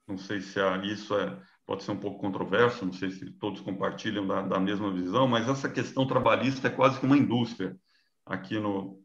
Não 0.06 0.18
sei 0.18 0.40
se 0.40 0.60
isso 0.84 1.16
é, 1.16 1.36
pode 1.66 1.82
ser 1.82 1.90
um 1.90 1.96
pouco 1.96 2.20
controverso, 2.20 2.84
não 2.84 2.92
sei 2.92 3.10
se 3.10 3.30
todos 3.32 3.60
compartilham 3.60 4.26
da, 4.26 4.42
da 4.42 4.60
mesma 4.60 4.92
visão, 4.92 5.26
mas 5.26 5.48
essa 5.48 5.68
questão 5.68 6.06
trabalhista 6.06 6.68
é 6.68 6.70
quase 6.70 7.00
que 7.00 7.06
uma 7.06 7.18
indústria 7.18 7.76
aqui 8.26 8.60
no, 8.60 9.01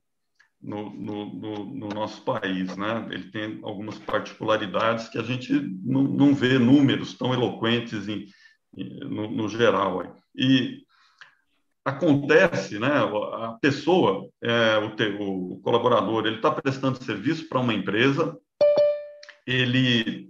no, 0.61 0.89
no, 0.89 1.65
no, 1.65 1.89
nosso 1.89 2.23
país. 2.23 2.75
Né? 2.75 3.07
Ele 3.11 3.31
tem 3.31 3.59
algumas 3.63 3.97
particularidades 3.99 5.07
que 5.09 5.17
a 5.17 5.23
gente 5.23 5.53
não, 5.83 6.03
não 6.03 6.33
vê 6.33 6.57
números 6.57 7.13
tão 7.13 7.33
eloquentes 7.33 8.07
em, 8.07 8.25
no, 8.75 9.29
no 9.29 9.49
geral. 9.49 10.15
E 10.35 10.83
acontece, 11.85 12.79
né? 12.79 12.89
A 12.89 13.57
pessoa, 13.61 14.27
é, 14.41 14.77
o, 14.77 14.95
te, 14.95 15.15
o 15.19 15.59
colaborador, 15.63 16.25
ele 16.25 16.35
está 16.35 16.51
prestando 16.51 17.01
serviço 17.01 17.47
para 17.47 17.59
uma 17.59 17.73
empresa, 17.73 18.37
ele 19.45 20.29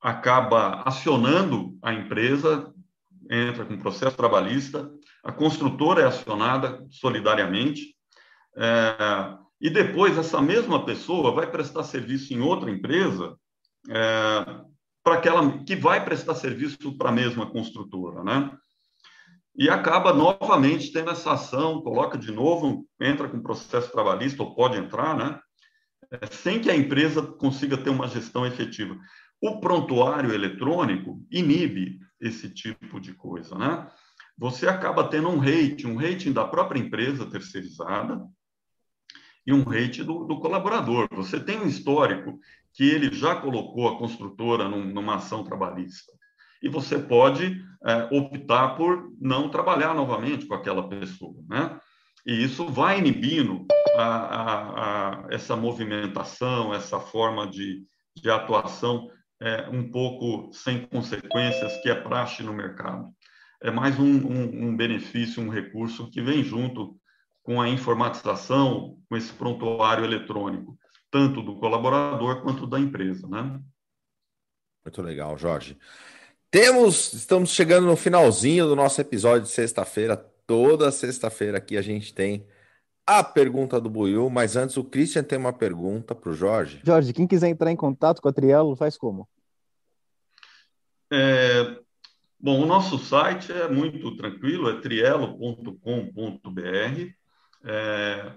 acaba 0.00 0.82
acionando 0.86 1.76
a 1.82 1.92
empresa, 1.92 2.72
entra 3.30 3.64
com 3.64 3.78
processo 3.78 4.16
trabalhista, 4.16 4.90
a 5.22 5.32
construtora 5.32 6.02
é 6.02 6.06
acionada 6.06 6.84
solidariamente, 6.90 7.93
é, 8.56 9.36
e 9.60 9.70
depois 9.70 10.16
essa 10.18 10.40
mesma 10.40 10.84
pessoa 10.84 11.32
vai 11.32 11.50
prestar 11.50 11.84
serviço 11.84 12.32
em 12.34 12.40
outra 12.40 12.70
empresa 12.70 13.36
é, 13.88 14.44
para 15.02 15.14
aquela 15.14 15.58
que 15.64 15.76
vai 15.76 16.04
prestar 16.04 16.34
serviço 16.34 16.96
para 16.96 17.10
a 17.10 17.12
mesma 17.12 17.50
construtora, 17.50 18.22
né? 18.22 18.50
E 19.56 19.68
acaba 19.70 20.12
novamente 20.12 20.92
tendo 20.92 21.10
essa 21.10 21.32
ação, 21.32 21.80
coloca 21.80 22.18
de 22.18 22.32
novo, 22.32 22.86
entra 23.00 23.28
com 23.28 23.40
processo 23.40 23.92
trabalhista 23.92 24.42
ou 24.42 24.54
pode 24.54 24.76
entrar, 24.76 25.16
né? 25.16 25.38
É, 26.10 26.26
sem 26.26 26.60
que 26.60 26.70
a 26.70 26.76
empresa 26.76 27.22
consiga 27.22 27.76
ter 27.76 27.90
uma 27.90 28.08
gestão 28.08 28.44
efetiva. 28.46 28.98
O 29.40 29.60
prontuário 29.60 30.32
eletrônico 30.32 31.22
inibe 31.30 31.98
esse 32.20 32.48
tipo 32.48 32.98
de 32.98 33.12
coisa, 33.12 33.56
né? 33.56 33.88
Você 34.36 34.66
acaba 34.66 35.08
tendo 35.08 35.28
um 35.28 35.38
rating, 35.38 35.86
um 35.86 35.96
rating 35.96 36.32
da 36.32 36.44
própria 36.44 36.80
empresa 36.80 37.30
terceirizada 37.30 38.20
e 39.46 39.52
um 39.52 39.62
rating 39.62 40.04
do, 40.04 40.24
do 40.24 40.40
colaborador. 40.40 41.08
Você 41.12 41.38
tem 41.38 41.58
um 41.58 41.66
histórico 41.66 42.38
que 42.72 42.84
ele 42.84 43.14
já 43.14 43.36
colocou 43.36 43.88
a 43.88 43.98
construtora 43.98 44.68
num, 44.68 44.84
numa 44.84 45.16
ação 45.16 45.44
trabalhista. 45.44 46.12
E 46.62 46.68
você 46.68 46.98
pode 46.98 47.62
é, 47.86 48.08
optar 48.10 48.70
por 48.76 49.12
não 49.20 49.48
trabalhar 49.48 49.94
novamente 49.94 50.46
com 50.46 50.54
aquela 50.54 50.88
pessoa, 50.88 51.36
né? 51.48 51.78
E 52.26 52.42
isso 52.42 52.66
vai 52.66 52.98
inibindo 52.98 53.66
a, 53.96 54.04
a, 54.04 54.54
a, 54.80 55.26
essa 55.30 55.54
movimentação, 55.54 56.72
essa 56.72 56.98
forma 56.98 57.46
de, 57.46 57.84
de 58.16 58.30
atuação 58.30 59.10
é, 59.42 59.68
um 59.68 59.90
pouco 59.90 60.50
sem 60.54 60.86
consequências 60.86 61.76
que 61.82 61.90
é 61.90 61.94
praxe 61.94 62.42
no 62.42 62.54
mercado. 62.54 63.10
É 63.62 63.70
mais 63.70 63.98
um, 63.98 64.04
um, 64.04 64.68
um 64.68 64.76
benefício, 64.76 65.42
um 65.42 65.50
recurso 65.50 66.10
que 66.10 66.22
vem 66.22 66.42
junto 66.42 66.96
com 67.44 67.60
a 67.60 67.68
informatização, 67.68 68.98
com 69.08 69.16
esse 69.16 69.32
prontuário 69.32 70.04
eletrônico 70.04 70.76
tanto 71.14 71.40
do 71.40 71.54
colaborador 71.54 72.42
quanto 72.42 72.66
da 72.66 72.80
empresa, 72.80 73.28
né? 73.28 73.60
Muito 74.84 75.00
legal, 75.00 75.38
Jorge. 75.38 75.78
Temos, 76.50 77.12
estamos 77.12 77.50
chegando 77.50 77.86
no 77.86 77.94
finalzinho 77.94 78.66
do 78.66 78.74
nosso 78.74 79.00
episódio 79.00 79.42
de 79.42 79.50
sexta-feira. 79.50 80.16
Toda 80.44 80.90
sexta-feira 80.90 81.58
aqui 81.58 81.76
a 81.76 81.82
gente 81.82 82.12
tem 82.12 82.44
a 83.06 83.22
pergunta 83.22 83.80
do 83.80 83.88
Buiu, 83.88 84.28
mas 84.28 84.56
antes 84.56 84.76
o 84.76 84.82
Christian 84.82 85.22
tem 85.22 85.38
uma 85.38 85.52
pergunta 85.52 86.16
para 86.16 86.30
o 86.30 86.34
Jorge. 86.34 86.80
Jorge, 86.82 87.12
quem 87.12 87.28
quiser 87.28 87.46
entrar 87.46 87.70
em 87.70 87.76
contato 87.76 88.20
com 88.20 88.28
a 88.28 88.32
Trielo, 88.32 88.74
faz 88.74 88.96
como? 88.96 89.28
É, 91.12 91.78
bom, 92.40 92.60
o 92.60 92.66
nosso 92.66 92.98
site 92.98 93.52
é 93.52 93.68
muito 93.68 94.16
tranquilo, 94.16 94.68
é 94.68 94.80
trielo.com.br. 94.80 97.14
É, 97.64 98.32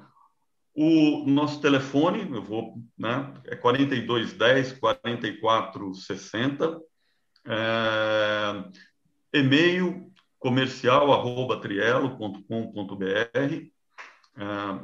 o 0.74 1.26
nosso 1.26 1.60
telefone, 1.60 2.30
eu 2.32 2.42
vou, 2.42 2.76
né, 2.98 3.34
é 3.46 3.56
4210 3.56 4.72
4460. 4.74 6.80
É, 7.46 8.64
e-mail 9.34 10.10
comercial 10.40 11.12
arroba 11.12 11.60
trielo.com.br. 11.60 13.04
É, 13.04 13.70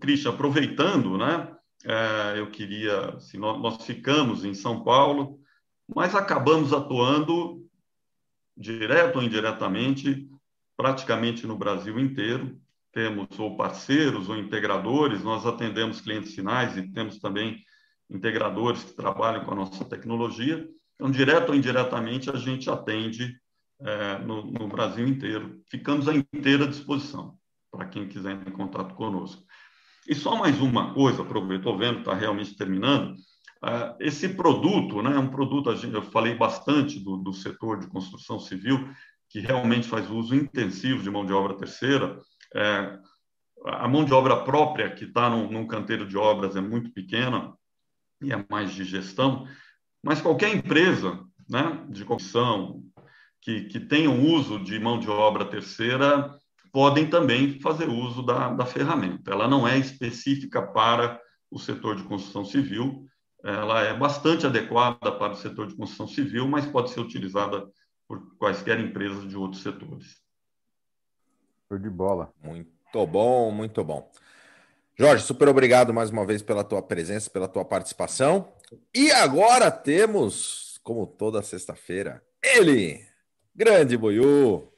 Christian, 0.00 0.32
aproveitando, 0.32 1.16
né, 1.16 1.56
é, 1.84 2.40
eu 2.40 2.50
queria, 2.50 3.10
assim, 3.10 3.38
nós, 3.38 3.56
nós 3.60 3.86
ficamos 3.86 4.44
em 4.44 4.52
São 4.52 4.82
Paulo, 4.82 5.38
mas 5.94 6.14
acabamos 6.14 6.72
atuando 6.72 7.66
direto 8.56 9.16
ou 9.16 9.22
indiretamente, 9.22 10.28
praticamente 10.76 11.46
no 11.46 11.56
Brasil 11.56 11.98
inteiro. 11.98 12.60
Temos 12.92 13.38
ou 13.38 13.56
parceiros 13.56 14.28
ou 14.28 14.36
integradores, 14.36 15.22
nós 15.22 15.46
atendemos 15.46 16.00
clientes 16.00 16.34
finais 16.34 16.76
e 16.76 16.90
temos 16.90 17.18
também 17.18 17.62
integradores 18.10 18.82
que 18.82 18.92
trabalham 18.92 19.44
com 19.44 19.52
a 19.52 19.56
nossa 19.56 19.84
tecnologia. 19.84 20.68
Então, 20.94 21.10
direto 21.10 21.50
ou 21.50 21.54
indiretamente, 21.54 22.30
a 22.30 22.36
gente 22.36 22.68
atende 22.68 23.38
é, 23.80 24.18
no, 24.18 24.50
no, 24.50 24.66
Brasil 24.66 25.06
inteiro. 25.06 25.62
Ficamos 25.70 26.08
à 26.08 26.14
inteira 26.14 26.66
disposição 26.66 27.38
para 27.70 27.86
quem 27.86 28.08
quiser 28.08 28.32
entrar 28.32 28.50
em 28.50 28.56
contato 28.56 28.94
conosco. 28.94 29.44
E 30.08 30.14
só 30.14 30.36
mais 30.36 30.60
uma 30.60 30.94
coisa, 30.94 31.22
estou 31.22 31.78
vendo, 31.78 31.98
está 32.00 32.14
realmente 32.14 32.56
terminando. 32.56 33.14
Uh, 33.62 33.96
esse 33.98 34.28
produto, 34.28 35.02
né, 35.02 35.16
é 35.16 35.18
um 35.18 35.30
produto, 35.30 35.70
eu 35.70 36.02
falei 36.02 36.34
bastante 36.34 37.00
do, 37.00 37.16
do, 37.16 37.32
setor 37.32 37.80
de 37.80 37.88
construção 37.88 38.38
civil, 38.38 38.88
que 39.28 39.40
realmente 39.40 39.88
faz 39.88 40.08
uso 40.08 40.34
intensivo 40.34 41.02
de 41.02 41.10
mão 41.10 41.26
de 41.26 41.32
obra 41.32 41.56
terceira. 41.56 42.20
É, 42.54 42.98
a 43.66 43.88
mão 43.88 44.04
de 44.04 44.12
obra 44.12 44.44
própria, 44.44 44.90
que 44.94 45.04
está 45.04 45.28
num, 45.28 45.50
num 45.50 45.66
canteiro 45.66 46.06
de 46.06 46.16
obras, 46.16 46.54
é 46.54 46.60
muito 46.60 46.92
pequena 46.92 47.52
e 48.22 48.32
é 48.32 48.44
mais 48.48 48.72
de 48.72 48.84
gestão, 48.84 49.46
mas 50.02 50.20
qualquer 50.20 50.54
empresa 50.54 51.20
né, 51.48 51.84
de 51.88 52.04
construção 52.04 52.82
que, 53.40 53.62
que 53.62 53.80
tenha 53.80 54.10
um 54.10 54.32
uso 54.34 54.58
de 54.58 54.78
mão 54.78 54.98
de 54.98 55.08
obra 55.08 55.44
terceira 55.44 56.36
podem 56.72 57.08
também 57.08 57.58
fazer 57.60 57.88
uso 57.88 58.22
da, 58.22 58.50
da 58.52 58.66
ferramenta. 58.66 59.30
Ela 59.30 59.48
não 59.48 59.66
é 59.66 59.78
específica 59.78 60.62
para 60.62 61.20
o 61.50 61.58
setor 61.58 61.96
de 61.96 62.04
construção 62.04 62.44
civil, 62.44 63.06
ela 63.48 63.80
é 63.82 63.96
bastante 63.96 64.46
adequada 64.46 65.10
para 65.12 65.32
o 65.32 65.36
setor 65.36 65.66
de 65.68 65.74
construção 65.74 66.06
civil, 66.06 66.46
mas 66.46 66.66
pode 66.66 66.90
ser 66.90 67.00
utilizada 67.00 67.66
por 68.06 68.36
quaisquer 68.36 68.78
empresas 68.78 69.26
de 69.28 69.36
outros 69.36 69.62
setores. 69.62 70.20
Show 71.68 71.78
de 71.78 71.88
bola. 71.88 72.32
Muito 72.42 73.06
bom, 73.06 73.50
muito 73.50 73.82
bom. 73.82 74.10
Jorge, 74.98 75.24
super 75.24 75.48
obrigado 75.48 75.94
mais 75.94 76.10
uma 76.10 76.26
vez 76.26 76.42
pela 76.42 76.64
tua 76.64 76.82
presença, 76.82 77.30
pela 77.30 77.48
tua 77.48 77.64
participação. 77.64 78.52
E 78.94 79.10
agora 79.12 79.70
temos, 79.70 80.78
como 80.82 81.06
toda 81.06 81.42
sexta-feira, 81.42 82.22
ele, 82.42 83.06
grande 83.54 83.96
Buiu. 83.96 84.72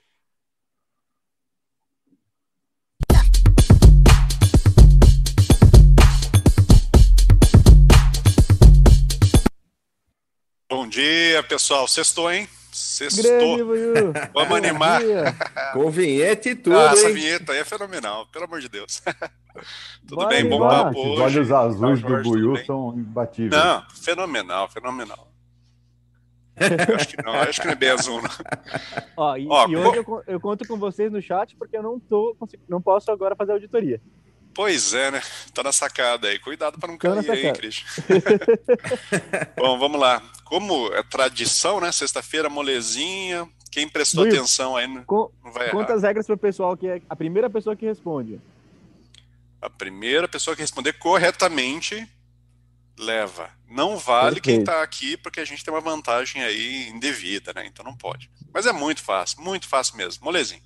Dia, 11.30 11.42
pessoal. 11.42 11.86
Sextou, 11.86 12.30
hein? 12.32 12.48
Sextou. 12.72 13.58
Vamos 14.34 14.56
animar. 14.58 15.00
Com 15.72 15.90
vinheta 15.90 16.48
e 16.50 16.54
tudo, 16.54 16.78
Ah, 16.78 16.92
essa 16.92 17.08
hein? 17.08 17.14
vinheta 17.14 17.52
aí 17.52 17.58
é 17.58 17.64
fenomenal, 17.64 18.26
pelo 18.26 18.44
amor 18.44 18.60
de 18.60 18.68
Deus. 18.68 19.02
Tudo 20.06 20.16
Bora 20.16 20.28
bem? 20.28 20.48
Bom 20.48 20.62
animar. 20.64 20.84
papo 20.86 21.12
Os 21.14 21.18
olhos 21.18 21.50
azuis 21.52 22.00
Tá, 22.00 22.06
do 22.06 22.12
Jorge, 22.14 22.30
Buiu 22.30 22.64
são 22.64 22.94
imbatíveis. 22.96 23.50
Não, 23.62 23.84
fenomenal, 23.90 24.68
fenomenal. 24.70 25.28
Eu 26.88 26.94
acho 26.96 27.08
que 27.08 27.22
não, 27.22 27.32
acho 27.34 27.60
que 27.60 27.66
não 27.66 27.72
é 27.72 27.76
bem 27.76 27.88
azul, 27.90 28.22
não. 28.22 28.30
Ó, 29.16 29.36
e, 29.36 29.46
Ó, 29.48 29.66
e 29.68 29.76
hoje 29.76 29.96
eu, 29.98 30.22
eu 30.26 30.40
conto 30.40 30.66
com 30.68 30.76
vocês 30.78 31.10
no 31.10 31.20
chat 31.22 31.56
porque 31.56 31.76
eu 31.76 31.82
não 31.82 31.98
tô, 31.98 32.36
não 32.68 32.80
posso 32.80 33.10
agora 33.10 33.34
fazer 33.34 33.52
auditoria. 33.52 34.00
Pois 34.54 34.92
é, 34.94 35.10
né? 35.10 35.22
Tá 35.54 35.62
na 35.62 35.72
sacada 35.72 36.28
aí. 36.28 36.38
Cuidado 36.38 36.78
para 36.78 36.90
não 36.90 36.98
Tô 36.98 37.08
cair 37.08 37.30
aí. 37.46 37.52
Christian. 37.52 37.86
Bom, 39.56 39.78
vamos 39.78 39.98
lá. 40.00 40.22
Como 40.50 40.92
é 40.92 41.00
tradição, 41.04 41.80
né? 41.80 41.92
Sexta-feira, 41.92 42.50
molezinha. 42.50 43.48
Quem 43.70 43.88
prestou 43.88 44.24
Will, 44.24 44.34
atenção 44.34 44.76
aí 44.76 44.84
não 44.88 45.04
não 45.44 45.52
vai 45.52 45.66
errar. 45.68 45.76
conta 45.76 45.94
as 45.94 46.02
regras 46.02 46.26
pro 46.26 46.36
pessoal 46.36 46.76
que 46.76 46.88
é 46.88 47.00
a 47.08 47.14
primeira 47.14 47.48
pessoa 47.48 47.76
que 47.76 47.86
responde. 47.86 48.40
A 49.62 49.70
primeira 49.70 50.26
pessoa 50.26 50.56
que 50.56 50.62
responder 50.62 50.94
corretamente 50.94 52.04
leva. 52.98 53.48
Não 53.68 53.96
vale 53.96 54.40
quem 54.40 54.56
Perfeito. 54.56 54.76
tá 54.76 54.82
aqui, 54.82 55.16
porque 55.16 55.38
a 55.38 55.44
gente 55.44 55.64
tem 55.64 55.72
uma 55.72 55.80
vantagem 55.80 56.42
aí 56.42 56.88
indevida, 56.88 57.52
né? 57.52 57.64
Então 57.64 57.84
não 57.84 57.96
pode. 57.96 58.28
Mas 58.52 58.66
é 58.66 58.72
muito 58.72 59.04
fácil, 59.04 59.40
muito 59.40 59.68
fácil 59.68 59.96
mesmo. 59.96 60.24
Molezinho. 60.24 60.62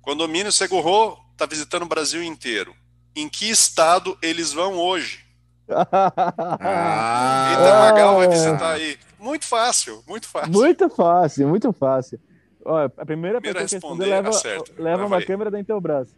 Condomínio 0.00 0.52
Segurro 0.52 1.18
tá 1.36 1.46
visitando 1.46 1.82
o 1.82 1.88
Brasil 1.88 2.22
inteiro. 2.22 2.76
Em 3.16 3.28
que 3.28 3.50
estado 3.50 4.16
eles 4.22 4.52
vão 4.52 4.74
hoje? 4.76 5.24
Ah, 5.72 7.48
Eita, 7.50 7.78
Magal 7.80 8.16
vai 8.16 8.26
Ah. 8.26 8.30
visitar 8.30 8.72
aí. 8.72 8.98
Muito 9.18 9.44
fácil, 9.46 10.02
muito 10.08 10.26
fácil. 10.28 10.52
muito 10.52 10.88
fácil, 10.90 11.48
muito 11.48 11.72
fácil. 11.72 12.18
Ó, 12.64 12.76
a 12.78 12.88
primeira 13.06 13.40
Primeiro 13.40 13.68
pessoa 13.68 13.96
que 13.96 14.02
leva, 14.02 14.28
acerta. 14.30 14.72
leva 14.82 15.06
uma 15.06 15.16
aí. 15.18 15.24
câmera 15.26 15.50
da 15.50 15.58
Intelbras. 15.60 16.08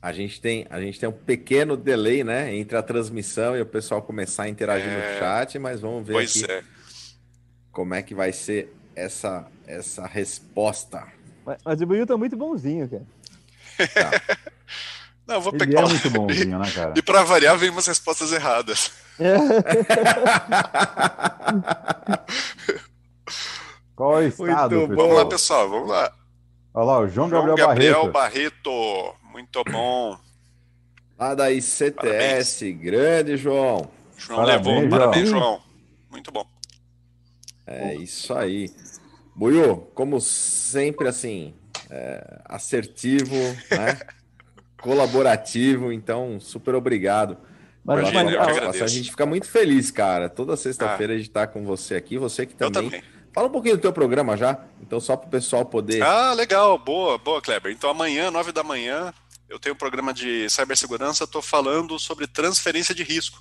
A 0.00 0.12
gente, 0.12 0.40
tem, 0.40 0.66
a 0.70 0.80
gente 0.80 1.00
tem 1.00 1.08
um 1.08 1.12
pequeno 1.12 1.76
delay, 1.76 2.22
né? 2.22 2.54
Entre 2.54 2.76
a 2.76 2.82
transmissão 2.82 3.56
e 3.56 3.60
o 3.60 3.66
pessoal 3.66 4.00
começar 4.02 4.44
a 4.44 4.48
interagir 4.48 4.88
É. 4.88 5.12
no 5.14 5.18
chat, 5.18 5.58
mas 5.58 5.80
vamos 5.80 6.06
ver 6.06 6.12
Pois 6.12 6.42
aqui 6.44 6.52
é. 6.52 6.62
como 7.72 7.94
é 7.94 8.02
que 8.02 8.14
vai 8.14 8.32
ser 8.32 8.72
essa, 8.94 9.46
essa 9.66 10.06
resposta. 10.06 11.04
Mas, 11.44 11.58
mas 11.64 11.80
o 11.80 11.86
Buiu 11.86 12.06
tá 12.06 12.16
muito 12.16 12.36
bonzinho, 12.36 12.88
cara. 12.88 13.06
Não, 15.26 15.34
eu 15.36 15.40
vou 15.40 15.52
Ele 15.52 15.58
pegar. 15.66 15.80
é 15.82 15.84
muito 15.86 16.10
bonzinho, 16.10 16.58
né, 16.58 16.70
cara? 16.70 16.92
E 16.96 17.02
para 17.02 17.22
variar, 17.24 17.56
vem 17.58 17.70
umas 17.70 17.86
respostas 17.86 18.32
erradas. 18.32 18.92
Qual 23.94 24.20
é 24.20 24.24
o 24.24 24.28
estado, 24.28 24.76
Muito 24.76 24.88
bom. 24.90 25.02
Vamos 25.02 25.16
lá, 25.16 25.26
pessoal? 25.26 25.68
vamos 25.70 25.88
lá. 25.88 26.12
Olha 26.74 26.84
lá, 26.84 26.98
o 27.00 27.08
João 27.08 27.28
João 27.30 27.46
Gabriel, 27.46 27.68
Gabriel 27.68 28.12
Barreto. 28.12 28.70
Barreto. 28.70 29.14
Muito 29.32 29.64
bom. 29.64 30.18
Lá 31.18 31.34
da 31.34 31.50
ICTS, 31.50 32.72
grande 32.72 33.36
João. 33.38 33.90
João 34.18 34.40
Parabéns, 34.40 34.66
levou. 34.66 34.80
João. 34.80 34.90
Parabéns, 34.90 35.28
João. 35.30 35.60
Muito 36.10 36.30
bom. 36.30 36.46
É 37.66 37.94
isso 37.94 38.34
aí. 38.34 38.70
Buiu, 39.34 39.78
como 39.94 40.20
sempre, 40.20 41.08
assim, 41.08 41.54
é, 41.90 42.40
assertivo, 42.44 43.34
né? 43.70 43.98
Colaborativo, 44.86 45.92
então, 45.92 46.38
super 46.38 46.76
obrigado. 46.76 47.36
Mas, 47.84 48.12
mas. 48.12 48.34
A 48.36 48.42
agradeço. 48.42 48.88
gente 48.88 49.10
fica 49.10 49.26
muito 49.26 49.48
feliz, 49.48 49.90
cara. 49.90 50.28
Toda 50.28 50.56
sexta-feira 50.56 51.14
a 51.14 51.18
gente 51.18 51.30
tá 51.30 51.44
com 51.46 51.64
você 51.64 51.96
aqui, 51.96 52.16
você 52.16 52.46
que 52.46 52.54
também. 52.54 52.84
também. 52.84 53.02
Fala 53.32 53.48
um 53.48 53.50
pouquinho 53.50 53.76
do 53.76 53.82
teu 53.82 53.92
programa 53.92 54.36
já, 54.36 54.64
então 54.80 54.98
só 54.98 55.16
para 55.16 55.26
o 55.26 55.30
pessoal 55.30 55.64
poder. 55.64 56.02
Ah, 56.02 56.32
legal. 56.32 56.78
Boa, 56.78 57.18
boa, 57.18 57.42
Kleber. 57.42 57.70
Então 57.70 57.90
amanhã, 57.90 58.30
nove 58.30 58.50
da 58.50 58.62
manhã, 58.62 59.12
eu 59.48 59.58
tenho 59.58 59.74
um 59.74 59.78
programa 59.78 60.14
de 60.14 60.48
cibersegurança, 60.48 61.24
estou 61.24 61.42
falando 61.42 61.98
sobre 61.98 62.26
transferência 62.26 62.94
de 62.94 63.02
risco. 63.02 63.38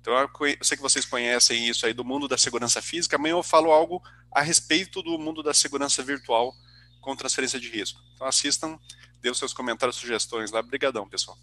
Então 0.00 0.14
eu 0.18 0.28
sei 0.62 0.76
que 0.76 0.82
vocês 0.82 1.04
conhecem 1.04 1.68
isso 1.68 1.84
aí 1.84 1.92
do 1.92 2.04
mundo 2.04 2.26
da 2.26 2.38
segurança 2.38 2.80
física. 2.80 3.16
Amanhã 3.16 3.32
eu 3.32 3.42
falo 3.42 3.70
algo 3.70 4.02
a 4.32 4.40
respeito 4.40 5.02
do 5.02 5.18
mundo 5.18 5.42
da 5.42 5.52
segurança 5.52 6.02
virtual 6.02 6.52
com 7.00 7.14
transferência 7.14 7.60
de 7.60 7.68
risco. 7.68 8.00
Então 8.14 8.26
assistam, 8.26 8.78
dê 9.26 9.30
os 9.30 9.38
seus 9.38 9.52
comentários, 9.52 9.96
sugestões 9.96 10.50
lá. 10.52 10.60
Obrigadão, 10.60 11.08
pessoal. 11.08 11.36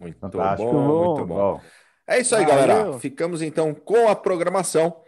Muito 0.00 0.18
Fantástico. 0.18 0.72
bom, 0.72 1.14
muito 1.14 1.26
bom. 1.26 1.36
Bom, 1.54 1.60
É 2.06 2.18
isso 2.20 2.34
aí, 2.34 2.44
Valeu. 2.46 2.66
galera. 2.66 2.98
Ficamos 2.98 3.42
então 3.42 3.74
com 3.74 4.08
a 4.08 4.16
programação 4.16 5.02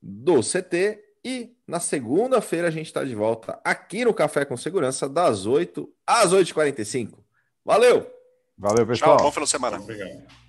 do 0.00 0.40
CT 0.40 0.98
e 1.24 1.56
na 1.66 1.80
segunda-feira 1.80 2.68
a 2.68 2.70
gente 2.70 2.86
está 2.86 3.02
de 3.02 3.14
volta 3.14 3.60
aqui 3.64 4.04
no 4.04 4.14
Café 4.14 4.44
com 4.44 4.56
Segurança, 4.56 5.08
das 5.08 5.44
8 5.46 5.88
às 6.06 6.32
8h45. 6.32 7.18
Valeu! 7.64 8.06
valeu, 8.56 8.84
Tchau, 8.84 8.86
pessoal. 8.86 9.16
bom 9.18 9.32
final 9.32 9.44
de 9.44 9.50
semana. 9.50 9.78
Obrigado. 9.78 10.45